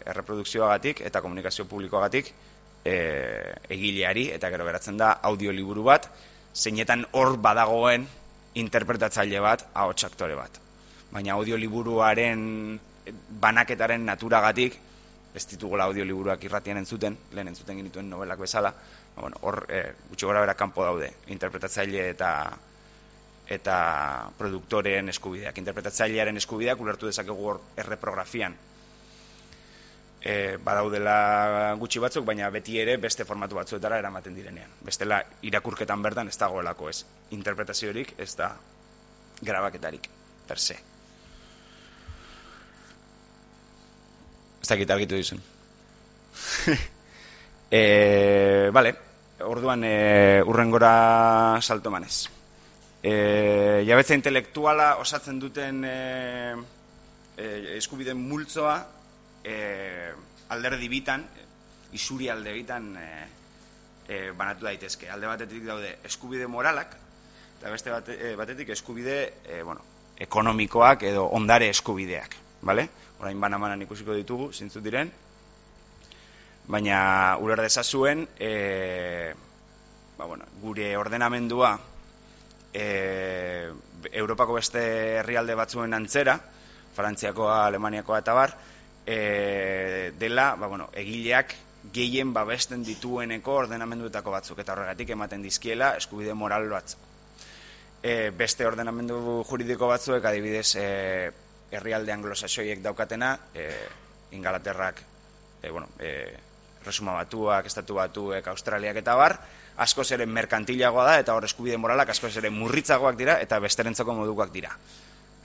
erreprodukzioagatik 0.05 1.01
eta 1.09 1.21
komunikazio 1.25 1.65
publikoagatik 1.67 2.31
e, 2.85 2.95
egileari, 3.75 4.29
eta 4.37 4.51
gero 4.53 4.67
geratzen 4.69 5.01
da 5.01 5.17
audioliburu 5.31 5.83
bat, 5.89 6.07
zeinetan 6.55 7.03
hor 7.11 7.35
badagoen 7.43 8.07
interpretatzaile 8.55 9.41
bat, 9.43 9.67
ahots 9.73 10.05
aktore 10.07 10.37
bat. 10.39 10.61
Baina 11.11 11.35
audioliburuaren 11.35 12.45
banaketaren 13.41 14.05
naturagatik, 14.07 14.79
ez 15.35 15.45
ditugula 15.51 15.85
audioliburuak 15.89 16.43
irratian 16.47 16.79
entzuten, 16.79 17.17
lehen 17.35 17.51
entzuten 17.51 17.77
genituen 17.81 18.09
novelak 18.09 18.39
bezala, 18.39 18.71
ba, 18.71 19.21
bueno, 19.21 19.41
hor 19.41 19.65
e, 19.69 19.81
gutxi 20.09 20.25
gora 20.25 20.43
bera 20.43 20.55
kanpo 20.55 20.85
daude, 20.87 21.11
interpretatzaile 21.35 22.09
eta 22.13 22.31
eta 23.47 24.29
produktoreen 24.37 25.09
eskubideak. 25.09 25.57
Interpretatzailearen 25.61 26.37
eskubideak 26.41 26.79
ulertu 26.81 27.09
dezakegu 27.09 27.49
hor 27.51 27.61
erreprografian. 27.77 28.55
E, 30.25 30.57
badaudela 30.57 31.75
gutxi 31.77 32.01
batzuk, 32.01 32.25
baina 32.25 32.49
beti 32.49 32.79
ere 32.81 32.97
beste 32.97 33.27
formatu 33.29 33.59
batzuetara 33.59 33.99
eramaten 34.01 34.33
direnean. 34.33 34.73
Bestela 34.81 35.21
irakurketan 35.45 36.01
bertan 36.01 36.33
ez 36.33 36.37
dagoelako 36.41 36.89
ez. 36.89 37.03
Interpretaziorik 37.37 38.15
ez 38.17 38.33
da 38.39 38.55
grabaketarik, 39.41 40.09
per 40.47 40.59
se. 40.59 40.94
Ez 44.65 44.69
dakit 44.71 44.89
argitu 44.89 45.13
dizun. 45.13 45.37
e, 47.69 48.69
vale, 48.73 48.95
orduan 49.45 49.83
e, 49.85 50.41
urrengora 50.41 51.59
salto 51.61 51.91
manez. 51.93 52.31
E, 52.97 53.83
jabetza 53.85 54.17
intelektuala 54.17 54.95
osatzen 55.03 55.37
duten 55.37 55.85
e, 55.85 55.93
e, 57.37 57.45
eskubiden 57.77 58.17
multzoa 58.17 58.79
e, 59.45 59.55
alderdi 60.49 60.89
bitan, 60.89 61.29
isuri 61.93 62.33
alde 62.33 62.57
bitan 62.57 62.89
e, 62.97 63.07
e, 64.09 64.19
banatu 64.33 64.65
daitezke. 64.65 65.13
Alde 65.13 65.29
batetik 65.29 65.61
daude 65.69 65.99
eskubide 66.09 66.49
moralak, 66.49 66.97
eta 67.59 67.69
beste 67.69 67.93
bate, 67.93 68.33
batetik 68.41 68.73
eskubide 68.73 69.21
e, 69.45 69.61
bueno, 69.61 69.85
ekonomikoak 70.25 71.05
edo 71.13 71.29
ondare 71.37 71.69
eskubideak. 71.69 72.41
Vale? 72.65 72.89
Orain 73.19 73.39
banamanan 73.39 73.81
ikusiko 73.85 74.13
ditugu, 74.13 74.51
zintzu 74.53 74.81
diren, 74.83 75.11
baina 76.67 77.37
uler 77.41 77.61
dezazuen 77.61 78.25
e, 78.39 79.33
ba, 80.17 80.25
bueno, 80.25 80.45
gure 80.61 80.95
ordenamendua 80.97 81.77
e, 82.73 83.71
Europako 84.11 84.57
beste 84.59 84.81
herrialde 85.21 85.55
batzuen 85.55 85.93
antzera, 85.93 86.37
Frantziakoa, 86.95 87.65
Alemaniakoa 87.67 88.19
eta 88.21 88.33
bar, 88.33 88.55
e, 89.05 90.11
dela, 90.19 90.53
ba, 90.55 90.67
bueno, 90.67 90.89
egileak 90.93 91.55
gehien 91.93 92.33
babesten 92.33 92.83
ditueneko 92.83 93.59
ordenamenduetako 93.65 94.33
batzuk, 94.33 94.59
eta 94.59 94.73
horregatik 94.73 95.11
ematen 95.15 95.43
dizkiela 95.45 95.95
eskubide 95.99 96.33
moral 96.33 96.67
batzuk. 96.71 97.01
E, 98.05 98.29
beste 98.37 98.65
ordenamendu 98.67 99.43
juridiko 99.49 99.89
batzuek, 99.89 100.25
adibidez, 100.25 100.75
e, 100.77 101.31
herrialde 101.75 102.13
anglosaxoiek 102.13 102.81
daukatena, 102.83 103.35
e, 103.53 103.69
ingalaterrak, 104.31 105.01
e, 105.61 105.69
bueno, 105.69 105.89
e, 105.99 106.33
resuma 106.85 107.13
batuak, 107.13 107.65
estatu 107.65 107.97
batuek, 107.97 108.47
australiak 108.47 108.97
eta 109.01 109.15
bar, 109.15 109.39
askoz 109.77 110.11
ere 110.15 110.25
merkantilagoa 110.25 111.05
da, 111.05 111.15
eta 111.19 111.35
hor 111.35 111.47
eskubide 111.47 111.77
moralak 111.77 112.13
askoz 112.13 112.35
ere 112.37 112.51
murritzagoak 112.53 113.17
dira, 113.17 113.39
eta 113.41 113.59
besterentzako 113.59 114.15
modukoak 114.21 114.53
dira. 114.53 114.75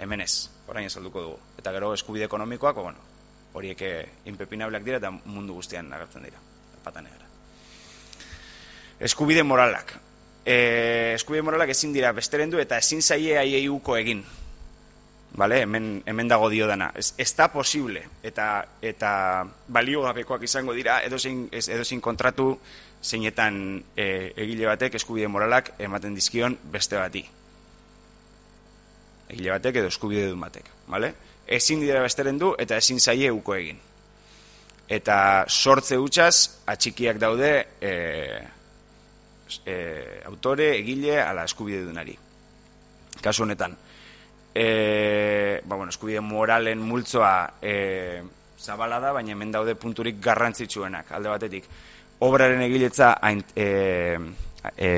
Hemen 0.01 0.21
ez, 0.25 0.49
orain 0.69 0.87
esalduko 0.87 1.23
dugu. 1.23 1.41
Eta 1.59 1.73
gero 1.77 1.93
eskubide 1.95 2.29
ekonomikoak, 2.29 2.77
bueno, 2.77 3.09
horiek 3.53 3.83
inpepinableak 4.31 4.85
dira, 4.87 5.01
eta 5.03 5.11
mundu 5.11 5.59
guztian 5.59 5.93
agertzen 5.93 6.29
dira. 6.29 6.41
Pata 6.85 7.03
negra. 7.05 7.27
Eskubide 9.01 9.43
moralak. 9.43 9.95
E, 10.45 11.15
eskubide 11.17 11.43
moralak 11.45 11.73
ezin 11.73 11.93
dira 11.93 12.13
besterendu 12.13 12.61
eta 12.61 12.79
ezin 12.81 13.03
zaie 13.03 13.39
aieiuko 13.41 13.97
egin. 13.97 14.23
Vale, 15.33 15.61
hemen, 15.63 16.03
hemen 16.07 16.29
dago 16.29 16.49
dio 16.51 16.67
dana. 16.67 16.91
Ez, 16.95 17.15
ez 17.19 17.31
da 17.39 17.49
posible 17.53 18.03
eta, 18.23 18.65
eta 18.83 19.11
baliogabekoak 19.69 20.43
izango 20.43 20.75
dira 20.75 21.01
edozein, 21.07 21.47
edozein 21.53 22.01
kontratu 22.03 22.53
zeinetan 23.03 23.83
e, 23.97 24.33
egile 24.37 24.67
batek 24.69 24.99
eskubide 24.99 25.29
moralak 25.31 25.73
ematen 25.79 26.17
dizkion 26.19 26.57
beste 26.73 26.99
bati. 26.99 27.23
Egile 29.31 29.55
batek 29.55 29.81
edo 29.81 29.93
eskubide 29.93 30.27
du 30.29 30.39
batek. 30.41 30.67
Vale? 30.91 31.15
Ezin 31.47 31.81
dira 31.81 32.03
besteren 32.03 32.39
du 32.39 32.55
eta 32.59 32.77
ezin 32.77 32.99
zaie 33.01 33.31
uko 33.31 33.55
egin. 33.55 33.79
Eta 34.91 35.47
sortze 35.47 35.99
utxaz 36.03 36.63
atxikiak 36.67 37.21
daude 37.23 37.53
e, 37.81 37.93
e, 39.65 39.77
autore, 40.27 40.73
egile, 40.81 41.21
ala 41.23 41.47
eskubide 41.47 41.85
dunari. 41.87 42.17
Kasu 43.23 43.45
honetan, 43.45 43.77
e, 44.55 45.61
ba, 45.65 45.77
bueno, 45.77 45.91
eskubide 45.91 46.21
moralen 46.21 46.81
multzoa 46.83 47.55
e, 47.63 48.23
zabala 48.61 49.01
da, 49.01 49.13
baina 49.13 49.33
hemen 49.33 49.53
daude 49.53 49.75
punturik 49.79 50.21
garrantzitsuenak, 50.23 51.13
alde 51.17 51.33
batetik. 51.33 51.69
Obraren 52.21 52.61
egiletza 52.67 53.15
hain, 53.23 53.43
e, 53.57 54.19
e, 54.77 54.91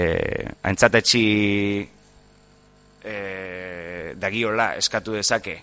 haintzatetxi 0.62 1.24
e, 3.04 4.14
dagiola 4.18 4.72
eskatu 4.80 5.14
dezake 5.14 5.60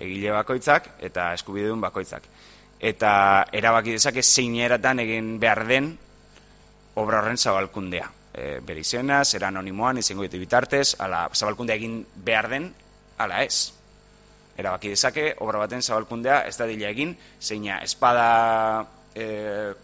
egile 0.00 0.32
bakoitzak 0.34 0.94
eta 1.04 1.32
eskubidedun 1.36 1.82
bakoitzak. 1.84 2.24
Eta 2.84 3.12
erabaki 3.52 3.94
dezake 3.96 4.22
zein 4.22 4.56
eratan 4.60 5.00
egin 5.04 5.36
behar 5.40 5.64
den 5.68 5.92
obra 7.00 7.20
horren 7.20 7.38
zabalkundea. 7.38 8.10
E, 8.34 8.58
bere 8.66 8.82
izena, 8.82 9.22
zera 9.24 9.48
anonimoan, 9.48 9.98
izango 9.98 10.24
ditu 10.26 10.40
bitartez, 10.42 10.96
ala, 10.98 11.28
zabalkundea 11.34 11.76
egin 11.76 12.00
behar 12.24 12.48
den 12.50 12.72
ala 13.18 13.42
ez. 13.44 13.72
Erabaki 14.56 14.92
dezake, 14.92 15.32
obra 15.42 15.58
baten 15.64 15.82
zabalkundea 15.82 16.44
ez 16.48 16.56
da 16.56 16.66
dila 16.70 16.90
egin, 16.94 17.16
zeina 17.40 17.80
espada 17.82 18.86
e, 19.14 19.74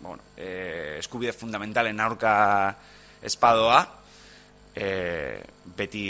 bueno, 0.00 0.22
e, 0.36 0.96
eskubide 0.98 1.32
fundamentalen 1.32 2.00
aurka 2.00 2.34
espadoa 3.22 3.82
e, 4.74 5.40
beti 5.76 6.06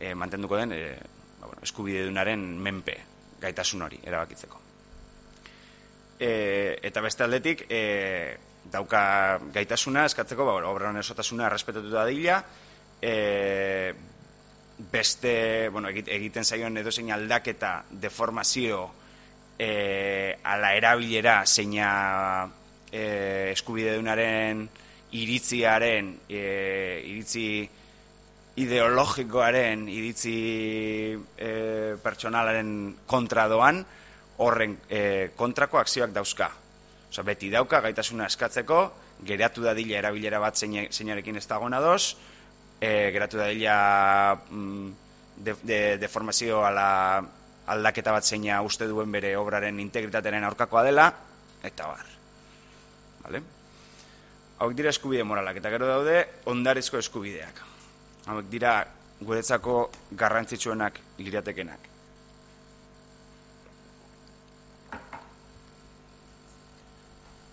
e, 0.00 0.14
mantenduko 0.14 0.56
den 0.56 0.72
e, 0.76 0.82
ba, 1.40 1.46
bueno, 1.46 1.62
eskubide 1.64 2.04
dunaren 2.08 2.44
menpe 2.60 2.96
gaitasun 3.40 3.82
hori 3.88 4.00
erabakitzeko. 4.04 4.60
E, 6.20 6.32
eta 6.84 7.00
beste 7.00 7.24
aldetik, 7.24 7.64
e, 7.72 8.36
dauka 8.72 9.02
gaitasuna 9.54 10.04
eskatzeko, 10.10 10.44
ba, 10.44 10.58
obra 10.68 10.90
honen 10.90 11.00
esotasuna 11.00 11.48
errespetatuta 11.48 12.04
dila, 12.08 12.42
e, 13.00 13.14
beste, 14.92 15.68
bueno, 15.68 15.88
egiten 15.90 16.44
zaion 16.44 16.76
edo 16.80 16.92
zein 16.92 17.10
aldaketa 17.12 17.84
deformazio 17.90 18.88
e, 19.58 20.38
ala 20.42 20.74
erabilera 20.74 21.42
zeina 21.46 22.48
e, 22.90 23.50
eskubide 23.52 23.96
dunaren 23.98 24.64
iritziaren 25.12 26.14
e, 26.28 26.40
iritzi 27.04 27.68
ideologikoaren 28.60 29.86
iritzi 29.88 30.36
e, 31.36 31.50
pertsonalaren 32.02 32.72
kontra 33.06 33.46
doan 33.52 33.84
horren 34.40 34.78
e, 34.88 35.30
kontrako 35.36 35.78
akzioak 35.80 36.12
dauzka. 36.16 36.48
Osa, 37.10 37.24
beti 37.26 37.50
dauka 37.52 37.80
gaitasuna 37.84 38.28
eskatzeko, 38.30 38.80
geratu 39.26 39.64
da 39.66 39.74
dila 39.76 39.98
erabilera 39.98 40.40
bat 40.40 40.56
zeinarekin 40.56 41.36
ez 41.36 41.46
dagoena 41.50 41.80
doz, 41.84 42.16
e, 42.80 43.10
geratu 43.12 43.38
da 43.38 43.46
dila 43.52 43.76
mm, 44.50 44.88
de, 45.36 45.54
de, 45.62 45.80
deformazio 46.00 46.64
ala 46.64 47.20
aldaketa 47.70 48.12
bat 48.12 48.26
zeina 48.26 48.62
uste 48.66 48.88
duen 48.88 49.12
bere 49.12 49.36
obraren 49.38 49.78
integritatearen 49.80 50.44
aurkakoa 50.48 50.82
dela, 50.88 51.06
eta 51.62 51.86
bar. 51.86 52.08
Vale? 53.22 53.42
Hauek 54.60 54.74
dira 54.76 54.90
eskubide 54.90 55.24
moralak, 55.24 55.60
eta 55.60 55.70
gero 55.72 55.86
daude 55.88 56.16
ondarezko 56.50 56.98
eskubideak. 56.98 57.62
Hauek 58.32 58.50
dira 58.50 58.80
guretzako 59.20 59.90
garrantzitsuenak 60.16 60.98
liratekenak. 61.20 61.88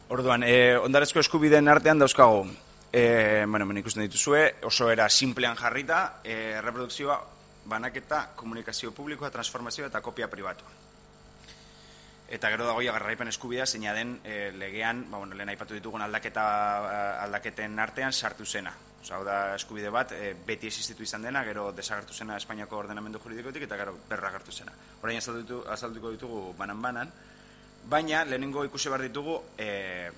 Orduan, 0.07 0.43
eh, 0.47 0.79
ondarezko 0.79 1.19
eskubideen 1.19 1.67
artean 1.67 1.99
dauzkago, 1.99 2.45
e, 2.97 3.45
bueno, 3.45 3.65
men 3.69 3.77
ikusten 3.77 4.07
dituzue, 4.07 4.55
oso 4.65 4.89
era 4.89 5.05
simplean 5.09 5.55
jarrita, 5.55 6.19
e, 6.23 6.57
reprodukzioa 6.65 7.17
banaketa, 7.69 8.31
komunikazio 8.35 8.89
publikoa, 8.91 9.29
transformazioa 9.29 9.91
eta 9.91 10.01
kopia 10.01 10.29
pribatua. 10.31 10.71
Eta 12.27 12.49
gero 12.49 12.65
dagoia 12.65 12.95
garraipen 12.95 13.29
eskubidea, 13.29 13.67
zeina 13.67 13.93
den 13.93 14.17
e, 14.23 14.51
legean, 14.51 15.05
ba, 15.11 15.21
bueno, 15.21 15.37
lehen 15.37 15.53
aipatu 15.53 15.77
ditugun 15.77 16.01
aldaketa, 16.01 16.47
eh, 16.89 17.23
aldaketen 17.27 17.77
artean 17.79 18.13
sartu 18.13 18.45
zena. 18.45 18.73
Osa, 19.01 19.15
hau 19.15 19.23
da 19.23 19.37
eskubide 19.55 19.93
bat, 19.93 20.11
e, 20.11 20.33
beti 20.47 20.67
existitu 20.67 21.05
izan 21.05 21.21
dena, 21.21 21.43
gero 21.45 21.69
desagertu 21.71 22.17
zena 22.17 22.35
Espainiako 22.41 22.81
ordenamendu 22.81 23.21
juridikotik, 23.23 23.69
eta 23.69 23.77
gero 23.77 23.93
berra 24.09 24.33
gertu 24.33 24.51
zena. 24.51 24.73
Horain 25.01 25.21
azalduko 25.21 26.11
ditugu 26.17 26.47
banan-banan, 26.57 27.13
baina 27.87 28.25
lehenengo 28.25 28.65
ikusi 28.65 28.89
behar 28.89 29.05
ditugu 29.05 29.37
e, 29.57 30.09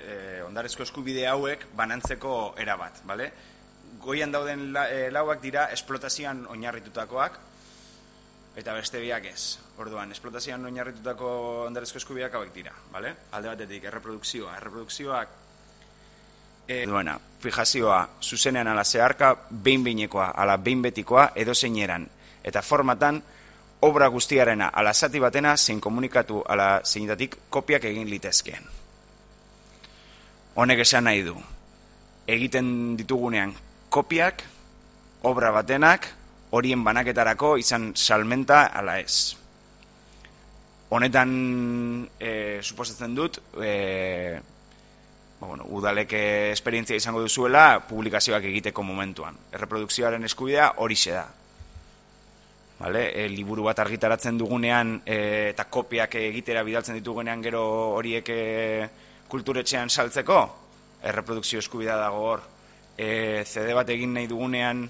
e, 0.00 0.42
ondarezko 0.46 0.84
eskubide 0.86 1.26
hauek 1.28 1.66
banantzeko 1.76 2.54
era 2.58 2.76
bat, 2.76 3.02
bale? 3.06 3.30
Goian 4.00 4.32
dauden 4.32 4.70
la, 4.72 4.88
e, 4.90 5.10
lauak 5.12 5.42
dira 5.42 5.66
esplotazioan 5.74 6.46
oinarritutakoak, 6.50 7.38
eta 8.56 8.74
beste 8.74 9.00
biak 9.00 9.28
ez. 9.30 9.58
Orduan, 9.80 10.12
esplotazioan 10.12 10.64
oinarritutako 10.70 11.30
ondarezko 11.66 12.00
eskubideak 12.02 12.34
hauek 12.34 12.54
dira, 12.54 12.72
bale? 12.92 13.14
Alde 13.32 13.54
batetik, 13.54 13.86
erreprodukzioa. 13.90 14.56
Erreprodukzioak 14.58 15.38
e, 16.70 16.86
duena, 16.86 17.18
fijazioa, 17.40 18.08
zuzenean 18.22 18.68
ala 18.68 18.84
zeharka, 18.84 19.34
behin 19.50 19.84
behinekoa, 19.84 20.30
ala 20.36 20.56
behin 20.56 20.82
betikoa, 20.82 21.30
edo 21.34 21.54
zeineran. 21.54 22.06
Eta 22.44 22.62
formatan, 22.62 23.22
obra 23.80 24.08
guztiarena 24.08 24.70
ala 24.74 24.94
zati 24.94 25.18
batena, 25.20 25.56
zein 25.56 25.80
komunikatu 25.80 26.44
ala 26.46 26.80
zeinetatik 26.84 27.36
kopiak 27.50 27.84
egin 27.90 28.10
litezkeen. 28.10 28.79
Honek 30.54 30.82
esan 30.82 31.04
nahi 31.06 31.22
du, 31.22 31.36
egiten 32.26 32.96
ditugunean 32.98 33.54
kopiak, 33.88 34.42
obra 35.22 35.52
batenak, 35.54 36.08
horien 36.50 36.82
banaketarako 36.84 37.56
izan 37.62 37.92
salmenta 37.94 38.66
ala 38.74 38.98
ez 38.98 39.40
honetan 40.90 42.08
e, 42.18 42.58
suposatzen 42.62 43.14
dut 43.14 43.38
e, 43.62 44.38
ba, 45.38 45.46
bueno, 45.46 45.66
udaleke 45.70 46.50
esperientzia 46.50 46.98
izango 46.98 47.22
duzuela 47.22 47.80
publikazioak 47.88 48.48
egiteko 48.50 48.82
momentuan. 48.82 49.38
Erreprodukzioaren 49.54 50.26
eskubidea 50.26 50.72
hori 50.82 50.98
da. 51.06 51.26
Vale? 52.80 53.04
E, 53.14 53.28
liburu 53.28 53.68
bat 53.68 53.78
argitaratzen 53.78 54.38
dugunean 54.38 55.00
e, 55.04 55.50
eta 55.52 55.68
kopiak 55.70 56.14
egitera 56.18 56.64
bidaltzen 56.66 56.98
ditugunean 56.98 57.42
gero 57.42 57.62
horiek 57.94 58.28
e, 58.28 58.88
kulturetxean 59.30 59.90
saltzeko, 59.90 60.40
erreprodukzio 61.02 61.62
eskubidea 61.62 61.96
dago 62.00 62.24
hor. 62.28 62.42
E, 62.98 63.44
CD 63.48 63.72
bat 63.76 63.88
egin 63.88 64.12
nahi 64.14 64.28
dugunean 64.28 64.82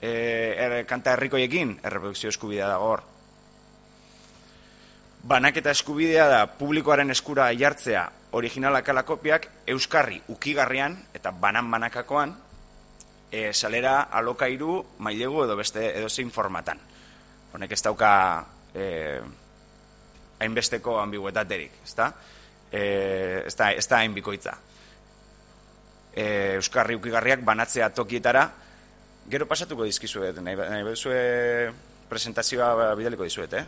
e, 0.00 0.10
er, 0.10 0.80
kanta 0.88 1.14
herrikoiekin, 1.14 1.78
erreprodukzio 1.84 2.32
eskubidea 2.34 2.72
dago 2.72 2.94
hor 2.94 3.04
banaketa 5.26 5.72
eskubidea 5.74 6.26
da 6.30 6.40
publikoaren 6.46 7.10
eskura 7.10 7.48
jartzea 7.58 8.04
originalak 8.38 8.88
ala 8.88 9.02
kopiak 9.02 9.48
euskarri 9.66 10.20
ukigarrian 10.30 10.94
eta 11.14 11.32
banan 11.32 11.70
banakakoan 11.70 12.34
e, 13.30 13.52
salera 13.52 14.02
alokairu 14.20 14.84
mailegu 14.98 15.42
edo 15.44 15.56
beste 15.58 15.88
edo 15.98 16.08
zein 16.08 16.30
formatan. 16.30 16.78
Honek 17.54 17.72
ez 17.72 17.82
dauka 17.82 18.10
e, 18.74 18.86
hainbesteko 20.38 20.98
ambiguetaterik, 21.00 21.80
ezta? 21.84 22.12
E, 22.72 23.42
ez 23.46 23.54
da, 23.56 23.70
ez 23.72 23.86
da 23.88 24.02
hainbikoitza. 24.02 24.56
E, 26.16 26.26
euskarri 26.56 26.96
ukigarriak 26.98 27.42
banatzea 27.44 27.90
tokietara, 27.94 28.46
gero 29.30 29.46
pasatuko 29.46 29.84
dizkizuet, 29.84 30.38
nahi, 30.42 30.56
nahi 30.56 31.74
presentazioa 32.08 32.94
bidaliko 32.94 33.26
dizuet, 33.26 33.52
eh? 33.58 33.66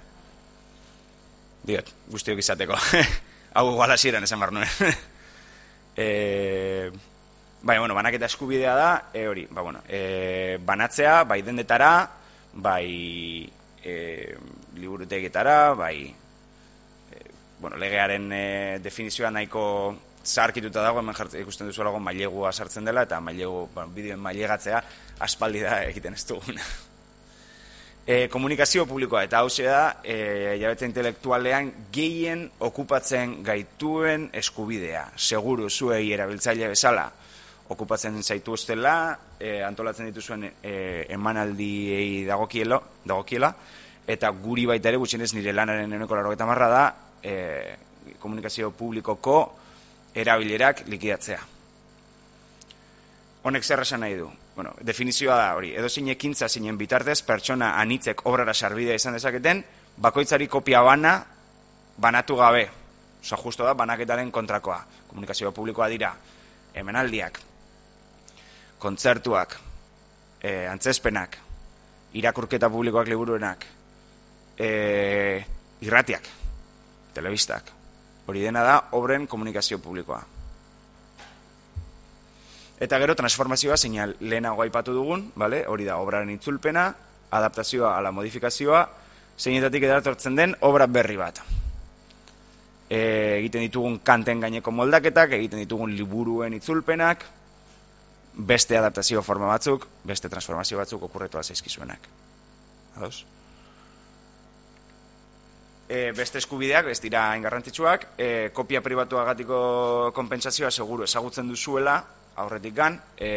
diot, 1.69 1.91
guztiok 2.09 2.41
izateko. 2.41 2.79
Hau 3.57 3.67
igual 3.73 3.93
hasieran 3.93 4.25
esan 4.25 4.41
bar 4.41 4.53
nuen. 4.55 4.69
e, 5.97 6.91
bai, 7.63 7.79
bueno, 7.79 7.97
banaketa 7.97 8.29
eskubidea 8.29 8.75
da, 8.79 8.91
e, 9.13 9.27
hori, 9.29 9.47
ba, 9.51 9.65
bueno, 9.67 9.83
e, 9.89 10.59
banatzea, 10.65 11.23
bai 11.29 11.43
dendetara, 11.43 11.93
bai 12.55 13.51
e, 13.83 13.95
liburutegietara, 14.79 15.75
bai 15.75 16.15
bueno, 17.61 17.77
legearen 17.77 18.33
e, 18.33 18.45
definizioa 18.83 19.31
nahiko 19.31 19.63
zaharkituta 20.25 20.83
dago, 20.83 21.01
hemen 21.01 21.17
jartzen 21.17 21.43
ikusten 21.43 21.71
duzu 21.71 21.87
lagun 21.87 22.05
mailegua 22.05 22.53
sartzen 22.53 22.85
dela, 22.85 23.07
eta 23.09 23.21
mailegu, 23.21 23.69
bueno, 23.75 23.95
bideoen 23.95 24.21
mailegatzea 24.21 24.83
aspaldi 25.25 25.65
da 25.65 25.83
egiten 25.89 26.15
ez 26.15 26.27
duguna 26.29 26.63
e, 28.09 28.29
komunikazio 28.33 28.87
publikoa 28.89 29.23
eta 29.27 29.43
hau 29.43 29.49
da 29.59 30.01
e, 30.03 30.57
jabetza 30.61 30.87
intelektualean 30.89 31.73
gehien 31.93 32.47
okupatzen 32.59 33.43
gaituen 33.45 34.31
eskubidea. 34.33 35.11
Seguru 35.17 35.69
zuei 35.69 36.13
erabiltzaile 36.13 36.69
bezala 36.69 37.11
okupatzen 37.69 38.23
zaitu 38.23 38.53
ustela, 38.57 39.19
e, 39.39 39.63
antolatzen 39.63 40.07
dituzuen 40.09 40.47
e, 40.63 41.05
emanaldiei 41.13 42.25
dagokielo, 42.25 42.81
dagokiela, 43.05 43.53
eta 44.09 44.31
guri 44.31 44.65
baita 44.65 44.89
ere 44.89 44.97
gutxienez 44.97 45.35
nire 45.35 45.53
lanaren 45.53 45.93
eneko 45.93 46.17
laro 46.17 46.33
marra 46.47 46.69
da 46.69 46.85
e, 47.23 47.77
komunikazio 48.19 48.71
publikoko 48.71 49.39
erabilerak 50.15 50.85
likidatzea. 50.87 51.41
Honek 53.45 53.65
zer 53.65 53.81
esan 53.87 54.01
nahi 54.01 54.19
du? 54.19 54.29
bueno, 54.59 54.73
definizioa 54.83 55.37
da 55.39 55.51
hori, 55.55 55.69
edo 55.79 55.87
ekintza 55.87 56.49
zeinen 56.49 56.77
bitartez, 56.77 57.21
pertsona 57.23 57.77
anitzek 57.79 58.25
obrara 58.27 58.53
sarbidea 58.53 58.97
izan 58.99 59.15
dezaketen, 59.15 59.61
bakoitzari 59.97 60.49
kopia 60.49 60.81
bana, 60.83 61.13
banatu 61.97 62.35
gabe. 62.35 62.65
Osa, 63.23 63.37
justo 63.37 63.63
da, 63.63 63.75
banaketaren 63.75 64.33
kontrakoa. 64.33 64.81
Komunikazio 65.07 65.53
publikoa 65.53 65.87
dira, 65.89 66.11
hemenaldiak, 66.75 67.39
kontzertuak, 68.83 69.55
e, 70.43 70.67
antzespenak, 70.67 71.39
irakurketa 72.19 72.69
publikoak 72.69 73.07
liburuenak, 73.07 73.65
e, 74.59 75.45
irratiak, 75.87 76.27
telebistak. 77.19 77.75
Hori 78.29 78.45
dena 78.45 78.63
da, 78.65 78.81
obren 78.99 79.27
komunikazio 79.27 79.81
publikoa. 79.83 80.21
Eta 82.79 82.99
gero 83.03 83.17
transformazioa 83.19 83.77
seinal 83.77 84.15
lehenago 84.21 84.63
aipatu 84.63 84.95
dugun, 84.95 85.25
vale? 85.37 85.65
hori 85.67 85.87
da 85.89 85.97
obraren 85.99 86.31
itzulpena, 86.31 86.85
adaptazioa 87.35 87.97
ala 87.99 88.13
modifikazioa, 88.15 88.85
zeinetatik 89.39 89.89
edatortzen 89.89 90.37
den 90.39 90.55
obra 90.67 90.87
berri 90.87 91.17
bat. 91.19 91.41
E, 92.89 93.01
egiten 93.41 93.67
ditugun 93.67 93.99
kanten 94.07 94.45
gaineko 94.45 94.71
moldaketak, 94.73 95.35
egiten 95.41 95.65
ditugun 95.65 95.97
liburuen 95.97 96.55
itzulpenak, 96.55 97.25
beste 98.39 98.79
adaptazio 98.79 99.25
forma 99.27 99.51
batzuk, 99.51 99.89
beste 100.07 100.31
transformazio 100.31 100.79
batzuk 100.79 101.03
okurretua 101.11 101.43
zaizkizuenak. 101.43 102.07
Ados? 102.97 103.25
E, 105.89 106.13
beste 106.13 106.37
eskubideak, 106.37 106.91
ez 106.93 106.99
dira 107.01 107.31
ingarrantzitsuak, 107.39 108.11
e, 108.21 108.51
kopia 108.53 108.83
pribatuagatiko 108.85 110.13
kompensazioa 110.13 110.69
seguru 110.71 111.07
ezagutzen 111.07 111.49
duzuela, 111.49 111.97
aurretik 112.37 112.75
gan, 112.77 112.99
e, 113.17 113.31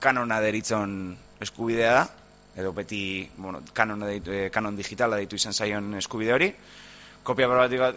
kanona 0.00 0.40
deritzen 0.40 1.12
eskubidea 1.44 1.92
da, 1.98 2.06
edo 2.56 2.72
beti, 2.72 3.28
bueno, 3.36 3.60
kanona 3.76 4.08
deitu, 4.08 4.32
e, 4.32 4.48
kanon 4.48 4.76
digitala 4.76 5.20
ditu 5.20 5.36
izan 5.36 5.52
zaion 5.52 5.92
eskubide 6.00 6.32
hori, 6.32 6.48
kopia 7.22 7.48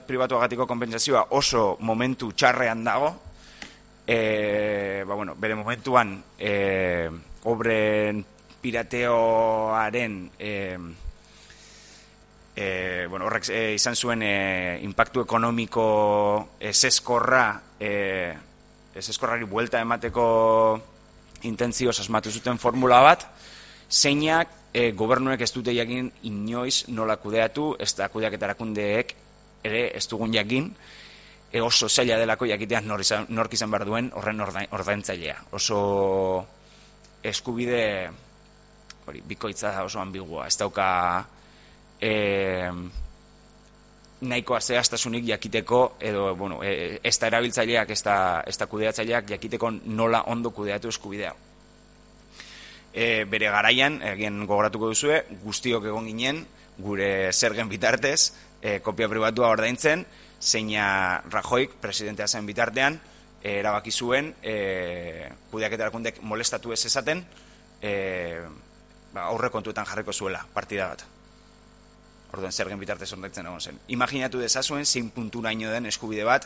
pribatu 0.03 0.35
agatiko 0.35 0.67
kompensazioa 0.67 1.29
oso 1.39 1.77
momentu 1.79 2.33
txarrean 2.35 2.83
dago, 2.83 3.13
e, 4.05 5.05
ba, 5.07 5.15
bueno, 5.15 5.35
bere 5.39 5.55
momentuan 5.55 6.17
e, 6.37 7.07
obren 7.47 8.25
pirateoaren 8.59 10.23
e, 10.35 10.51
e, 12.59 13.07
bueno, 13.07 13.25
horrek 13.25 13.47
e, 13.49 13.59
izan 13.79 13.95
zuen 13.95 14.23
e, 14.25 14.79
impactu 14.83 15.23
ekonomiko 15.23 15.85
eseskorra 16.59 17.45
e, 17.79 17.91
ez 18.91 19.05
eskorrari 19.13 19.47
buelta 19.47 19.79
emateko 19.79 20.25
intentzioz 21.47 22.01
asmatu 22.03 22.33
zuten 22.35 22.59
formula 22.59 22.99
bat, 23.05 23.23
zeinak 23.87 24.51
e, 24.73 24.91
gobernuek 24.91 25.39
ez 25.39 25.53
dute 25.55 25.71
jakin 25.71 26.11
inoiz 26.27 26.89
nola 26.91 27.15
kudeatu, 27.15 27.77
ez 27.79 27.93
da 27.95 28.09
kudeaketarakundeek 28.11 29.15
ere 29.63 29.85
ez 29.95 30.03
dugun 30.11 30.35
jakin, 30.35 30.67
e, 31.53 31.63
oso 31.63 31.87
zaila 31.87 32.19
delako 32.19 32.51
jakitean 32.51 32.91
nor 32.91 32.99
izan, 32.99 33.23
nork 33.29 33.55
izan 33.55 33.71
behar 33.71 33.87
duen 33.87 34.11
horren 34.19 34.43
ordaintzailea. 34.43 35.45
Oso 35.55 35.79
eskubide 37.23 37.83
hori, 39.07 39.23
bikoitza 39.23 39.77
oso 39.87 40.03
ambigua. 40.03 40.51
Ez 40.51 40.57
dauka 40.59 40.89
e, 42.01 42.71
nahikoa 44.21 44.59
zehaztasunik 44.59 45.27
jakiteko, 45.27 45.97
edo, 45.99 46.35
bueno, 46.35 46.63
e, 46.63 46.99
ez 47.03 47.17
da 47.19 47.27
erabiltzaileak, 47.27 47.89
ez 47.91 48.01
da, 48.03 48.15
ez 48.47 48.57
da 48.57 48.67
kudeatzaileak 48.67 49.29
jakiteko 49.35 49.71
nola 49.85 50.23
ondo 50.27 50.51
kudeatu 50.51 50.89
eskubidea. 50.89 51.35
e, 52.93 53.25
bere 53.29 53.49
garaian, 53.53 53.99
egin 54.15 54.45
gogoratuko 54.45 54.89
duzue, 54.93 55.21
guztiok 55.43 55.85
egon 55.91 56.07
ginen, 56.09 56.43
gure 56.79 57.31
zergen 57.33 57.69
bitartez, 57.69 58.33
e, 58.61 58.79
kopia 58.85 59.09
pribatua 59.11 59.51
ordaintzen, 59.53 60.05
zeina 60.39 61.21
Rajoik, 61.29 61.77
presidentea 61.83 62.27
zen 62.27 62.47
bitartean, 62.49 62.99
e, 63.43 63.59
erabaki 63.59 63.91
zuen, 63.91 64.33
e, 64.41 65.29
kudeaketerakundek 65.51 66.21
molestatu 66.23 66.73
ez 66.73 66.81
esaten, 66.89 67.23
e, 67.81 67.93
ba, 69.13 69.29
aurre 69.29 69.51
kontuetan 69.53 69.87
jarriko 69.87 70.13
zuela, 70.13 70.45
partida 70.53 70.89
bat. 70.93 71.05
Orduan, 72.29 72.53
zergen 72.53 72.79
bitartez 72.79 73.09
ordaintzen 73.15 73.47
egon 73.49 73.61
zen. 73.61 73.79
Imaginatu 73.95 74.39
dezazuen, 74.41 74.85
zein 74.85 75.09
punturaino 75.09 75.71
den 75.73 75.89
eskubide 75.89 76.23
bat 76.27 76.45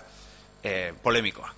e, 0.64 0.94
polemikoa. 1.04 1.50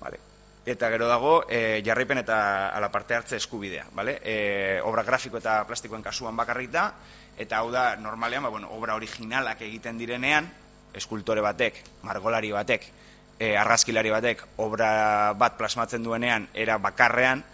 Vale. 0.00 0.20
Eta 0.68 0.90
gero 0.92 1.08
dago, 1.08 1.32
e, 1.48 1.80
jarraipen 1.84 2.20
eta 2.20 2.68
ala 2.76 2.90
parte 2.92 3.16
hartze 3.16 3.40
eskubidea. 3.40 3.86
Vale? 3.96 4.18
E, 4.20 4.36
obra 4.84 5.06
grafiko 5.06 5.40
eta 5.40 5.62
plastikoen 5.66 6.04
kasuan 6.04 6.36
bakarrik 6.36 6.70
da, 6.74 6.90
eta 7.38 7.62
hau 7.62 7.72
da, 7.72 7.94
normalean, 7.96 8.44
ba, 8.44 8.52
bueno, 8.52 8.68
obra 8.76 8.98
originalak 8.98 9.64
egiten 9.64 9.96
direnean, 9.98 10.50
eskultore 10.92 11.40
batek, 11.40 11.80
margolari 12.02 12.52
batek, 12.52 12.90
e, 13.38 13.54
argazkilari 13.56 14.12
batek, 14.12 14.44
obra 14.60 15.32
bat 15.38 15.56
plasmatzen 15.56 16.04
duenean, 16.04 16.50
era 16.52 16.76
bakarrean, 16.76 17.44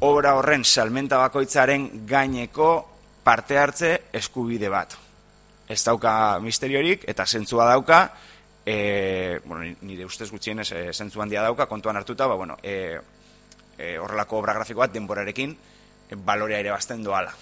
obra 0.00 0.34
horren 0.34 0.64
salmenta 0.64 1.18
bakoitzaren 1.20 2.08
gaineko 2.08 2.89
parte 3.22 3.58
hartze 3.58 3.92
eskubide 4.12 4.68
bat. 4.68 4.96
Ez 5.68 5.82
dauka 5.84 6.12
misteriorik 6.42 7.04
eta 7.08 7.26
zentzua 7.26 7.66
dauka, 7.68 8.02
e, 8.64 9.40
bueno, 9.44 9.76
nire 9.82 10.04
ustez 10.04 10.30
gutxienez 10.30 10.70
e, 10.72 10.92
zentzu 10.92 11.22
handia 11.22 11.42
dauka, 11.42 11.66
kontuan 11.66 11.96
hartuta, 11.96 12.26
ba, 12.26 12.34
bueno, 12.34 12.56
e, 12.62 12.98
e, 13.78 13.96
horrelako 13.98 14.38
obra 14.38 14.54
grafiko 14.54 14.82
bat 14.82 14.92
denborarekin 14.92 15.54
e, 16.10 16.16
balorea 16.16 16.60
ere 16.60 16.72
bazten 16.74 17.02
doala. 17.02 17.32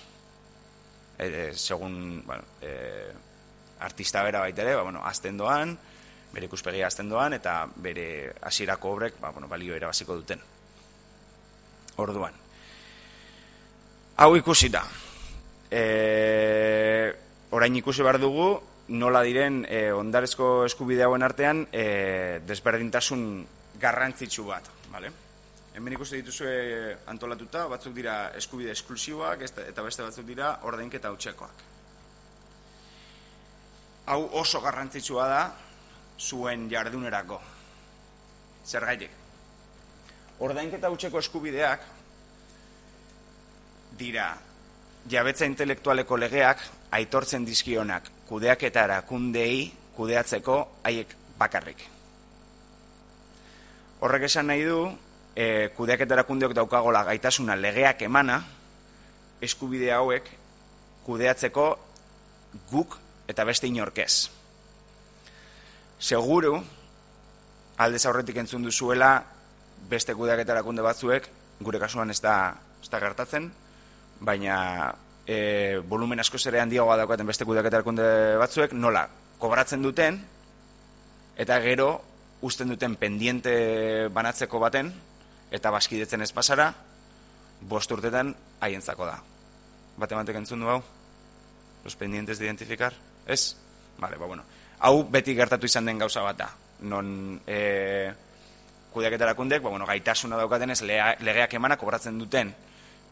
E, 1.19 1.27
e, 1.27 1.55
segun, 1.55 2.23
bueno, 2.27 2.45
e, 2.63 3.11
artista 3.81 4.23
bera 4.23 4.41
baita 4.41 4.63
ere, 4.63 4.77
ba, 4.77 4.83
bueno, 4.83 5.03
azten 5.05 5.37
doan, 5.37 5.77
bere 6.33 6.47
ikuspegia 6.47 6.87
azten 6.87 7.09
doan, 7.09 7.35
eta 7.35 7.63
bere 7.77 8.35
hasierako 8.43 8.95
obrek, 8.97 9.21
ba, 9.21 9.31
bueno, 9.31 9.49
balio 9.49 9.75
ere 9.75 9.87
basiko 9.87 10.17
duten. 10.19 10.41
Orduan. 11.99 12.35
Hau 14.19 14.35
ikusita. 14.37 14.85
E, 15.71 17.13
orain 17.53 17.77
ikusi 17.77 18.03
behar 18.03 18.19
dugu, 18.21 18.49
nola 18.89 19.23
diren 19.27 19.65
e, 19.69 19.91
ondarezko 19.93 20.65
eskubide 20.65 21.05
hauen 21.05 21.23
artean 21.23 21.67
e, 21.73 22.41
desberdintasun 22.49 23.25
garrantzitsu 23.81 24.47
bat, 24.49 24.71
vale? 24.93 25.13
Hemen 25.77 25.95
ikusi 25.95 26.23
dituzue 26.23 26.97
antolatuta, 27.07 27.67
batzuk 27.71 27.95
dira 27.95 28.33
eskubide 28.39 28.73
esklusiboak 28.75 29.45
eta 29.47 29.85
beste 29.85 30.03
batzuk 30.03 30.27
dira 30.27 30.57
ordainketa 30.67 31.13
utxekoak. 31.15 31.63
Hau 34.09 34.23
oso 34.41 34.61
garrantzitsua 34.65 35.29
da 35.29 35.43
zuen 36.19 36.67
jardunerako. 36.73 37.39
Zer 38.67 38.89
gaitik? 38.89 39.13
Ordainketa 40.43 40.91
utxeko 40.91 41.21
eskubideak 41.21 41.85
dira 44.01 44.33
jabetza 45.09 45.47
intelektualeko 45.49 46.17
legeak 46.21 46.63
aitortzen 46.93 47.47
dizkionak 47.47 48.11
kudeaketara 48.29 49.03
kundei 49.09 49.73
kudeatzeko 49.97 50.59
haiek 50.85 51.15
bakarrik. 51.39 51.81
Horrek 54.01 54.29
esan 54.29 54.47
nahi 54.47 54.65
du, 54.67 54.83
e, 55.35 55.69
kudeaketara 55.77 56.23
kundeok 56.29 56.55
daukagola 56.55 57.03
gaitasuna 57.09 57.57
legeak 57.59 58.03
emana, 58.07 58.43
eskubide 59.43 59.91
hauek 59.95 60.29
kudeatzeko 61.07 61.67
guk 62.71 62.99
eta 63.29 63.45
beste 63.49 63.67
inorkez. 63.67 64.29
Seguru, 65.99 66.61
aldez 67.79 68.05
aurretik 68.07 68.37
entzun 68.39 68.63
duzuela, 68.63 69.17
beste 69.91 70.15
kudeaketara 70.15 70.63
kunde 70.63 70.85
batzuek, 70.85 71.27
gure 71.61 71.81
kasuan 71.83 72.11
ez 72.11 72.21
da, 72.23 72.55
ez 72.83 72.91
da 72.93 73.01
gertatzen, 73.03 73.51
baina 74.21 74.95
e, 75.27 75.81
volumen 75.87 76.21
asko 76.21 76.39
zere 76.39 76.61
handiagoa 76.61 76.97
daukaten 77.03 77.29
beste 77.29 77.47
kudeaketarakunde 77.47 78.37
batzuek, 78.41 78.73
nola, 78.73 79.07
kobratzen 79.39 79.83
duten, 79.85 80.21
eta 81.39 81.61
gero, 81.63 81.91
usten 82.43 82.73
duten 82.73 82.97
pendiente 82.97 84.09
banatzeko 84.15 84.61
baten, 84.63 84.93
eta 85.51 85.71
baskidetzen 85.75 86.25
ez 86.25 86.33
pasara, 86.33 86.73
bost 87.61 87.93
urtetan 87.93 88.35
haientzako 88.61 89.07
da. 89.09 89.19
Bate 89.99 90.15
batek 90.15 90.39
entzun 90.41 90.63
du 90.63 90.71
hau? 90.71 90.81
Los 91.85 91.97
pendientes 91.97 92.39
de 92.39 92.47
identificar? 92.47 92.95
Ez? 93.27 93.57
Vale, 93.99 94.17
ba, 94.17 94.27
bueno. 94.27 94.45
Hau 94.81 95.03
beti 95.11 95.35
gertatu 95.35 95.67
izan 95.67 95.87
den 95.87 95.99
gauza 95.99 96.23
bata. 96.23 96.53
Non 96.87 97.41
e, 97.47 98.13
kudeaketarakundek, 98.95 99.63
ba, 99.63 99.71
bueno, 99.71 99.87
gaitasuna 99.87 100.39
daukaten 100.39 100.71
ez 100.71 100.83
legeak 100.83 101.55
emana 101.59 101.77
kobratzen 101.77 102.19
duten 102.19 102.55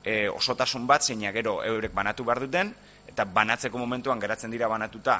e, 0.07 0.29
osotasun 0.31 0.87
bat 0.87 1.03
zeina 1.03 1.33
gero 1.35 1.59
eurek 1.67 1.93
banatu 1.95 2.25
behar 2.25 2.41
duten, 2.47 2.71
eta 3.11 3.27
banatzeko 3.27 3.79
momentuan 3.79 4.23
geratzen 4.23 4.55
dira 4.55 4.69
banatuta 4.71 5.19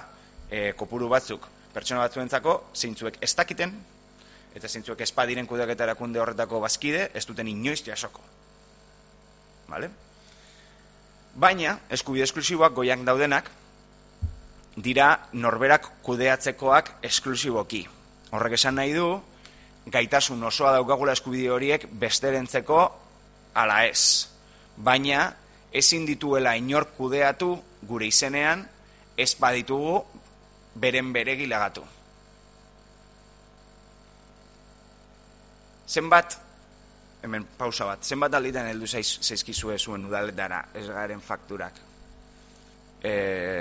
e, 0.51 0.73
kopuru 0.79 1.11
batzuk 1.11 1.49
pertsona 1.77 2.07
batzuentzako 2.07 2.55
zeintzuek 2.73 3.19
ez 3.21 3.35
dakiten, 3.37 3.75
eta 4.57 4.69
zeintzuek 4.69 5.03
espadiren 5.05 5.47
kudeaketa 5.47 5.85
erakunde 5.85 6.23
horretako 6.23 6.63
bazkide, 6.63 7.11
ez 7.13 7.27
duten 7.29 7.49
inoiz 7.51 7.83
jasoko. 7.85 8.23
Vale? 9.69 9.91
Baina, 11.37 11.75
eskubide 11.93 12.25
esklusiboak 12.25 12.73
goiak 12.79 13.03
daudenak, 13.05 13.51
dira 14.77 15.11
norberak 15.37 15.91
kudeatzekoak 16.07 16.95
esklusiboki. 17.05 17.83
Horrek 18.33 18.57
esan 18.57 18.81
nahi 18.81 18.95
du, 18.97 19.11
gaitasun 19.93 20.41
osoa 20.49 20.73
daukagula 20.79 21.13
eskubide 21.13 21.53
horiek 21.53 21.85
besterentzeko 21.93 22.81
ala 23.57 23.83
ez 23.85 24.36
baina 24.77 25.33
ezin 25.73 26.07
dituela 26.07 26.55
inor 26.57 26.89
kudeatu 26.97 27.57
gure 27.89 28.07
izenean 28.07 28.65
ez 29.17 29.33
baditugu 29.41 30.01
beren 30.77 31.13
bere 31.13 31.37
gilagatu. 31.37 31.83
Zenbat, 35.87 36.37
hemen 37.23 37.47
pausa 37.59 37.87
bat, 37.87 38.05
zenbat 38.05 38.35
alditan 38.35 38.67
heldu 38.67 38.89
zaizkizue 38.91 39.79
zuen 39.79 40.05
udaletara 40.09 40.65
ez 40.75 40.87
garen 40.89 41.23
fakturak? 41.23 41.79
E, 43.03 43.13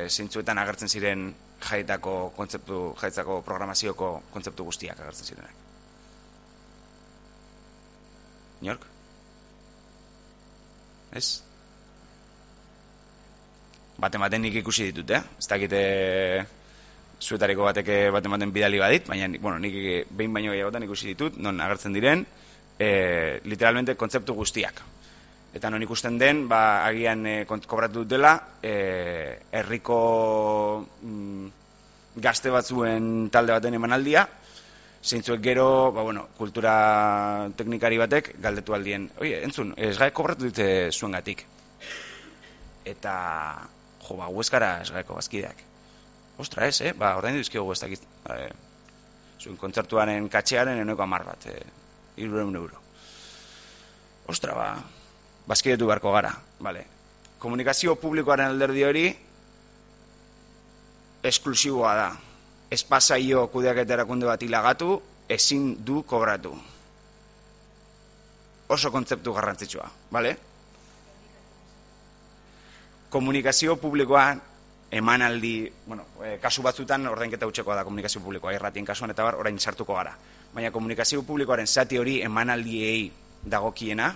zeintzuetan 0.09 0.57
agertzen 0.57 0.89
ziren 0.89 1.27
jaitako 1.61 2.31
kontzeptu, 2.35 2.79
jaitzako 2.99 3.41
programazioko 3.45 4.09
kontzeptu 4.33 4.65
guztiak 4.65 4.99
agertzen 4.99 5.31
zirenak. 5.31 5.63
York? 8.65 8.94
Ez? 11.15 11.41
Bate 13.97 14.19
maten 14.19 14.43
nik 14.43 14.59
ikusi 14.59 14.89
ditut, 14.91 15.15
eh? 15.15 15.21
Ez 15.39 15.47
dakite 15.47 15.81
zuetariko 17.21 17.63
bateke 17.63 18.09
bate 18.11 18.31
maten 18.31 18.51
bidali 18.51 18.81
badit, 18.81 19.07
baina 19.07 19.29
bueno, 19.39 19.59
nik 19.63 20.07
behin 20.11 20.33
baino 20.35 20.51
gehiagotan 20.51 20.83
ikusi 20.83 21.13
ditut, 21.13 21.39
non 21.39 21.61
agertzen 21.63 21.95
diren, 21.95 22.25
e, 22.77 23.39
literalmente 23.47 23.95
kontzeptu 23.95 24.35
guztiak. 24.35 24.81
Eta 25.55 25.71
non 25.71 25.83
ikusten 25.83 26.17
den, 26.19 26.43
ba, 26.51 26.83
agian 26.83 27.23
e, 27.25 27.35
kobratu 27.47 28.03
dutela, 28.03 28.35
e, 28.59 28.75
herriko 29.55 29.99
mm, 31.01 31.45
gazte 32.19 32.51
batzuen 32.51 33.29
talde 33.31 33.55
baten 33.55 33.79
emanaldia, 33.79 34.27
zeintzuek 35.05 35.41
gero, 35.41 35.91
ba, 35.93 36.01
bueno, 36.01 36.27
kultura 36.37 37.49
teknikari 37.57 37.99
batek 38.01 38.31
galdetu 38.41 38.73
aldien, 38.73 39.05
oie, 39.21 39.37
entzun, 39.45 39.73
ez 39.77 39.93
gai 39.99 40.09
kobratu 40.11 40.49
dute 40.49 40.89
zuen. 40.91 41.13
Eta, 42.85 43.13
jo, 44.01 44.17
ba, 44.17 44.29
hueskara 44.33 44.79
ez 44.81 44.89
gaiko 44.93 45.17
bazkideak. 45.17 45.61
Ostra, 46.41 46.67
ez, 46.67 46.81
eh? 46.81 46.93
Ba, 46.97 47.15
ordain 47.17 47.37
duzkio 47.37 47.63
huestakit. 47.65 48.01
Ba, 48.25 48.39
e, 48.41 48.49
zuen 49.39 49.57
kontzertuaren 49.61 50.27
katxearen 50.29 50.81
enoeko 50.81 51.05
amar 51.05 51.23
bat, 51.29 51.47
e, 51.53 51.61
irreun 52.25 52.55
euro. 52.57 52.81
Ostra, 54.27 54.57
ba, 54.57 54.67
bazkidetu 55.45 55.85
beharko 55.85 56.13
gara, 56.17 56.33
bale. 56.59 56.85
Komunikazio 57.39 57.95
publikoaren 58.01 58.49
alderdi 58.49 58.83
hori, 58.83 59.07
esklusiboa 61.25 61.93
da, 61.97 62.09
ez 62.75 62.83
pasaio 62.83 63.47
kudeak 63.53 63.85
erakunde 63.87 64.27
bat 64.27 64.41
ilagatu, 64.43 64.99
ezin 65.31 65.75
du 65.85 66.03
kobratu. 66.03 66.51
Oso 68.75 68.91
kontzeptu 68.91 69.33
garrantzitsua, 69.33 69.87
bale? 70.11 70.35
Komunikazio 73.09 73.77
publikoan 73.79 74.41
emanaldi, 74.91 75.71
bueno, 75.87 76.05
e, 76.23 76.37
kasu 76.41 76.63
batzutan 76.65 77.07
ordainketa 77.07 77.47
utxekoa 77.47 77.77
da 77.79 77.83
komunikazio 77.87 78.21
publikoa, 78.21 78.53
erratien 78.53 78.85
kasuan 78.85 79.13
eta 79.13 79.23
bar, 79.23 79.39
orain 79.39 79.59
sartuko 79.59 79.95
gara. 79.95 80.15
Baina 80.53 80.71
komunikazio 80.71 81.23
publikoaren 81.23 81.67
zati 81.67 81.99
hori 81.99 82.19
emanaldiei 82.23 83.11
dagokiena, 83.51 84.09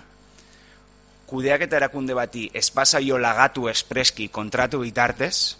kudeaketa 1.30 1.78
erakunde 1.78 2.14
bati 2.14 2.48
espazaio 2.54 3.18
lagatu 3.18 3.68
espreski 3.70 4.28
kontratu 4.28 4.82
bitartez, 4.82 5.56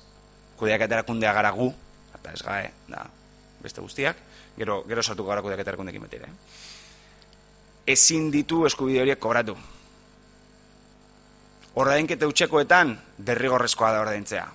kudeaketa 0.59 1.01
erakundea 1.01 1.33
gara 1.37 1.53
gu, 1.55 1.71
eta 2.21 2.33
ez 2.37 2.43
gae, 2.45 2.71
da, 2.89 3.05
beste 3.63 3.81
guztiak, 3.81 4.17
gero, 4.57 4.83
gero 4.89 5.03
sartuko 5.03 5.29
gara 5.29 5.43
kudeaketa 5.45 5.73
erakundekin 5.73 6.07
betire. 6.07 6.31
Ezin 7.87 8.31
ditu 8.31 8.65
eskubide 8.69 9.03
horiek 9.03 9.21
kobratu. 9.21 9.57
Ordainketa 11.81 12.29
utxekoetan, 12.29 12.97
derrigorrezkoa 13.19 13.93
da 13.95 14.03
ordaintzea. 14.05 14.47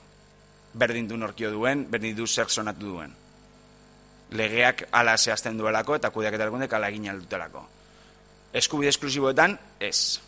Berdin 0.76 1.08
du 1.08 1.18
norkio 1.18 1.52
duen, 1.52 1.86
berdin 1.92 2.16
du 2.18 2.28
zer 2.28 2.50
sonatu 2.50 2.92
duen. 2.92 3.14
Legeak 4.36 4.88
ala 4.92 5.16
zehazten 5.18 5.58
duelako 5.58 5.96
eta 5.96 6.12
kudeaketa 6.12 6.48
erakundek 6.48 6.74
ala 6.74 6.92
egin 6.92 7.10
aldutelako. 7.14 7.64
Eskubide 8.56 8.92
esklusiboetan, 8.92 9.58
ez. 9.80 10.20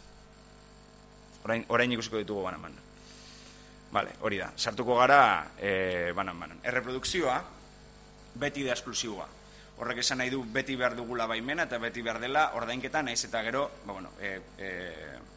Orain, 1.44 1.66
orain 1.70 1.92
ikusiko 1.92 2.20
ditugu 2.20 2.44
banan. 2.44 2.87
Vale, 3.92 4.18
hori 4.22 4.38
da. 4.42 4.52
Sartuko 4.58 4.98
gara 5.00 5.20
e, 5.60 6.12
banan 6.16 6.40
banan. 6.40 6.60
Erreprodukzioa, 6.64 7.38
beti 8.36 8.66
da 8.68 8.76
esklusiboa. 8.76 9.28
Horrek 9.78 10.02
esan 10.02 10.20
nahi 10.22 10.32
du 10.34 10.42
beti 10.44 10.76
behar 10.76 10.96
dugula 10.98 11.28
baimena 11.30 11.68
eta 11.68 11.78
beti 11.78 12.02
behar 12.02 12.20
dela 12.20 12.50
ordainketa 12.58 13.04
naiz 13.06 13.20
eta 13.28 13.44
gero, 13.46 13.68
ba, 13.86 13.94
bueno, 13.94 14.12
e, 14.20 14.40
e, 14.58 14.72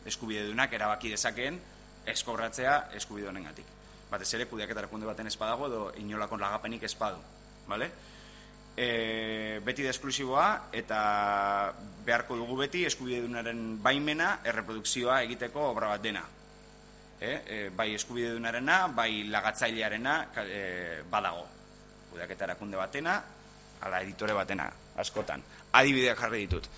eskubide 0.09 0.47
dunak 0.49 0.73
erabaki 0.73 1.13
dezakeen 1.13 1.61
eskobratzea 2.09 2.77
eskubide 2.97 3.29
honengatik. 3.29 3.67
Batez 4.11 4.33
ere 4.35 4.49
kudeaketa 4.51 4.87
erakunde 4.87 5.07
baten 5.07 5.29
espadago 5.31 5.69
edo 5.69 5.83
inolako 6.01 6.41
lagapenik 6.41 6.89
espadu, 6.89 7.21
vale? 7.69 7.91
E, 8.81 9.61
beti 9.63 9.85
da 9.85 9.93
esklusiboa 9.93 10.47
eta 10.73 11.01
beharko 12.07 12.39
dugu 12.41 12.57
beti 12.65 12.87
eskubide 12.89 13.21
dunaren 13.27 13.77
baimena 13.83 14.39
erreprodukzioa 14.45 15.21
egiteko 15.29 15.69
obra 15.71 15.93
bat 15.93 16.03
dena. 16.03 16.25
E, 17.21 17.33
e, 17.47 17.71
bai 17.77 17.93
eskubide 17.95 18.33
dunarena, 18.33 18.87
bai 18.89 19.29
lagatzailearena 19.29 20.15
e, 20.41 21.03
badago. 21.11 21.45
Kudeaketa 22.11 22.47
erakunde 22.49 22.81
batena, 22.81 23.19
ala 23.85 24.01
editore 24.01 24.33
batena, 24.33 24.71
askotan. 24.97 25.43
Adibideak 25.77 26.19
jarri 26.19 26.47
ditut. 26.47 26.69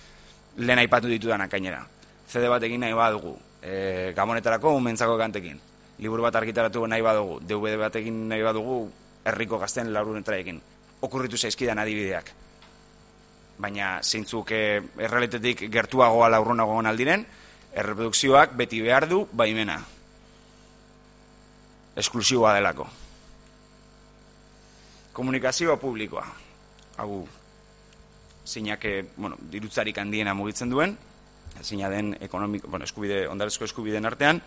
Lehen 0.59 0.83
aipatu 0.83 1.07
ditudanak 1.07 1.51
gainera. 1.51 1.85
CD 2.27 2.49
bat 2.51 2.67
egin 2.67 2.83
nahi 2.83 2.97
badugu, 2.97 3.37
e, 3.63 4.13
gamonetarako 4.17 4.75
umentzako 4.81 5.15
kantekin. 5.21 5.61
Liburu 6.03 6.27
bat 6.27 6.37
argitaratu 6.37 6.85
nahi 6.91 7.07
badugu, 7.07 7.39
DVD 7.47 7.79
bat 7.79 7.97
egin 8.03 8.27
nahi 8.29 8.43
badugu, 8.43 8.83
herriko 9.25 9.63
gazten 9.63 9.93
laurunetara 9.95 10.43
egin. 10.43 10.59
Okurritu 11.07 11.39
zaizkidan 11.39 11.79
adibideak. 11.79 12.35
Baina 13.63 14.01
zeintzuk 14.03 14.51
e, 14.51 14.83
errealitetik 15.07 15.69
gertuagoa 15.71 16.29
laurrunago 16.35 16.81
aldiren, 16.83 17.27
erreprodukzioak 17.73 18.57
beti 18.59 18.83
behar 18.83 19.09
du 19.09 19.29
baimena. 19.33 19.79
Esklusiboa 21.97 22.55
delako. 22.55 22.89
Komunikazioa 25.13 25.77
publikoa. 25.77 26.27
Hau, 26.97 27.27
zeinak, 28.47 28.85
eh, 28.85 29.05
bueno, 29.17 29.37
dirutzarik 29.53 29.99
handiena 29.99 30.35
mugitzen 30.35 30.71
duen, 30.71 30.97
zeina 31.61 31.89
den 31.91 32.17
ekonomiko, 32.21 32.69
bueno, 32.69 32.85
eskubide, 32.85 33.27
ondarezko 33.29 33.65
eskubideen 33.65 34.07
artean, 34.07 34.41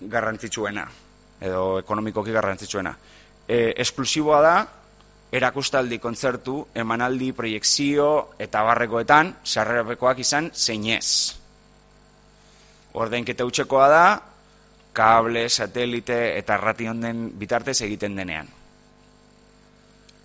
garrantzitsuena, 0.00 0.86
edo 1.40 1.78
ekonomikoki 1.80 2.32
garrantzitsuena. 2.32 2.94
E, 3.48 3.72
esklusiboa 3.82 4.40
da, 4.42 4.54
erakustaldi, 5.32 5.98
kontzertu, 5.98 6.60
emanaldi, 6.74 7.32
proiekzio 7.36 8.08
eta 8.38 8.62
barrekoetan, 8.66 9.34
sarrerapekoak 9.44 10.22
izan 10.22 10.50
zeinez. 10.54 11.34
Ordeinketa 12.96 13.44
utxekoa 13.44 13.88
da, 13.92 14.04
kable, 14.96 15.48
satelite 15.52 16.38
eta 16.38 16.56
ration 16.56 17.02
den 17.04 17.26
bitartez 17.38 17.80
egiten 17.84 18.16
denean. 18.16 18.48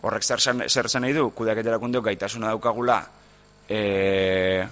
Horrek 0.01 0.23
zer, 0.23 0.41
zer 0.41 0.89
zen 0.89 1.03
nahi 1.03 1.13
du, 1.13 1.27
kudeaketa 1.35 1.75
erakundeok 1.75 2.07
gaitasuna 2.07 2.53
daukagula, 2.55 3.01
e, 3.69 4.63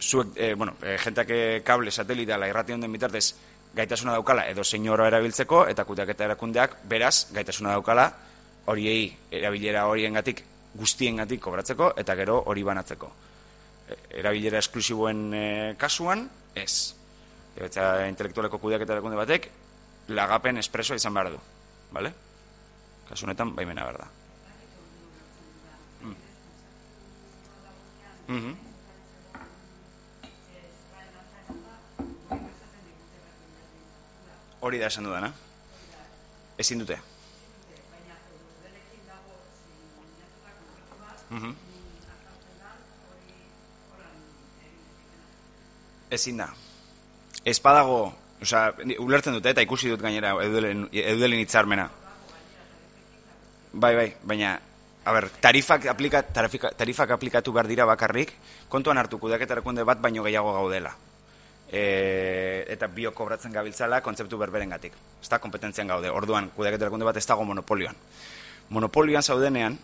zuek, 0.00 0.34
e, 0.36 0.52
bueno, 0.54 0.74
e, 0.82 0.98
jentak 0.98 1.30
e, 1.30 1.40
kable, 1.64 1.94
satelite, 1.94 2.34
ala 2.34 2.50
irration 2.50 2.82
den 2.82 2.92
bitartez 2.92 3.30
gaitasuna 3.74 4.18
daukala 4.18 4.48
edo 4.50 4.64
senyora 4.66 5.06
erabiltzeko, 5.08 5.64
eta 5.70 5.86
kudeaketa 5.88 6.26
erakundeak 6.26 6.80
beraz 6.90 7.30
gaitasuna 7.32 7.78
daukala 7.78 8.10
horiei 8.70 9.08
erabilera 9.30 9.86
horiengatik 9.88 10.42
guztiengatik 10.76 11.40
kobratzeko 11.42 11.94
eta 11.98 12.14
gero 12.18 12.42
hori 12.50 12.66
banatzeko. 12.66 13.10
E, 13.88 13.98
erabilera 14.20 14.60
esklusiboen 14.60 15.28
e, 15.34 15.44
kasuan, 15.78 16.28
ez. 16.54 16.99
Eta 17.56 18.06
intelektualeko 18.06 18.58
kudeaketa 18.58 18.94
erakunde 18.96 19.18
batek 19.18 19.50
lagapen 20.08 20.58
espresoa 20.58 20.96
izan 20.96 21.14
behar 21.14 21.30
du. 21.34 21.38
Vale? 21.92 22.12
Kasu 23.08 23.26
honetan 23.26 23.54
baimena 23.56 23.84
behar 23.84 23.98
da. 23.98 24.08
Mm. 26.02 26.16
Mhm. 28.28 28.54
Hori 34.60 34.78
da 34.78 34.86
esan 34.86 35.04
dudana. 35.04 35.32
Ezin 36.58 36.78
dute. 36.78 36.98
Mhm. 41.30 41.54
Ezin 46.10 46.36
da. 46.38 46.48
Osea, 48.40 48.74
ni- 48.84 48.96
ulertzen 48.96 49.34
dute 49.36 49.52
eta 49.52 49.62
ikusi 49.62 49.90
dut 49.92 50.00
gainera 50.00 50.32
eudelen, 50.40 50.86
eudelen 50.92 51.42
hitzarmena. 51.42 51.90
Bai, 53.72 53.94
bai, 53.94 54.14
baina, 54.24 54.54
a 55.04 55.12
ber, 55.12 55.28
tarifak, 55.42 55.84
aplika, 55.92 56.22
tarifika, 56.22 56.70
tarifak 56.72 57.10
aplikatu 57.10 57.52
behar 57.52 57.68
dira 57.68 57.84
bakarrik, 57.84 58.32
kontuan 58.68 58.98
hartu 58.98 59.18
kudeaketa 59.20 59.58
erakunde 59.58 59.84
bat 59.84 60.00
baino 60.00 60.24
gehiago 60.24 60.54
gaudela. 60.56 60.94
E, 61.70 62.64
eta 62.66 62.88
bio 62.88 63.12
kobratzen 63.14 63.52
gabiltzala 63.52 64.00
kontzeptu 64.02 64.38
berberengatik. 64.40 64.96
Ez 65.22 65.28
da, 65.28 65.38
kompetentzian 65.38 65.86
gaude. 65.86 66.10
Orduan, 66.10 66.48
kudeaketa 66.56 66.88
erakunde 66.88 67.06
bat 67.06 67.20
ez 67.20 67.26
dago 67.28 67.44
monopolioan. 67.44 67.94
Monopolioan 68.70 69.22
zaudenean, 69.22 69.76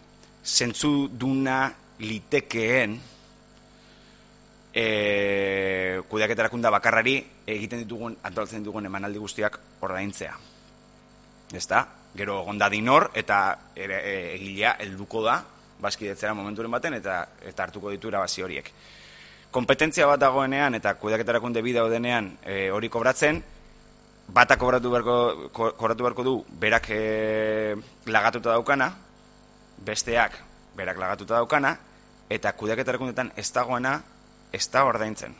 zentzu 0.42 1.10
duna 1.12 1.68
litekeen 2.00 2.96
e, 4.76 6.02
kudeaketa 6.08 6.44
erakunda 6.44 6.70
bakarrari 6.74 7.16
egiten 7.48 7.80
ditugun, 7.84 8.18
antolatzen 8.22 8.60
ditugun 8.60 8.86
emanaldi 8.90 9.18
guztiak 9.22 9.58
ordaintzea. 9.80 10.34
Ezta? 11.56 11.86
Gero 12.16 12.42
gonda 12.44 12.68
dinor 12.72 13.10
eta 13.16 13.38
ere, 13.76 14.00
e, 14.04 14.34
egilea 14.36 14.76
helduko 14.84 15.22
da 15.24 15.38
baskidetzera 15.80 16.34
momenturen 16.34 16.72
baten 16.72 16.96
eta 16.96 17.22
eta 17.44 17.66
hartuko 17.66 17.90
ditu 17.92 18.12
irabazi 18.12 18.44
horiek. 18.44 18.70
Kompetentzia 19.52 20.06
bat 20.10 20.20
dagoenean 20.20 20.74
eta 20.76 20.94
kudeaketa 21.00 21.32
erakunde 21.36 21.62
bi 21.64 21.72
daudenean 21.72 22.34
e, 22.44 22.68
hori 22.70 22.90
kobratzen, 22.92 23.40
bata 24.28 24.56
kobratu 24.60 24.90
beharko, 24.90 25.16
ko- 25.52 25.72
kobratu 25.78 26.04
beharko 26.04 26.24
du 26.24 26.34
berak 26.60 26.90
e, 26.90 27.76
lagatuta 28.06 28.56
daukana, 28.56 28.90
besteak 29.86 30.36
berak 30.76 30.98
lagatuta 31.00 31.38
daukana, 31.40 31.76
eta 32.28 32.52
kudeaketa 32.52 32.92
erakundetan 32.92 33.32
ez 33.36 33.48
dagoena 33.52 33.94
ez 34.56 34.66
da 34.72 34.84
ordaintzen. 34.88 35.34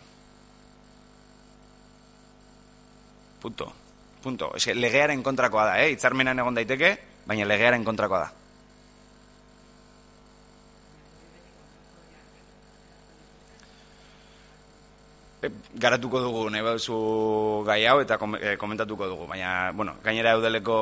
Punto. 3.41 3.73
Punto. 4.23 4.51
Eske, 4.59 4.75
legearen 4.75 5.23
kontrakoa 5.23 5.69
da, 5.71 5.77
eh? 5.85 5.93
Itzarmenan 5.95 6.39
egon 6.43 6.57
daiteke, 6.59 6.97
baina 7.29 7.47
legearen 7.47 7.85
kontrakoa 7.87 8.25
da. 8.25 8.33
E, 15.47 15.51
garatuko 15.79 16.21
dugu 16.25 16.47
nahi 16.51 16.65
baduzu 16.65 16.97
gai 17.67 17.83
hau 17.87 18.01
eta 18.03 18.17
kom- 18.19 18.39
e, 18.41 18.57
komentatuko 18.57 19.07
dugu, 19.07 19.27
baina, 19.31 19.71
bueno, 19.73 19.99
gainera 20.05 20.33
eudeleko 20.39 20.79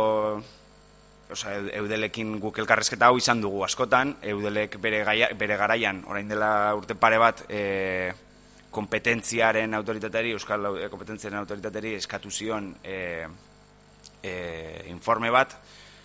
Osa, 1.34 1.54
eudelekin 1.56 2.34
guk 2.38 2.58
elkarrezketa 2.60 3.08
hau 3.08 3.16
izan 3.16 3.40
dugu 3.40 3.62
askotan, 3.64 4.10
eudelek 4.22 4.76
bere, 4.78 5.00
gaia, 5.08 5.30
bere 5.34 5.56
garaian, 5.56 6.02
orain 6.06 6.28
dela 6.28 6.50
urte 6.76 6.94
pare 7.00 7.16
bat, 7.18 7.40
e, 7.48 8.12
kompetentziaren 8.74 9.74
autoritateari, 9.78 10.32
Euskal 10.34 10.66
Au- 10.66 10.76
e, 10.80 10.88
kompetentziaren 10.90 11.38
autoritateari 11.38 11.94
eskatu 11.94 12.30
zion 12.34 12.72
e, 12.82 13.26
e, 14.22 14.32
informe 14.90 15.30
bat, 15.30 15.54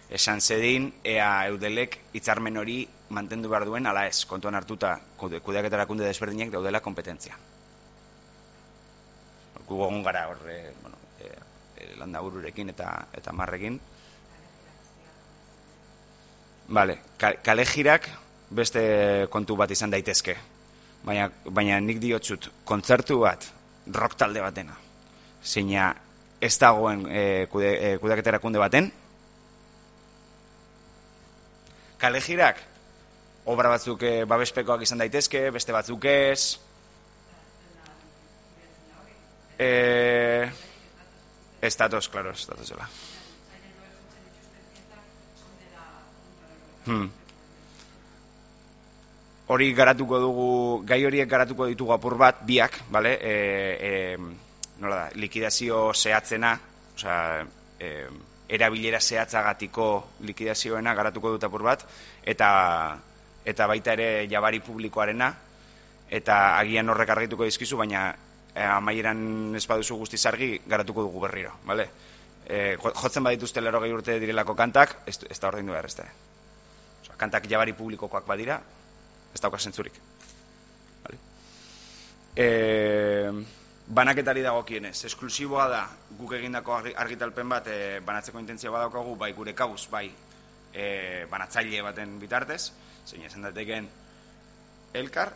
esan 0.10 0.42
zedin, 0.42 0.92
ea 1.04 1.48
eudelek 1.50 2.00
hitzarmen 2.14 2.58
hori 2.62 2.84
mantendu 3.10 3.50
behar 3.50 3.66
duen, 3.66 3.88
ala 3.90 4.06
ez, 4.10 4.24
kontuan 4.30 4.56
hartuta, 4.58 4.96
kude- 5.18 5.42
kudeaketa 5.42 5.80
erakunde 5.82 6.06
desberdinek 6.06 6.52
daudela 6.54 6.82
kompetentzia. 6.86 7.38
Gu 9.70 9.78
egon 9.86 10.04
gara 10.06 10.28
hor, 10.30 10.40
e, 10.50 10.60
bueno, 10.82 10.98
e, 11.22 11.34
e, 11.78 11.96
landabururekin 11.98 12.70
eta, 12.76 12.94
eta 13.14 13.34
marrekin, 13.34 13.80
Vale, 16.70 17.00
ka- 17.18 17.40
kalejirak 17.42 18.06
beste 18.54 19.26
kontu 19.34 19.56
bat 19.58 19.72
izan 19.74 19.90
daitezke. 19.90 20.36
Baina, 21.04 21.30
baina 21.46 21.80
nik 21.80 22.00
diotzut, 22.04 22.50
kontzertu 22.68 23.22
bat 23.24 23.48
rock 23.96 24.18
talde 24.20 24.42
batena. 24.44 24.76
Zeina 25.44 25.94
ez 26.42 26.56
dagoen 26.60 27.06
e, 27.08 27.22
kude, 27.52 27.70
e, 27.72 27.92
kudeaketa 28.02 28.34
erakunde 28.34 28.60
baten. 28.62 28.90
Kale 32.00 32.22
jirak, 32.24 32.62
obra 33.52 33.72
batzuk 33.74 34.04
e, 34.08 34.14
babespekoak 34.30 34.84
izan 34.86 35.02
daitezke, 35.04 35.50
beste 35.56 35.76
batzuk 35.76 36.06
ez. 36.12 36.58
E, 39.60 39.72
estatos, 41.62 42.08
claro, 42.08 42.32
estatos 42.32 42.70
dela. 42.70 42.88
Hmm. 46.86 47.19
Hori 49.50 49.72
garatuko 49.74 50.20
dugu, 50.22 50.50
gai 50.86 51.00
horiek 51.08 51.30
garatuko 51.30 51.66
ditugu 51.66 51.96
apur 51.96 52.14
bat, 52.22 52.44
biak, 52.46 52.84
bale? 52.94 53.16
E, 53.18 53.34
e, 53.82 53.94
nola 54.78 55.00
da, 55.00 55.08
likidazio 55.18 55.88
zehatzena, 55.90 56.52
osea, 56.94 57.16
e, 57.82 57.90
erabilera 58.46 59.02
zehatzagatiko 59.02 59.88
likidazioena 60.30 60.94
garatuko 60.94 61.34
dut 61.34 61.50
apur 61.50 61.66
bat, 61.66 61.88
eta, 62.22 62.52
eta 63.42 63.70
baita 63.74 63.98
ere 63.98 64.30
jabari 64.30 64.62
publikoarena, 64.62 65.34
eta 66.22 66.40
agian 66.60 66.94
horrek 66.94 67.18
argituko 67.18 67.50
dizkizu, 67.50 67.82
baina 67.82 68.06
e, 68.54 68.62
amaieran 68.62 69.58
ez 69.58 69.66
baduzu 69.66 69.98
guztiz 69.98 70.28
argi, 70.30 70.60
garatuko 70.70 71.10
dugu 71.10 71.26
berriro, 71.26 71.58
bale? 71.66 71.90
E, 72.46 72.76
jotzen 72.78 73.26
badituzte 73.26 73.66
lero 73.66 73.82
gehi 73.82 73.98
urte 73.98 74.22
direlako 74.22 74.54
kantak, 74.54 75.00
ez, 75.10 75.24
ez 75.26 75.40
da 75.40 75.50
ordein 75.50 75.66
du 75.66 75.74
behar, 75.74 75.90
ez 75.90 76.04
da. 76.04 76.12
Osea, 77.02 77.18
kantak 77.18 77.50
jabari 77.50 77.74
publikokoak 77.74 78.30
badira, 78.30 78.62
ez 79.34 79.42
dauka 79.42 79.58
zentzurik. 79.60 79.94
Vale. 81.04 81.18
E, 82.36 83.32
banaketari 83.88 84.42
dagokienez, 84.46 84.96
esklusiboa 85.06 85.68
da 85.70 85.84
guk 86.18 86.34
egindako 86.38 86.76
argi- 86.78 86.96
argitalpen 86.96 87.50
bat 87.50 87.68
e, 87.68 88.00
banatzeko 88.06 88.40
intentzia 88.40 88.72
badaukagu, 88.72 89.16
bai 89.16 89.32
gure 89.34 89.54
kauz, 89.58 89.88
bai 89.90 90.08
e, 90.74 91.26
banatzaile 91.30 91.82
baten 91.82 92.20
bitartez, 92.20 92.72
zein 93.08 93.24
esan 93.26 93.42
dateken 93.48 93.88
elkar, 94.94 95.34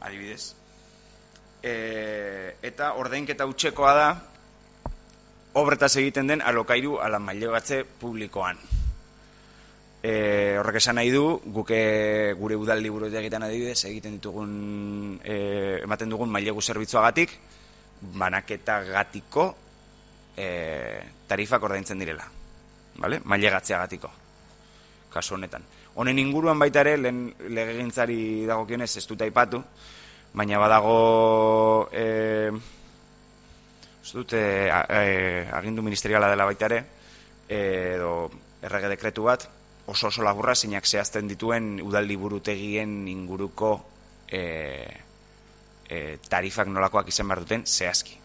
adibidez. 0.00 0.54
E, 1.62 2.56
eta 2.62 2.94
ordainketa 2.96 3.46
utxekoa 3.48 3.94
da, 3.94 4.10
obretaz 5.60 5.96
egiten 6.00 6.28
den 6.30 6.42
alokairu 6.46 6.98
ala 7.02 7.18
mailegatze 7.18 7.82
publikoan. 8.00 8.58
E, 10.02 10.56
horrek 10.56 10.78
esan 10.80 10.96
nahi 10.96 11.10
du, 11.12 11.24
guke 11.52 12.32
gure 12.38 12.56
udal 12.56 12.80
liburu 12.80 13.10
egiten 13.12 13.44
adibidez, 13.44 13.84
egiten 13.84 14.16
ditugun, 14.16 14.52
e, 15.20 15.80
ematen 15.84 16.08
dugun 16.08 16.32
mailegu 16.32 16.62
zerbitzuagatik, 16.64 17.34
banaketa 18.16 18.78
gatiko 18.86 19.50
e, 20.36 20.46
tarifak 21.28 21.68
ordaintzen 21.68 22.00
direla. 22.00 22.24
Vale? 22.96 23.20
Mailegatzea 23.24 23.82
gatiko. 23.84 24.10
Kasu 25.12 25.36
honetan. 25.36 25.68
Honen 26.00 26.18
inguruan 26.22 26.58
baita 26.58 26.80
ere, 26.80 26.96
lehen 26.96 27.26
legegintzari 27.52 28.46
dagokionez 28.48 28.94
ez 28.96 29.06
dut 29.06 29.20
aipatu, 29.26 29.60
baina 30.32 30.58
badago 30.62 31.90
e, 31.92 32.48
ez 34.00 34.12
dut 34.16 34.32
e, 34.32 34.44
agindu 35.52 35.84
ministeriala 35.84 36.32
dela 36.32 36.48
baita 36.48 36.70
ere, 36.72 36.84
e, 37.48 37.64
edo 37.98 38.30
errege 38.64 38.96
dekretu 38.96 39.28
bat, 39.28 39.50
oso 39.86 40.08
oso 40.08 40.22
laburra 40.22 40.54
zeinak 40.54 40.86
zehazten 40.86 41.28
dituen 41.28 41.80
udaldi 41.82 42.16
burutegien 42.16 43.08
inguruko 43.08 43.72
e, 44.28 44.42
e, 45.88 46.18
tarifak 46.28 46.68
nolakoak 46.68 47.08
izan 47.08 47.28
behar 47.28 47.44
duten 47.44 47.66
zehazki. 47.66 48.16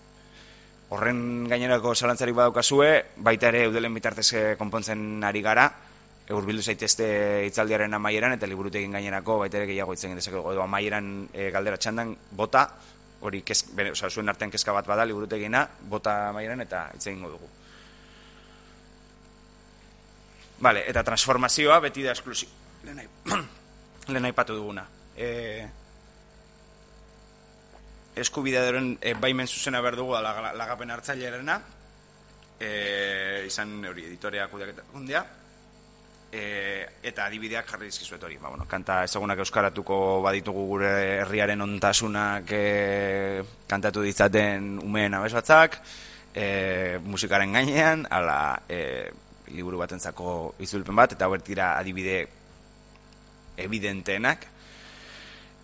Horren 0.93 1.47
gainerako 1.49 1.95
zalantzarik 1.95 2.35
badaukazue, 2.37 2.89
baita 3.25 3.49
ere 3.49 3.63
eudelen 3.65 3.93
bitartez 3.97 4.27
eh, 4.37 4.43
konpontzen 4.59 5.23
ari 5.25 5.41
gara, 5.41 5.65
urbildu 6.33 6.61
zaitezte 6.61 7.07
hitzaldiaren 7.47 7.93
amaieran 7.97 8.33
eta 8.37 8.47
liburutegin 8.49 8.93
gainerako 8.97 9.39
baita 9.41 9.59
ere 9.59 9.69
gehiago 9.69 9.93
itzen 9.93 10.15
dezakegu 10.17 10.53
edo 10.53 10.61
amaieran 10.63 11.27
e, 11.33 11.49
galdera 11.53 11.81
txandan 11.81 12.15
bota, 12.37 12.67
hori 13.25 13.41
kesk, 13.45 13.73
bene, 13.77 13.93
oza, 13.97 14.09
zuen 14.09 14.29
artean 14.29 14.53
kezka 14.53 14.73
bat 14.73 14.87
bada 14.89 15.05
liburutegina, 15.05 15.65
bota 15.89 16.15
amaieran 16.29 16.61
eta 16.65 16.87
hitz 16.93 17.07
egingo 17.07 17.33
dugu. 17.33 17.49
Vale, 20.59 20.85
eta 20.89 21.03
transformazioa 21.03 21.79
beti 21.83 22.03
da 22.03 22.13
esklusi... 22.15 22.47
Lehen 22.85 23.01
aip- 23.03 23.31
lehen 24.13 24.25
aipatu 24.29 24.55
duguna. 24.55 24.85
E, 25.17 25.67
eskubidearen 28.15 28.97
e, 29.01 29.13
baimen 29.19 29.47
zuzena 29.47 29.81
behar 29.81 29.97
dugu 29.99 30.13
la- 30.21 30.53
lagapen 30.55 30.91
hartzailearena, 30.91 31.59
e, 32.59 33.43
izan 33.47 33.81
hori 33.85 34.05
editoreak 34.11 34.51
kudeaketa 34.51 35.25
e, 36.35 36.87
eta 37.03 37.25
adibideak 37.29 37.67
jarri 37.69 37.89
dizkizuet 37.91 38.23
hori. 38.23 38.37
Ba, 38.41 38.49
bueno, 38.51 38.65
kanta 38.67 39.03
ezagunak 39.07 39.39
euskaratuko 39.43 40.21
baditugu 40.25 40.65
gure 40.71 40.91
herriaren 41.21 41.61
ontasunak 41.63 42.51
e, 42.51 43.43
kantatu 43.67 44.03
ditzaten 44.05 44.75
umeen 44.83 45.13
abez 45.15 45.33
batzak, 45.35 45.79
e, 46.33 46.99
musikaren 47.03 47.55
gainean, 47.55 48.05
ala 48.11 48.39
e, 48.69 48.79
liburu 49.53 49.77
batentzako 49.77 50.55
izulpen 50.59 50.95
bat, 50.95 51.13
eta 51.13 51.29
dira 51.45 51.77
adibide 51.77 52.27
evidenteenak. 53.57 54.47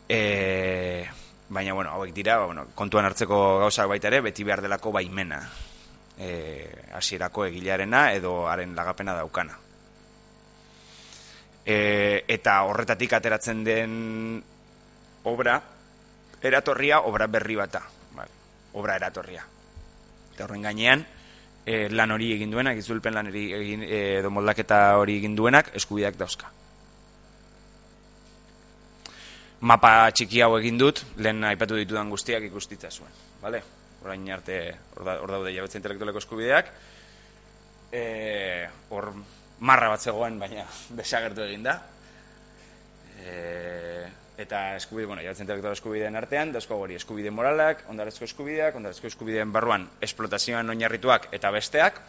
E, 0.07 1.07
baina, 1.49 1.73
bueno, 1.73 1.91
hauek 1.91 2.13
dira, 2.13 2.37
ba, 2.37 2.45
bueno, 2.45 2.67
kontuan 2.75 3.05
hartzeko 3.05 3.59
gauzak 3.63 3.87
baita 3.87 4.09
ere, 4.11 4.21
beti 4.21 4.43
behar 4.43 4.61
delako 4.61 4.91
baimena. 4.91 5.41
E, 6.17 6.31
hasierako 6.93 7.45
egilearena 7.47 8.11
edo 8.13 8.47
haren 8.47 8.75
lagapena 8.75 9.15
daukana. 9.17 9.57
E, 11.65 12.25
eta 12.27 12.61
horretatik 12.67 13.13
ateratzen 13.13 13.63
den 13.63 14.43
obra, 15.23 15.61
eratorria, 16.41 17.01
obra 17.01 17.27
berri 17.27 17.55
bata. 17.55 17.83
Vale. 18.17 18.31
Obra 18.73 18.95
eratorria. 18.97 19.45
Eta 20.33 20.45
horren 20.45 20.65
gainean, 20.65 21.05
e, 21.65 21.89
lan 21.89 22.11
hori 22.11 22.31
egin 22.35 22.51
duenak, 22.51 22.77
izulpen 22.81 23.13
lan 23.13 23.27
hori 23.31 23.45
egin, 23.53 23.83
e, 23.83 23.99
edo 24.19 24.29
moldaketa 24.33 24.97
hori 25.01 25.17
egin 25.21 25.35
duenak, 25.35 25.71
eskubideak 25.77 26.17
dauzka. 26.19 26.49
Mapa 29.61 30.09
txiki 30.09 30.41
hau 30.41 30.55
egin 30.57 30.79
dut, 30.81 31.03
lehen 31.21 31.43
aipatu 31.45 31.77
ditudan 31.77 32.09
guztiak 32.09 32.47
ikustitza 32.47 32.89
zuen. 32.89 33.11
Vale? 33.43 33.61
Orain 34.01 34.23
arte, 34.33 34.55
hor 34.95 35.05
da- 35.05 35.19
hor 35.21 35.29
daude 35.35 35.53
jabetza 35.53 35.77
intelektualeko 35.77 36.17
eskubideak. 36.23 36.71
E, 37.93 38.01
hor 38.89 39.11
marra 39.59 39.91
bat 39.93 40.01
zegoen, 40.01 40.39
baina 40.41 40.65
desagertu 40.97 41.45
egin 41.45 41.67
da. 41.69 41.75
E, 43.21 44.07
eta 44.41 44.75
eskubide, 44.75 45.07
bueno, 45.07 45.21
jabetza 45.21 45.45
intelektual 45.45 45.75
eskubideen 45.77 46.17
artean, 46.17 46.51
dauzko 46.55 46.79
hori 46.81 46.97
eskubide 46.97 47.31
moralak, 47.31 47.83
ondarezko 47.91 48.25
eskubideak, 48.25 48.75
ondarezko 48.75 49.07
eskubideen 49.11 49.53
barruan 49.53 49.85
esplotazioan 50.01 50.73
oinarrituak 50.73 51.29
eta 51.37 51.51
besteak, 51.53 52.01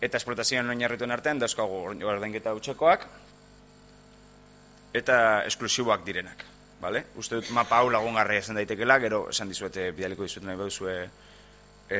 eta 0.00 0.18
esplotazioan 0.18 0.70
oinarrituen 0.74 1.14
artean 1.14 1.40
dauzkagu 1.42 1.80
ordainketa 1.90 2.54
utxekoak 2.58 3.08
eta 4.98 5.18
esklusiboak 5.48 6.04
direnak. 6.06 6.44
Vale? 6.78 7.08
Uste 7.18 7.40
dut 7.40 7.48
mapa 7.50 7.80
hau 7.80 7.88
lagungarria 7.90 8.38
esan 8.38 8.58
daitekela, 8.58 9.00
gero 9.02 9.24
esan 9.32 9.50
dizuete, 9.50 9.90
bidaliko 9.96 10.22
dizuet 10.22 10.46
nahi 10.46 10.58
baduzue 10.60 10.94
e, 11.90 11.98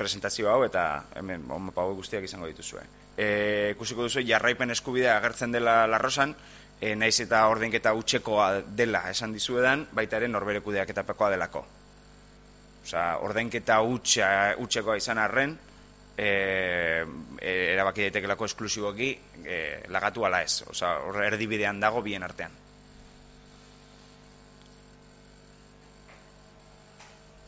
presentazio 0.00 0.48
hau 0.48 0.64
eta 0.64 0.86
hemen 1.20 1.44
mapa 1.44 1.84
hau 1.84 1.92
guztiak 1.98 2.24
izango 2.24 2.48
dituzue. 2.48 2.86
E, 3.20 3.72
ikusiko 3.74 4.06
duzu 4.06 4.22
jarraipen 4.24 4.72
eskubidea 4.72 5.18
agertzen 5.18 5.52
dela 5.52 5.82
larrosan, 5.90 6.32
e, 6.80 6.94
naiz 6.96 7.18
eta 7.20 7.42
ordainketa 7.52 7.92
utxekoa 7.98 8.46
dela 8.76 9.02
esan 9.10 9.34
dizuedan, 9.36 9.84
baita 9.92 10.16
ere 10.16 10.28
norbere 10.28 10.62
kudeaketapekoa 10.64 11.28
delako. 11.34 11.66
Osea, 12.80 13.18
ordainketa 13.26 13.80
utxa, 13.84 14.30
utxekoa 14.64 14.96
izan 14.96 15.20
arren, 15.20 15.52
e, 16.16 16.30
erabaki 17.40 18.08
daitekelako 18.08 18.48
esklusiboki 18.48 19.10
e, 19.44 19.60
lagatu 19.92 20.24
ala 20.24 20.40
ez. 20.46 20.62
Osea, 20.72 20.96
hor 21.04 21.22
erdibidean 21.28 21.80
dago 21.80 22.02
bien 22.02 22.24
artean. 22.24 22.56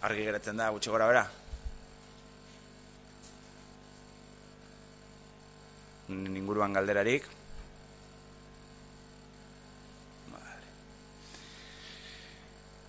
Argi 0.02 0.26
geratzen 0.26 0.58
da 0.58 0.68
gutxi 0.74 0.90
gora 0.90 1.08
bera. 1.08 1.30
Ninguruan 6.32 6.72
galderarik. 6.72 7.28
Vale. 10.32 10.72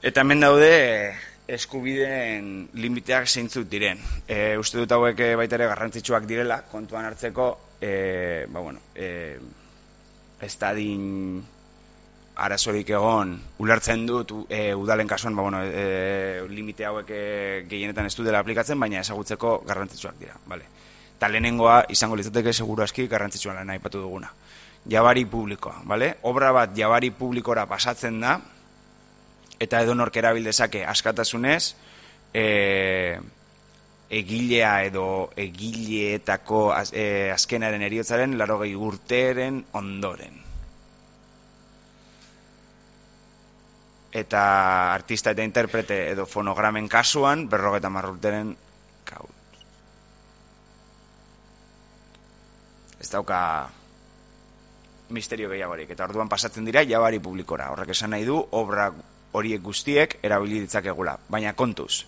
Eta 0.02 0.22
hemen 0.22 0.44
daude 0.44 0.72
eh, 0.74 1.14
eskubideen 1.48 2.70
limiteak 2.80 3.28
zeintzuk 3.28 3.68
diren. 3.70 4.00
E, 4.28 4.56
uste 4.60 4.80
dut 4.80 4.92
hauek 4.96 5.20
eh, 5.20 5.34
baita 5.40 5.58
ere 5.60 5.68
garrantzitsuak 5.72 6.28
direla, 6.30 6.62
kontuan 6.72 7.10
hartzeko, 7.10 7.50
e, 7.82 8.46
ba 8.50 8.64
bueno, 8.64 8.80
e, 8.96 9.10
ez 10.44 10.54
dadin 10.60 11.42
arazorik 12.44 12.90
egon, 12.90 13.36
ulertzen 13.62 14.08
dut 14.10 14.32
e, 14.50 14.74
udalen 14.74 15.08
kasuan, 15.08 15.36
ba, 15.36 15.44
bueno, 15.46 15.60
e, 15.64 16.48
limite 16.50 16.88
hauek 16.88 17.12
gehienetan 17.70 18.08
ez 18.10 18.16
dela 18.18 18.40
aplikatzen, 18.40 18.80
baina 18.80 19.04
ezagutzeko 19.04 19.60
garrantzitsuak 19.68 20.18
dira, 20.20 20.40
bale. 20.48 20.72
Eta 21.24 21.30
lehenengoa 21.32 21.76
izango 21.88 22.18
litzateke 22.20 22.52
seguru 22.52 22.84
aski 22.84 23.06
garrantzitsua 23.08 23.54
lana 23.56 23.78
aipatu 23.78 24.02
duguna. 24.04 24.28
Jabari 24.92 25.22
publikoa, 25.32 25.78
bale? 25.88 26.10
Obra 26.28 26.50
bat 26.52 26.74
jabari 26.76 27.14
publikora 27.16 27.62
pasatzen 27.64 28.18
da, 28.20 28.34
eta 29.56 29.80
edo 29.86 29.94
nork 29.96 30.18
erabil 30.20 30.44
dezake 30.44 30.82
askatasunez, 30.84 31.62
e, 32.36 32.44
egilea 34.20 34.72
edo 34.90 35.06
egileetako 35.40 36.60
az, 36.76 36.90
e, 36.92 37.32
azkenaren 37.32 37.86
eriotzaren 37.88 38.36
larogei 38.42 38.74
urteren 38.76 39.62
ondoren. 39.80 40.42
Eta 44.12 44.44
artista 44.92 45.32
eta 45.32 45.48
interprete 45.48 46.02
edo 46.10 46.28
fonogramen 46.28 46.92
kasuan 46.92 47.48
berrogeta 47.48 47.94
marrurteren 47.96 48.52
kau. 49.08 49.32
Ez 53.04 53.10
dauka 53.12 53.40
misterio 55.14 55.50
gehiagorik. 55.52 55.92
Eta 55.92 56.08
orduan 56.08 56.32
pasatzen 56.32 56.66
dira 56.66 56.86
jabari 56.88 57.20
publikora. 57.20 57.70
Horrek 57.74 57.92
esan 57.94 58.16
nahi 58.16 58.26
du, 58.28 58.40
obra 58.56 58.88
horiek 59.34 59.62
guztiek 59.62 60.18
erabili 60.24 60.62
ditzakegula. 60.64 61.18
Baina 61.30 61.54
kontuz, 61.58 62.06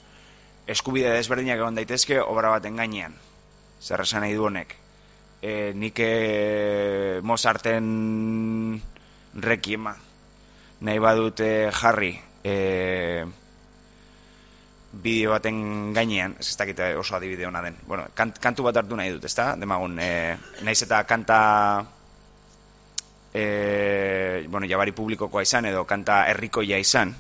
eskubide 0.71 1.11
desberdinak 1.17 1.59
egon 1.59 1.77
daitezke 1.77 2.21
obra 2.23 2.55
baten 2.55 2.79
gainean. 2.79 3.15
Zer 3.81 4.01
esan 4.05 4.23
nahi 4.25 4.37
du 4.37 4.47
honek. 4.47 4.75
E, 5.41 5.73
nik 5.75 5.99
e, 6.01 7.19
Mozarten 7.21 7.85
rekiema 9.35 9.93
nahi 10.85 10.99
badut 10.99 11.41
e, 11.43 11.51
jarri 11.75 12.13
e, 12.43 13.25
bideo 15.03 15.31
baten 15.35 15.93
gainean, 15.93 16.35
ez 16.39 16.49
ez 16.49 16.57
dakit 16.57 16.79
oso 16.99 17.15
adibide 17.15 17.45
hona 17.45 17.61
den. 17.61 17.77
Bueno, 17.87 18.07
kant, 18.15 18.39
kantu 18.39 18.63
bat 18.67 18.77
hartu 18.77 18.95
nahi 18.95 19.11
dut, 19.15 19.25
ezta? 19.27 19.53
Demagun, 19.59 19.99
e, 19.99 20.37
naiz 20.63 20.81
eta 20.83 21.03
kanta 21.03 21.39
e, 23.33 24.45
bueno, 24.47 24.67
jabari 24.67 24.95
publikokoa 24.95 25.43
izan 25.43 25.69
edo 25.71 25.83
kanta 25.85 26.23
herrikoia 26.31 26.79
izan, 26.79 27.13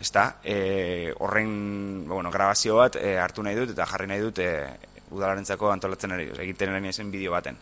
ezta? 0.00 0.26
E, 0.42 1.12
horren, 1.20 2.08
bueno, 2.08 2.30
grabazio 2.30 2.80
bat 2.80 2.96
e, 2.96 3.16
hartu 3.20 3.44
nahi 3.44 3.58
dut 3.58 3.74
eta 3.76 3.86
jarri 3.86 4.08
nahi 4.10 4.24
dut 4.24 4.42
e, 4.42 4.50
udalarentzako 5.12 5.70
antolatzen 5.70 6.16
ari, 6.16 6.30
egiten 6.46 6.72
ari 6.72 6.92
zen 6.92 7.10
bideo 7.12 7.32
baten. 7.36 7.58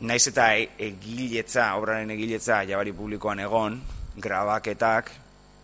Naiz 0.00 0.26
eta 0.28 0.50
e, 0.56 0.68
egiletza, 0.90 1.72
obraren 1.80 2.10
egiletza 2.12 2.60
jabari 2.68 2.92
publikoan 2.92 3.40
egon, 3.40 3.80
grabaketak 4.16 5.12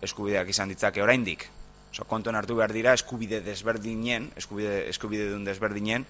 eskubideak 0.03 0.49
izan 0.49 0.73
ditzake 0.73 1.03
oraindik. 1.03 1.47
Oso, 1.93 2.07
kontuan 2.09 2.39
hartu 2.39 2.57
behar 2.57 2.73
dira 2.73 2.95
eskubide 2.97 3.43
desberdinen, 3.45 4.31
eskubide, 4.41 4.87
eskubide 4.89 5.27
dun 5.29 5.45
desberdinen, 5.45 6.07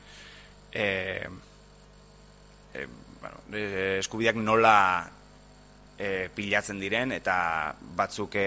e, 0.70 0.86
e, 2.74 2.86
bueno, 3.20 3.42
e, 3.50 3.98
eskubideak 3.98 4.38
nola 4.38 4.76
e, 5.98 6.28
pilatzen 6.34 6.78
diren 6.78 7.10
eta 7.18 7.34
batzuk 7.98 8.38
e, 8.38 8.46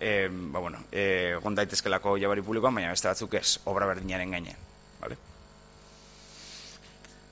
e, 0.00 0.12
ba, 0.50 0.58
bueno, 0.58 0.82
e, 0.90 1.38
gondaitezkelako 1.42 2.16
jabari 2.18 2.42
publikoan, 2.42 2.74
baina 2.74 2.90
beste 2.90 3.12
batzuk 3.12 3.38
ez, 3.38 3.60
obra 3.70 3.86
berdinaren 3.86 4.34
gainean. 4.34 4.66
Vale? 4.98 5.22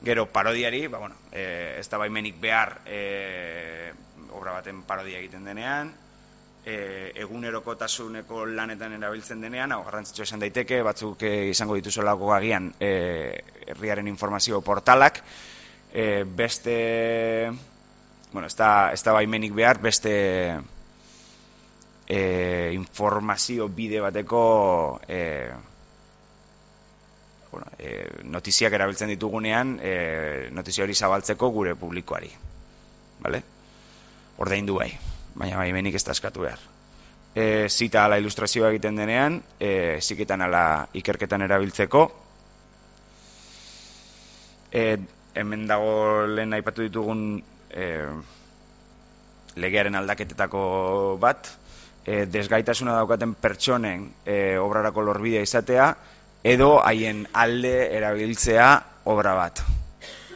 Gero 0.07 0.31
parodiari, 0.31 0.87
ba, 0.87 1.03
bueno, 1.03 1.19
e, 1.33 1.77
ez 1.81 1.89
da 1.91 1.99
baimenik 1.99 2.39
behar 2.39 2.79
e, 2.87 3.93
obra 4.31 4.61
baten 4.61 4.87
parodia 4.87 5.19
egiten 5.19 5.51
denean, 5.51 5.95
e, 6.67 7.13
egunerokotasuneko 7.23 8.45
lanetan 8.51 8.97
erabiltzen 8.99 9.41
denean, 9.41 9.73
hau 9.73 9.85
garrantzitsua 9.87 10.27
esan 10.27 10.43
daiteke, 10.43 10.81
batzuk 10.83 11.23
e, 11.23 11.33
izango 11.53 11.79
dituzolako 11.79 12.33
agian 12.35 12.73
e, 12.81 12.91
herriaren 13.71 14.11
informazio 14.11 14.61
portalak, 14.67 15.23
e, 15.93 16.25
beste 16.27 16.77
bueno, 18.33 18.49
ez 18.51 18.57
da, 18.59 18.91
ez 18.93 19.01
da 19.07 19.15
baimenik 19.17 19.55
behar 19.55 19.81
beste 19.81 20.13
e, 22.05 22.21
informazio 22.75 23.69
bide 23.69 24.03
bateko 24.05 24.43
e, 25.09 25.23
bueno, 27.53 27.71
e, 27.79 27.95
notiziak 28.27 28.75
erabiltzen 28.77 29.15
ditugunean 29.15 29.79
e, 29.81 29.97
notizia 30.53 30.85
hori 30.85 30.99
zabaltzeko 30.99 31.51
gure 31.55 31.77
publikoari. 31.79 32.33
Vale? 33.23 33.47
ordaindu 34.37 34.75
bai 34.77 34.91
baina 35.37 35.61
baimenik 35.61 35.97
ez 35.99 36.05
da 36.05 36.15
eskatu 36.17 36.47
behar. 36.47 36.63
E, 37.37 37.69
zita 37.69 38.07
ala 38.07 38.17
ilustrazioa 38.17 38.71
egiten 38.73 38.97
denean 38.97 39.37
e, 39.61 39.99
ziketan 40.01 40.47
ala 40.47 40.87
ikerketan 40.97 41.45
erabiltzeko. 41.45 42.07
E, 44.73 44.87
hemen 45.37 45.67
dago 45.69 46.25
lehen 46.33 46.57
aipatu 46.57 46.87
ditugun 46.87 47.29
e, 47.69 47.87
legearen 49.61 49.97
aldaketetako 50.01 50.63
bat, 51.21 51.53
e, 52.05 52.25
desgaitasuna 52.31 52.97
daukaten 52.97 53.35
pertsonen 53.41 54.09
e, 54.25 54.57
obrarako 54.61 55.05
lorbidea 55.05 55.45
izatea, 55.45 55.91
edo 56.47 56.79
haien 56.81 57.27
alde 57.37 57.75
erabiltzea 57.99 58.71
obra 59.13 59.35
bat. 59.37 59.61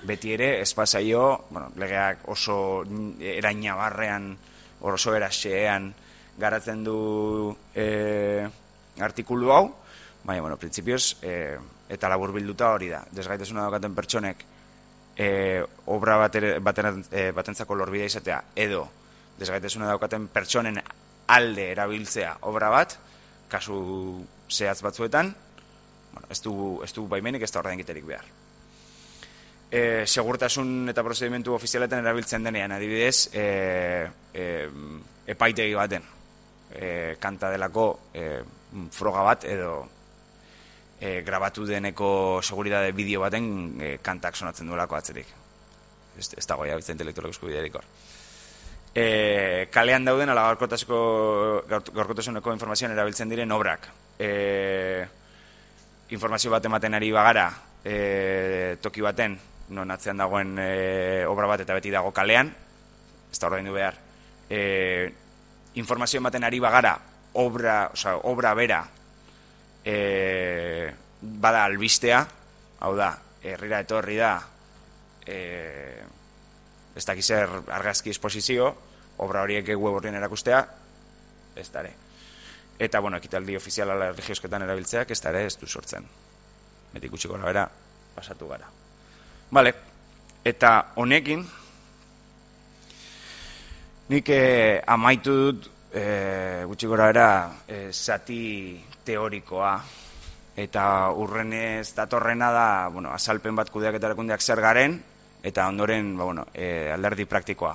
Beti 0.04 0.32
ere, 0.32 0.52
espazaio, 0.60 1.46
bueno, 1.50 1.70
legeak 1.80 2.28
oso 2.32 2.84
eraina 3.20 3.76
barrean, 3.76 4.32
oso 4.80 5.14
eraxean 5.14 5.92
garatzen 6.40 6.84
du 6.84 7.56
e, 7.74 8.46
artikulu 9.00 9.52
hau, 9.52 9.64
baina, 10.24 10.42
bueno, 10.42 10.56
prinsipioz, 10.56 11.16
e, 11.22 11.58
eta 11.90 12.08
labur 12.08 12.32
bilduta 12.32 12.70
hori 12.74 12.88
da. 12.88 13.02
Desgaitasuna 13.12 13.66
daukaten 13.66 13.94
pertsonek 13.96 14.44
e, 15.16 15.28
obra 15.92 16.16
bater, 16.16 16.48
baten, 16.64 17.04
e, 17.10 17.30
batentzako 17.36 17.76
lorbidea 17.76 18.08
izatea 18.08 18.40
edo 18.56 18.86
desgaitasuna 19.40 19.88
daukaten 19.88 20.28
pertsonen 20.32 20.80
alde 21.30 21.70
erabiltzea 21.72 22.36
obra 22.50 22.68
bat, 22.72 22.96
kasu 23.50 23.78
zehatz 24.50 24.80
batzuetan, 24.84 25.32
bueno, 26.12 26.28
ez 26.30 26.40
du, 26.44 26.54
ez 26.84 26.92
du 26.92 27.06
baimenik 27.08 27.42
ez 27.42 27.52
da 27.52 27.62
ordein 27.62 27.84
behar. 27.84 28.26
E, 29.70 30.02
segurtasun 30.06 30.90
eta 30.90 31.04
prozedimentu 31.06 31.54
ofizialetan 31.54 32.02
erabiltzen 32.02 32.42
denean, 32.42 32.72
adibidez, 32.74 33.30
e, 33.30 33.44
e, 34.34 34.46
epaitegi 35.30 35.76
baten, 35.78 36.02
e, 36.74 37.16
kanta 37.22 37.52
delako 37.54 37.86
e, 38.12 38.42
froga 38.90 39.22
bat 39.22 39.46
edo 39.46 39.86
e, 40.98 41.22
grabatu 41.22 41.64
deneko 41.66 42.40
seguridade 42.42 42.92
bideo 42.92 43.20
baten 43.22 43.80
e, 43.80 43.98
kantak 44.02 44.36
sonatzen 44.36 44.66
duelako 44.66 44.98
atzerik. 44.98 45.26
Ez, 46.18 46.32
ez 46.36 46.46
dago 46.46 46.66
ja 46.66 46.76
bitzen 46.76 46.98
intelektualeko 46.98 47.38
eskubiderik 47.38 47.78
hor. 47.78 47.86
E, 48.90 49.70
kalean 49.70 50.04
dauden 50.04 50.28
ala 50.34 50.48
gorkotasuneko 50.58 52.52
informazioan 52.52 52.92
erabiltzen 52.92 53.30
diren 53.30 53.52
obrak. 53.54 53.86
E, 54.18 55.06
informazio 56.10 56.50
bat 56.50 56.66
ematen 56.66 56.98
ari 56.98 57.12
bagara 57.14 57.46
e, 57.84 58.76
toki 58.82 59.00
baten, 59.00 59.38
non 59.70 59.90
atzean 59.90 60.18
dagoen 60.18 60.56
e, 60.58 61.24
obra 61.30 61.48
bat 61.50 61.62
eta 61.62 61.76
beti 61.78 61.92
dago 61.94 62.12
kalean, 62.12 62.50
ez 63.30 63.38
da 63.38 63.48
ordaindu 63.48 63.74
behar. 63.74 63.98
E, 64.50 64.60
informazio 65.78 66.18
ematen 66.18 66.44
ari 66.44 66.58
bagara 66.60 66.96
obra, 67.32 67.90
oza, 67.94 68.16
obra 68.16 68.54
bera 68.54 68.82
e, 69.84 70.92
bada 71.20 71.64
albistea, 71.64 72.26
hau 72.80 72.94
da, 72.96 73.12
herrira 73.42 73.80
etorri 73.84 74.18
da, 74.20 74.34
e, 75.26 75.38
ez 76.96 77.06
dakizer 77.06 77.48
argazki 77.70 78.10
esposizio, 78.10 78.72
obra 79.20 79.44
horiek 79.44 79.72
web 79.76 80.00
horrien 80.00 80.18
erakustea, 80.18 80.64
ez 81.56 81.68
dare. 81.72 81.94
Eta, 82.80 83.00
bueno, 83.04 83.20
ekitaldi 83.20 83.56
ofiziala 83.58 83.96
religiosketan 84.00 84.64
erabiltzeak, 84.64 85.10
ez 85.12 85.20
dare, 85.20 85.44
ez 85.46 85.56
du 85.60 85.68
sortzen. 85.68 86.06
Metik 86.94 87.12
gutxiko 87.12 87.38
bera, 87.38 87.68
pasatu 88.16 88.48
gara. 88.48 88.79
Vale, 89.50 89.72
eta 90.46 90.92
honekin, 90.94 91.40
nik 94.14 94.28
eh, 94.30 94.78
amaitu 94.86 95.34
dut, 95.34 95.66
eh, 95.90 96.62
gutxi 96.70 96.86
gora 96.86 97.08
bera, 97.10 97.30
eh, 97.66 97.88
zati 97.90 98.78
teorikoa 99.02 99.72
eta 100.54 100.84
urrenez 101.18 101.94
datorrena 101.96 102.50
da, 102.54 102.68
bueno, 102.94 103.10
azalpen 103.10 103.58
bat 103.58 103.70
kudeak 103.74 103.98
eta 103.98 104.10
erakundeak 104.12 104.40
zer 104.40 104.62
garen 104.62 105.00
eta 105.42 105.66
ondoren, 105.66 106.16
ba, 106.16 106.24
bueno, 106.24 106.46
e, 106.54 106.90
alderdi 106.92 107.24
praktikoa. 107.24 107.72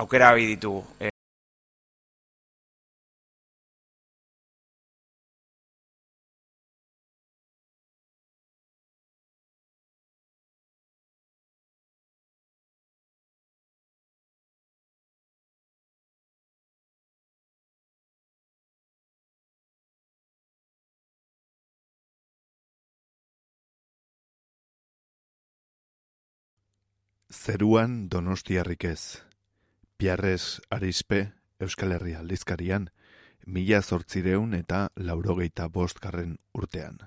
Aukera 0.00 0.30
abi 0.30 0.46
ditugu. 0.54 0.84
E, 1.00 1.13
Zeruan 27.34 28.08
donostiarrik 28.08 28.84
ez. 28.84 29.22
Piarrez 29.98 30.60
Arizpe, 30.70 31.32
Euskal 31.60 31.92
Herria 31.92 32.20
aldizkarian, 32.22 32.88
mila 33.46 33.82
zortzireun 33.82 34.54
eta 34.54 34.88
laurogeita 34.96 35.66
bostgarren 35.68 36.38
urtean. 36.54 36.98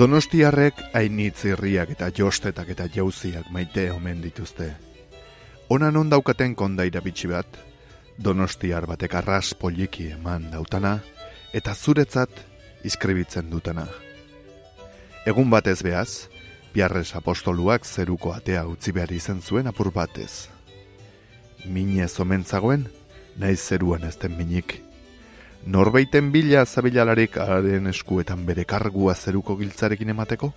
Donostiarrek 0.00 0.78
hainitz 0.96 1.42
irriak 1.44 1.90
eta 1.92 2.06
jostetak 2.16 2.70
eta 2.72 2.86
jauziak 2.88 3.50
maite 3.52 3.82
omen 3.92 4.22
dituzte. 4.24 4.70
Onan 5.68 5.98
on 6.00 6.08
daukaten 6.08 6.54
kondaira 6.56 7.02
bitxi 7.04 7.28
bat, 7.28 7.58
donostiar 8.16 8.86
batek 8.88 9.18
arras 9.20 9.52
poliki 9.52 10.06
eman 10.14 10.46
dautana, 10.54 10.94
eta 11.52 11.74
zuretzat 11.74 12.32
iskribitzen 12.88 13.52
dutana. 13.52 13.84
Egun 15.28 15.52
batez 15.52 15.82
behaz, 15.84 16.30
biarrez 16.72 17.10
apostoluak 17.20 17.84
zeruko 17.84 18.32
atea 18.32 18.64
utzi 18.72 18.96
behar 18.96 19.12
izen 19.12 19.42
zuen 19.44 19.68
apur 19.68 19.92
batez. 19.92 20.48
Minez 21.66 22.14
omen 22.24 22.48
zagoen, 22.48 22.88
naiz 23.36 23.60
zeruan 23.60 24.08
ezten 24.08 24.32
minik, 24.32 24.78
Norbeiten 25.66 26.32
bila 26.32 26.64
zabilalarik 26.64 27.36
haren 27.36 27.86
eskuetan 27.90 28.46
bere 28.46 28.64
kargua 28.64 29.14
zeruko 29.14 29.56
giltzarekin 29.58 30.08
emateko, 30.08 30.52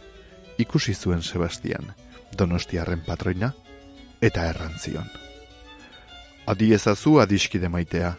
ikusi 0.58 0.94
zuen 0.94 1.22
Sebastian, 1.22 1.92
donostiarren 2.38 3.04
patroina, 3.06 3.52
eta 4.22 4.48
errantzion. 4.48 5.10
Adi 6.48 6.72
ezazu 6.74 7.18
adiskide 7.20 7.70
maitea. 7.70 8.14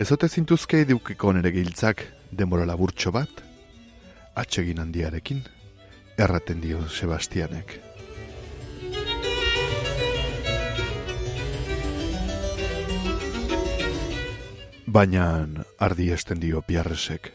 Ezote 0.00 0.28
zintuzke 0.28 0.82
edukiko 0.82 1.32
nere 1.32 1.54
giltzak 1.54 2.02
denbora 2.30 2.66
laburtxo 2.66 3.12
bat, 3.14 3.42
atsegin 4.34 4.82
handiarekin, 4.82 5.44
erraten 6.18 6.60
dio 6.60 6.88
Sebastianek. 6.88 7.78
Baina 14.94 15.48
ardi 15.82 16.12
esten 16.14 16.38
dio 16.38 16.60
piarresek. 16.62 17.32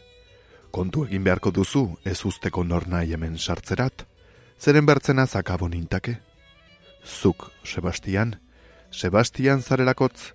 Kontu 0.71 1.01
egin 1.03 1.25
beharko 1.25 1.51
duzu 1.51 1.81
ez 2.07 2.21
usteko 2.23 2.61
norna 2.63 3.01
hemen 3.03 3.33
sartzerat, 3.37 4.05
zeren 4.55 4.85
bertzena 4.87 5.25
zakabo 5.27 5.67
nintake. 5.67 6.13
Zuk, 7.03 7.49
Sebastian, 7.65 8.37
Sebastian 8.91 9.59
zarelakotz, 9.59 10.31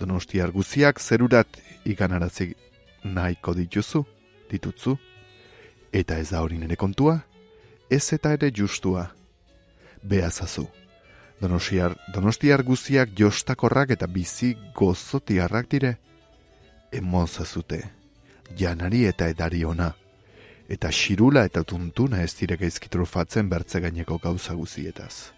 donosti 0.00 0.40
arguziak 0.42 0.98
zerurat 0.98 1.46
iganarazik 1.84 2.56
nahiko 3.04 3.54
dituzu, 3.54 4.02
ditutzu, 4.50 4.96
eta 5.92 6.18
ez 6.18 6.32
da 6.32 6.40
hori 6.42 6.58
nire 6.58 6.74
kontua, 6.74 7.20
ez 7.88 8.12
eta 8.12 8.32
ere 8.34 8.50
justua. 8.50 9.04
Beazazu, 10.02 10.66
donostiar, 11.40 11.94
donostiar 12.12 12.64
guziak 12.66 13.14
jostakorrak 13.14 13.94
eta 13.94 14.10
bizi 14.10 14.56
gozotiarrak 14.74 15.70
dire, 15.70 15.94
emozazute, 16.92 17.82
janari 18.58 19.04
eta 19.06 19.28
edari 19.28 19.64
ona, 19.64 19.92
eta 20.68 20.90
xirula 20.90 21.44
eta 21.46 21.62
tuntuna 21.62 22.22
ez 22.22 22.34
direk 22.38 22.62
ezkitrufatzen 22.68 23.48
bertze 23.48 23.80
gaineko 23.80 24.18
gauza 24.18 24.54
guzietaz. 24.54 25.32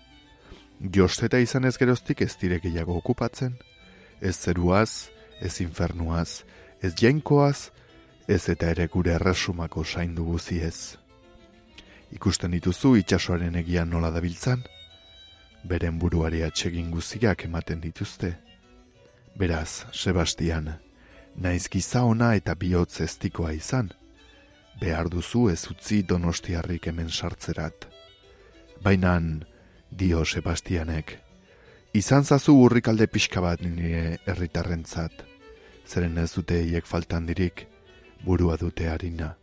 Josteta 0.80 1.38
izan 1.42 1.64
ez 1.64 1.76
geroztik 1.76 2.22
ez 2.22 2.34
direk 2.40 2.62
gehiago 2.62 2.96
okupatzen, 2.96 3.56
ez 4.20 4.36
zeruaz, 4.36 5.10
ez 5.40 5.60
infernuaz, 5.60 6.44
ez 6.82 6.94
jainkoaz, 6.94 7.70
ez 8.28 8.48
eta 8.48 8.70
ere 8.70 8.86
gure 8.86 9.14
erresumako 9.16 9.84
saindu 9.84 10.24
guziez. 10.24 10.96
Ikusten 12.12 12.52
dituzu 12.54 12.94
itxasoaren 12.96 13.56
egian 13.60 13.90
nola 13.90 14.10
dabiltzan, 14.10 14.62
beren 15.64 15.98
buruari 15.98 16.42
atsegin 16.42 16.90
guziak 16.90 17.44
ematen 17.44 17.80
dituzte. 17.80 18.36
Beraz, 19.38 19.84
Sebastian, 19.92 20.72
naiz 21.38 21.68
giza 21.70 22.02
ona 22.04 22.32
eta 22.34 22.54
bihotz 22.58 23.00
eztikoa 23.04 23.52
izan, 23.54 23.92
behar 24.80 25.08
duzu 25.10 25.48
ez 25.52 25.62
utzi 25.70 26.02
donostiarrik 26.02 26.90
hemen 26.90 27.10
sartzerat. 27.10 27.86
Bainan, 28.82 29.44
dio 29.90 30.24
Sebastianek, 30.24 31.16
izan 31.94 32.24
zazu 32.24 32.54
urrikalde 32.64 33.06
pixka 33.06 33.40
bat 33.40 33.62
nire 33.62 34.18
herritarrentzat, 34.26 35.24
zeren 35.86 36.18
ez 36.18 36.30
dute 36.34 36.58
hiek 36.62 36.86
faltan 36.86 37.26
dirik, 37.26 37.66
burua 38.24 38.56
dute 38.56 38.88
harina. 38.90 39.34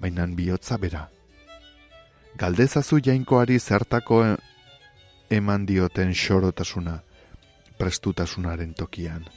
Bainan 0.00 0.34
bihotza 0.36 0.78
bera. 0.78 1.06
Galdezazu 2.40 2.98
jainkoari 3.04 3.58
zertako 3.60 4.24
eman 5.30 5.66
dioten 5.68 6.12
xorotasuna, 6.16 6.98
prestutasunaren 7.78 8.74
tokian. 8.74 9.28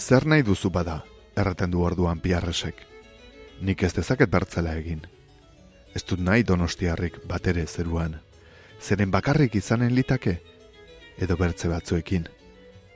Zer 0.00 0.24
nahi 0.24 0.40
duzu 0.42 0.70
bada, 0.72 1.02
erraten 1.36 1.70
du 1.70 1.82
orduan 1.84 2.20
piarresek. 2.24 2.78
Nik 3.60 3.82
ez 3.84 3.92
dezaket 3.92 4.30
bertzela 4.32 4.72
egin. 4.80 5.02
Ez 5.94 6.02
dut 6.08 6.22
nahi 6.24 6.42
donostiarrik 6.42 7.18
batere 7.28 7.66
zeruan. 7.66 8.16
Zeren 8.80 9.10
bakarrik 9.12 9.58
izanen 9.60 9.92
litake? 9.94 10.38
Edo 11.20 11.36
bertze 11.36 11.68
batzuekin. 11.68 12.24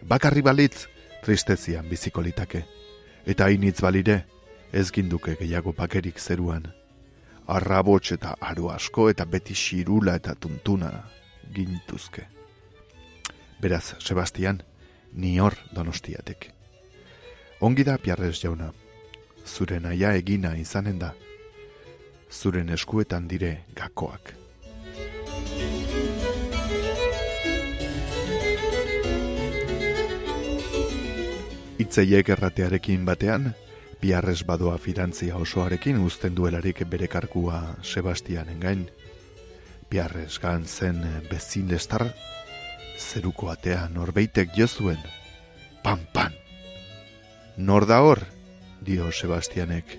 Bakarri 0.09 0.41
balitz, 0.41 0.87
tristezian 1.27 1.91
biziko 1.91 2.25
litake. 2.25 2.65
Eta 3.27 3.51
hainitz 3.51 3.83
balire, 3.85 4.25
ez 4.73 4.89
ginduke 4.91 5.37
gehiago 5.37 5.77
bakerik 5.77 6.19
zeruan. 6.19 6.65
Arrabots 7.47 8.17
eta 8.17 8.35
aru 8.41 8.73
asko 8.73 9.11
eta 9.13 9.29
beti 9.29 9.53
xirula 9.53 10.17
eta 10.17 10.35
tuntuna 10.35 10.91
gintuzke. 11.53 12.31
Beraz, 13.61 13.95
Sebastian, 14.01 14.63
ni 15.13 15.39
hor 15.39 15.61
donostiatek. 15.77 16.55
Ongi 17.61 17.85
da 17.85 17.99
piarrez 17.99 18.35
jauna, 18.43 18.73
zure 19.47 19.79
naia 19.81 20.13
egina 20.19 20.55
izanen 20.59 20.99
da, 20.99 21.13
zuren 22.31 22.69
eskuetan 22.75 23.29
dire 23.29 23.65
gakoak. 23.77 24.35
Itzeiek 31.79 32.29
erratearekin 32.29 33.07
batean, 33.07 33.49
piarrez 34.01 34.43
badoa 34.47 34.77
fidantzia 34.79 35.37
osoarekin 35.37 35.99
uzten 36.05 36.37
duelarik 36.37 36.85
bere 36.91 37.09
karkua 37.09 37.77
Sebastianen 37.83 38.61
gain. 38.61 38.87
Piarrez 39.89 40.39
gan 40.43 40.67
zen 40.67 41.03
bezin 41.31 41.69
destar, 41.69 42.09
zeruko 42.99 43.51
atea 43.51 43.89
norbeitek 43.89 44.57
jozuen, 44.57 45.03
pan, 45.83 46.07
pan. 46.13 46.44
Nor 47.57 47.87
da 47.87 48.01
hor? 48.03 48.19
dio 48.81 49.13
Sebastianek. 49.13 49.99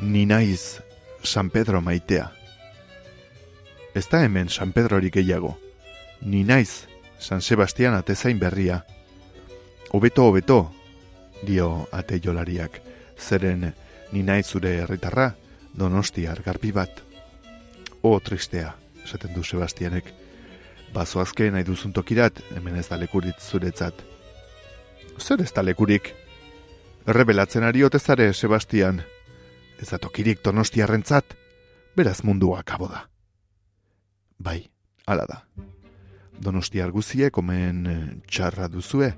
Ni 0.00 0.26
naiz 0.26 0.80
San 1.22 1.50
Pedro 1.50 1.80
maitea. 1.80 2.30
Ez 3.94 4.06
da 4.08 4.22
hemen 4.22 4.48
San 4.48 4.72
Pedrorik 4.72 5.14
gehiago. 5.14 5.58
Ni 6.22 6.44
naiz 6.44 6.86
San 7.18 7.42
Sebastian 7.42 7.94
atezain 7.94 8.38
berria. 8.38 8.84
Obeto, 9.90 10.28
obeto, 10.28 10.72
dio 11.42 11.88
ate 11.90 12.20
jolariak. 12.20 12.80
Zeren 13.18 13.74
ni 14.12 14.22
naiz 14.22 14.46
zure 14.46 14.76
herritarra 14.78 15.34
donostiar 15.74 16.42
garbi 16.42 16.70
bat. 16.72 17.02
O 18.02 18.18
tristea, 18.20 18.76
esaten 19.04 19.34
du 19.34 19.42
Sebastianek 19.44 20.19
bazo 20.94 21.20
azken 21.20 21.54
nahi 21.54 21.64
duzun 21.66 21.92
tokirat, 21.92 22.40
hemen 22.56 22.76
ez 22.76 22.88
da 22.88 22.98
lekurit 22.98 23.40
zuretzat. 23.40 23.94
Zer 25.18 25.42
ez 25.42 25.52
da 25.52 25.62
lekurik? 25.62 26.12
Errebelatzen 27.06 27.64
ari 27.64 27.84
otezare, 27.84 28.32
Sebastian. 28.32 29.00
Ez 29.80 29.88
da 29.90 29.98
tokirik 29.98 30.42
donostiarrentzat, 30.44 31.36
beraz 31.96 32.20
mundua 32.24 32.62
kabo 32.62 32.88
da. 32.88 33.06
Bai, 34.38 34.62
ala 35.06 35.26
da. 35.28 35.40
Donostiar 36.40 36.90
guziek 36.90 37.36
omen 37.38 37.86
eh, 37.86 38.04
txarra 38.26 38.68
duzue, 38.72 39.12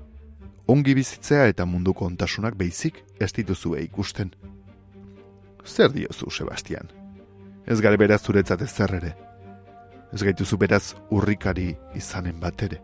ongi 0.67 0.95
bizitzea 0.95 1.47
eta 1.51 1.65
munduko 1.65 2.05
ontasunak 2.05 2.57
beizik 2.59 3.03
ez 3.19 3.31
dituzue 3.35 3.83
ikusten. 3.87 4.33
Zer 5.63 5.91
diozu, 5.95 6.29
Sebastian? 6.29 6.91
Ez 7.65 7.79
gare 7.79 7.97
beraz 7.97 8.23
zuretzat 8.27 8.61
ez 8.61 8.71
zer 8.71 8.91
Ez 10.13 10.21
gaituzu 10.21 10.57
beraz 10.61 10.93
urrikari 11.09 11.71
izanen 11.97 12.39
bat 12.39 12.61
ere. 12.63 12.77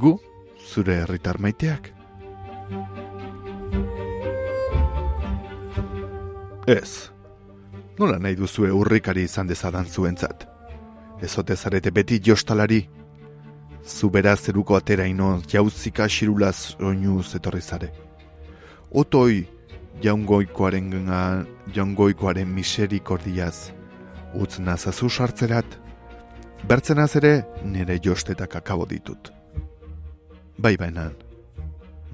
Gu, 0.00 0.16
zure 0.72 0.96
herritar 1.02 1.38
maiteak? 1.38 1.90
Ez. 6.66 7.10
Nola 7.98 8.16
nahi 8.18 8.38
duzue 8.40 8.72
urrikari 8.72 9.26
izan 9.28 9.46
dezadan 9.46 9.84
zuentzat? 9.84 10.48
Ez 11.22 11.36
ote 11.38 11.56
zarete 11.56 11.92
beti 11.92 12.20
jostalari? 12.24 12.80
Zu 13.84 14.08
beraz 14.10 14.40
zeruko 14.46 14.76
atera 14.76 15.04
ino 15.04 15.42
jauzika 15.52 16.08
xirulaz 16.08 16.74
oinuz 16.80 17.34
etorri 17.36 17.60
zare. 17.60 17.92
Otoi 18.90 19.44
jaungoikoaren 20.02 20.90
gana, 20.90 21.44
jaungoikoaren 21.74 22.48
miserikordiaz, 22.48 23.70
utz 24.34 24.58
nazazu 24.58 25.08
sartzerat, 25.08 25.78
bertzenaz 26.68 27.14
ere 27.16 27.44
nire 27.64 27.98
jostetak 28.02 28.56
akabo 28.56 28.86
ditut. 28.86 29.30
Bai 30.58 30.76
bainan, 30.76 31.14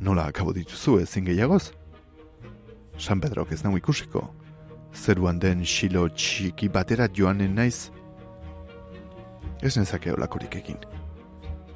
nola 0.01 0.27
akabo 0.29 0.53
dituzu 0.53 0.99
ezin 1.01 1.25
gehiagoz? 1.25 1.73
San 2.99 3.21
Pedrok 3.21 3.53
ez 3.53 3.63
nahu 3.65 3.79
ikusiko, 3.81 4.27
zeruan 4.95 5.39
den 5.41 5.65
xilo 5.65 6.09
txiki 6.09 6.69
batera 6.69 7.09
joanen 7.09 7.55
naiz, 7.55 7.91
ez 9.63 9.77
nezake 9.77 10.13
olakorik 10.13 10.57
egin. 10.57 10.79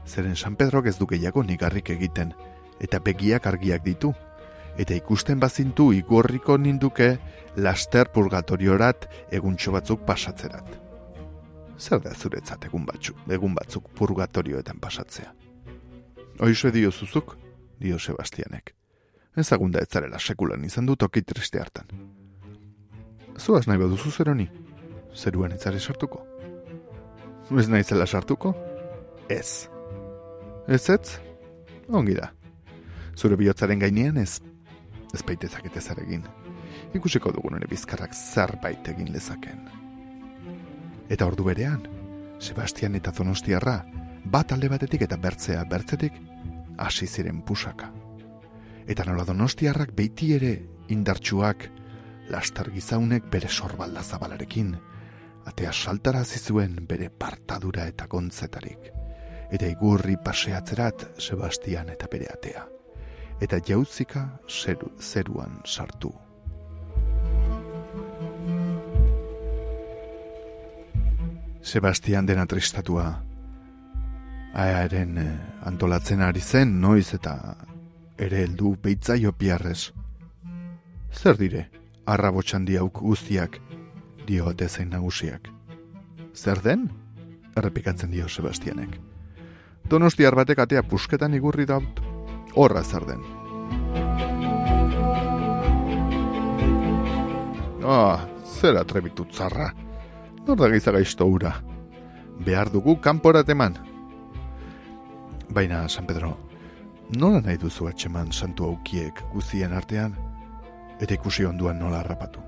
Zeren 0.06 0.36
San 0.36 0.56
Pedrok 0.56 0.86
ez 0.86 0.98
du 0.98 1.06
gehiago 1.06 1.42
nigarrik 1.42 1.90
egiten, 1.90 2.34
eta 2.80 3.00
begiak 3.00 3.46
argiak 3.46 3.84
ditu, 3.84 4.12
eta 4.76 4.94
ikusten 4.94 5.40
bazintu 5.40 5.92
igorriko 5.94 6.58
ninduke 6.58 7.14
laster 7.56 8.08
purgatoriorat 8.12 9.06
eguntxo 9.32 9.72
batzuk 9.74 10.04
pasatzerat. 10.06 10.68
Zer 11.78 12.00
da 12.02 12.14
zuretzat 12.14 12.64
egun 12.68 12.86
batzuk, 12.86 13.18
egun 13.30 13.54
batzuk 13.54 13.90
purgatorioetan 13.98 14.78
pasatzea? 14.80 15.32
Oizu 16.40 16.70
dio 16.74 16.90
zuzuk, 16.90 17.36
dio 17.80 17.98
Sebastianek. 17.98 18.74
Ezagunda 19.36 19.80
ez 19.80 19.88
sekulan 20.22 20.64
izan 20.64 20.86
du 20.86 20.96
toki 20.96 21.22
triste 21.22 21.58
hartan. 21.58 21.86
Zuaz 23.38 23.66
nahi 23.66 23.78
baduzu 23.78 24.10
zer 24.10 24.28
honi? 24.28 24.48
Zeruan 25.14 25.52
etzare 25.52 25.80
sartuko? 25.80 26.24
Ez 27.58 27.68
nahi 27.68 27.82
zela 27.82 28.06
sartuko? 28.06 28.54
Ez. 29.28 29.68
Ez 30.68 30.88
ez? 30.88 31.18
Ongi 31.88 32.14
da. 32.14 32.30
Zure 33.16 33.36
bihotzaren 33.36 33.78
gainean 33.78 34.16
ez 34.16 34.40
ez 35.14 35.82
zer 35.82 35.98
egin. 36.02 36.22
Ikusiko 36.94 37.32
dugun 37.34 37.56
ere 37.58 37.66
bizkarrak 37.70 38.14
zerbait 38.14 38.88
egin 38.92 39.10
lezaken. 39.12 39.64
Eta 41.10 41.26
ordu 41.26 41.44
berean, 41.48 41.82
Sebastian 42.40 42.94
eta 42.98 43.12
Donostiarra, 43.16 43.76
bat 44.24 44.52
alde 44.54 44.70
batetik 44.72 45.04
eta 45.06 45.18
bertzea 45.20 45.64
bertzetik, 45.70 46.16
hasi 46.78 47.06
ziren 47.06 47.42
pusaka. 47.42 47.90
Eta 48.86 49.04
nola 49.04 49.24
Donostiarrak 49.24 49.94
beiti 49.96 50.32
ere 50.36 50.54
indartsuak, 50.94 51.68
lastar 52.30 52.70
gizaunek 52.72 53.26
bere 53.30 53.48
sorbalda 53.48 54.02
zabalarekin, 54.02 54.74
atea 55.44 55.72
saltara 55.72 56.24
zuen 56.24 56.86
bere 56.88 57.10
partadura 57.10 57.86
eta 57.86 58.06
gontzetarik. 58.06 58.92
Eta 59.52 59.66
igurri 59.66 60.16
paseatzerat 60.16 61.20
Sebastian 61.20 61.88
eta 61.88 62.08
bere 62.10 62.26
atea 62.32 62.64
eta 63.40 63.58
jauzika 63.58 64.28
zeru, 64.48 64.90
zeruan 65.00 65.60
sartu. 65.64 66.23
Sebastian 71.64 72.26
dena 72.28 72.44
tristatua 72.46 73.08
aearen 74.54 75.18
eh, 75.18 75.38
antolatzen 75.66 76.22
ari 76.22 76.40
zen 76.40 76.80
noiz 76.80 77.14
eta 77.16 77.34
ere 78.18 78.44
heldu 78.44 78.76
beitzaio 78.82 79.32
piarrez. 79.32 79.92
Zer 81.14 81.38
dire, 81.38 81.68
arrabotxan 82.06 82.64
diauk 82.64 83.00
guztiak, 83.02 83.58
dio 84.26 84.48
atezain 84.50 84.90
nagusiak. 84.90 85.50
Zer 86.34 86.62
den? 86.62 86.88
Errepikatzen 87.56 88.10
dio 88.10 88.28
Sebastianek. 88.28 88.98
Donostiar 89.90 90.34
batek 90.34 90.62
atea 90.64 90.82
pusketan 90.82 91.34
igurri 91.34 91.66
daut, 91.66 92.00
horra 92.54 92.82
zer 92.84 93.06
den. 93.10 93.24
Ah, 97.84 98.26
zer 98.60 98.78
atrebitu 98.80 99.26
tzarra. 99.30 99.72
Nor 100.46 100.58
da 100.58 100.68
gizaga 100.68 101.00
ura. 101.24 101.62
Behar 102.44 102.70
dugu 102.70 103.00
kanporat 103.00 103.48
eman. 103.48 103.78
Baina, 105.48 105.88
San 105.88 106.06
Pedro, 106.06 106.36
nola 107.16 107.40
nahi 107.40 107.56
duzu 107.56 107.86
atxeman 107.88 108.32
santu 108.32 108.64
aukiek 108.64 109.22
guzien 109.32 109.72
artean? 109.72 110.14
Eta 111.00 111.14
ikusi 111.14 111.44
onduan 111.44 111.78
nola 111.78 112.00
harrapatu. 112.00 112.40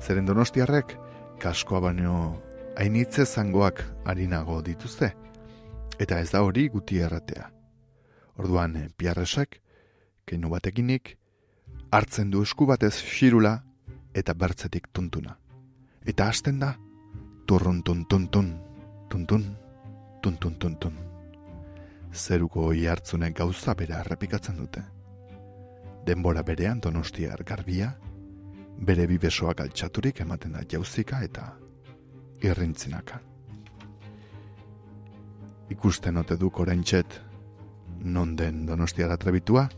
Zeren 0.00 0.26
donostiarrek, 0.26 0.96
kaskoa 1.38 1.80
baino 1.80 2.42
hainitze 2.76 3.24
zangoak 3.26 3.84
harinago 4.04 4.60
dituzte. 4.62 5.14
Eta 6.00 6.18
ez 6.18 6.30
da 6.32 6.42
hori 6.42 6.68
guti 6.68 6.98
erratea. 6.98 7.50
Orduan, 8.38 8.76
eh, 8.76 8.88
piarresak, 8.96 9.60
keinu 10.26 10.48
batekinik, 10.48 11.16
hartzen 11.92 12.30
du 12.30 12.42
esku 12.42 12.66
batez 12.66 12.96
xirula 13.04 13.60
eta 14.14 14.34
bertzetik 14.34 14.88
tuntuna. 14.92 15.36
Eta 16.06 16.26
hasten 16.26 16.58
da, 16.58 16.76
turrun 17.50 17.82
tun 17.82 18.04
tun 18.06 18.28
tun, 18.28 18.60
tun 19.10 19.26
tun, 19.26 19.44
tun 20.22 20.36
tun 20.36 20.54
tun 20.54 20.74
tun. 20.76 20.94
Zeruko 22.14 22.68
hoi 22.68 22.84
hartzunek 22.86 23.34
gauza 23.34 23.74
bera 23.74 23.98
errepikatzen 24.04 24.60
dute. 24.60 24.82
Denbora 26.06 26.44
berean 26.46 26.78
donostiar 26.80 27.42
garbia, 27.42 27.88
bere 28.86 29.08
bibesoak 29.10 29.64
altxaturik 29.64 30.20
ematen 30.22 30.54
da 30.54 30.62
jauzika 30.62 31.24
eta 31.26 31.48
irrintzinaka. 32.46 33.18
Ikusten 35.74 36.22
ote 36.22 36.38
duk 36.38 36.60
orain 36.60 36.84
non 38.04 38.36
den 38.36 38.64
donostiara 38.66 39.16
trebitua? 39.16 39.68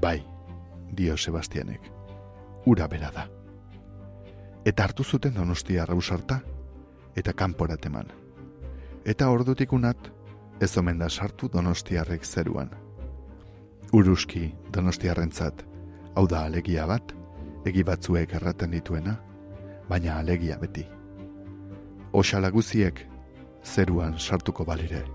Bai, 0.00 0.22
dio 0.92 1.16
Sebastianek, 1.16 1.90
ura 2.66 2.86
bera 2.86 3.10
da. 3.10 3.37
Eta 4.68 4.84
hartu 4.84 5.04
zuten 5.04 5.32
donostia 5.32 5.86
rausarta, 5.88 6.40
eta 7.16 7.32
kanporat 7.32 7.86
eman. 7.88 8.10
Eta 9.08 9.30
ordutik 9.32 9.72
unat, 9.72 10.10
ez 10.60 10.76
omen 10.76 10.98
da 11.00 11.08
sartu 11.08 11.48
donostiarrek 11.54 12.26
zeruan. 12.26 12.74
Uruski 13.96 14.50
donostiarrentzat, 14.74 15.64
hau 16.16 16.26
da 16.28 16.42
alegia 16.50 16.84
bat, 16.90 17.14
egi 17.64 17.82
batzuek 17.82 18.34
erraten 18.36 18.76
dituena, 18.76 19.16
baina 19.88 20.18
alegia 20.20 20.58
beti. 20.60 20.84
Oxala 22.12 22.52
guziek 22.52 23.06
zeruan 23.64 24.18
sartuko 24.18 24.68
balire. 24.68 25.06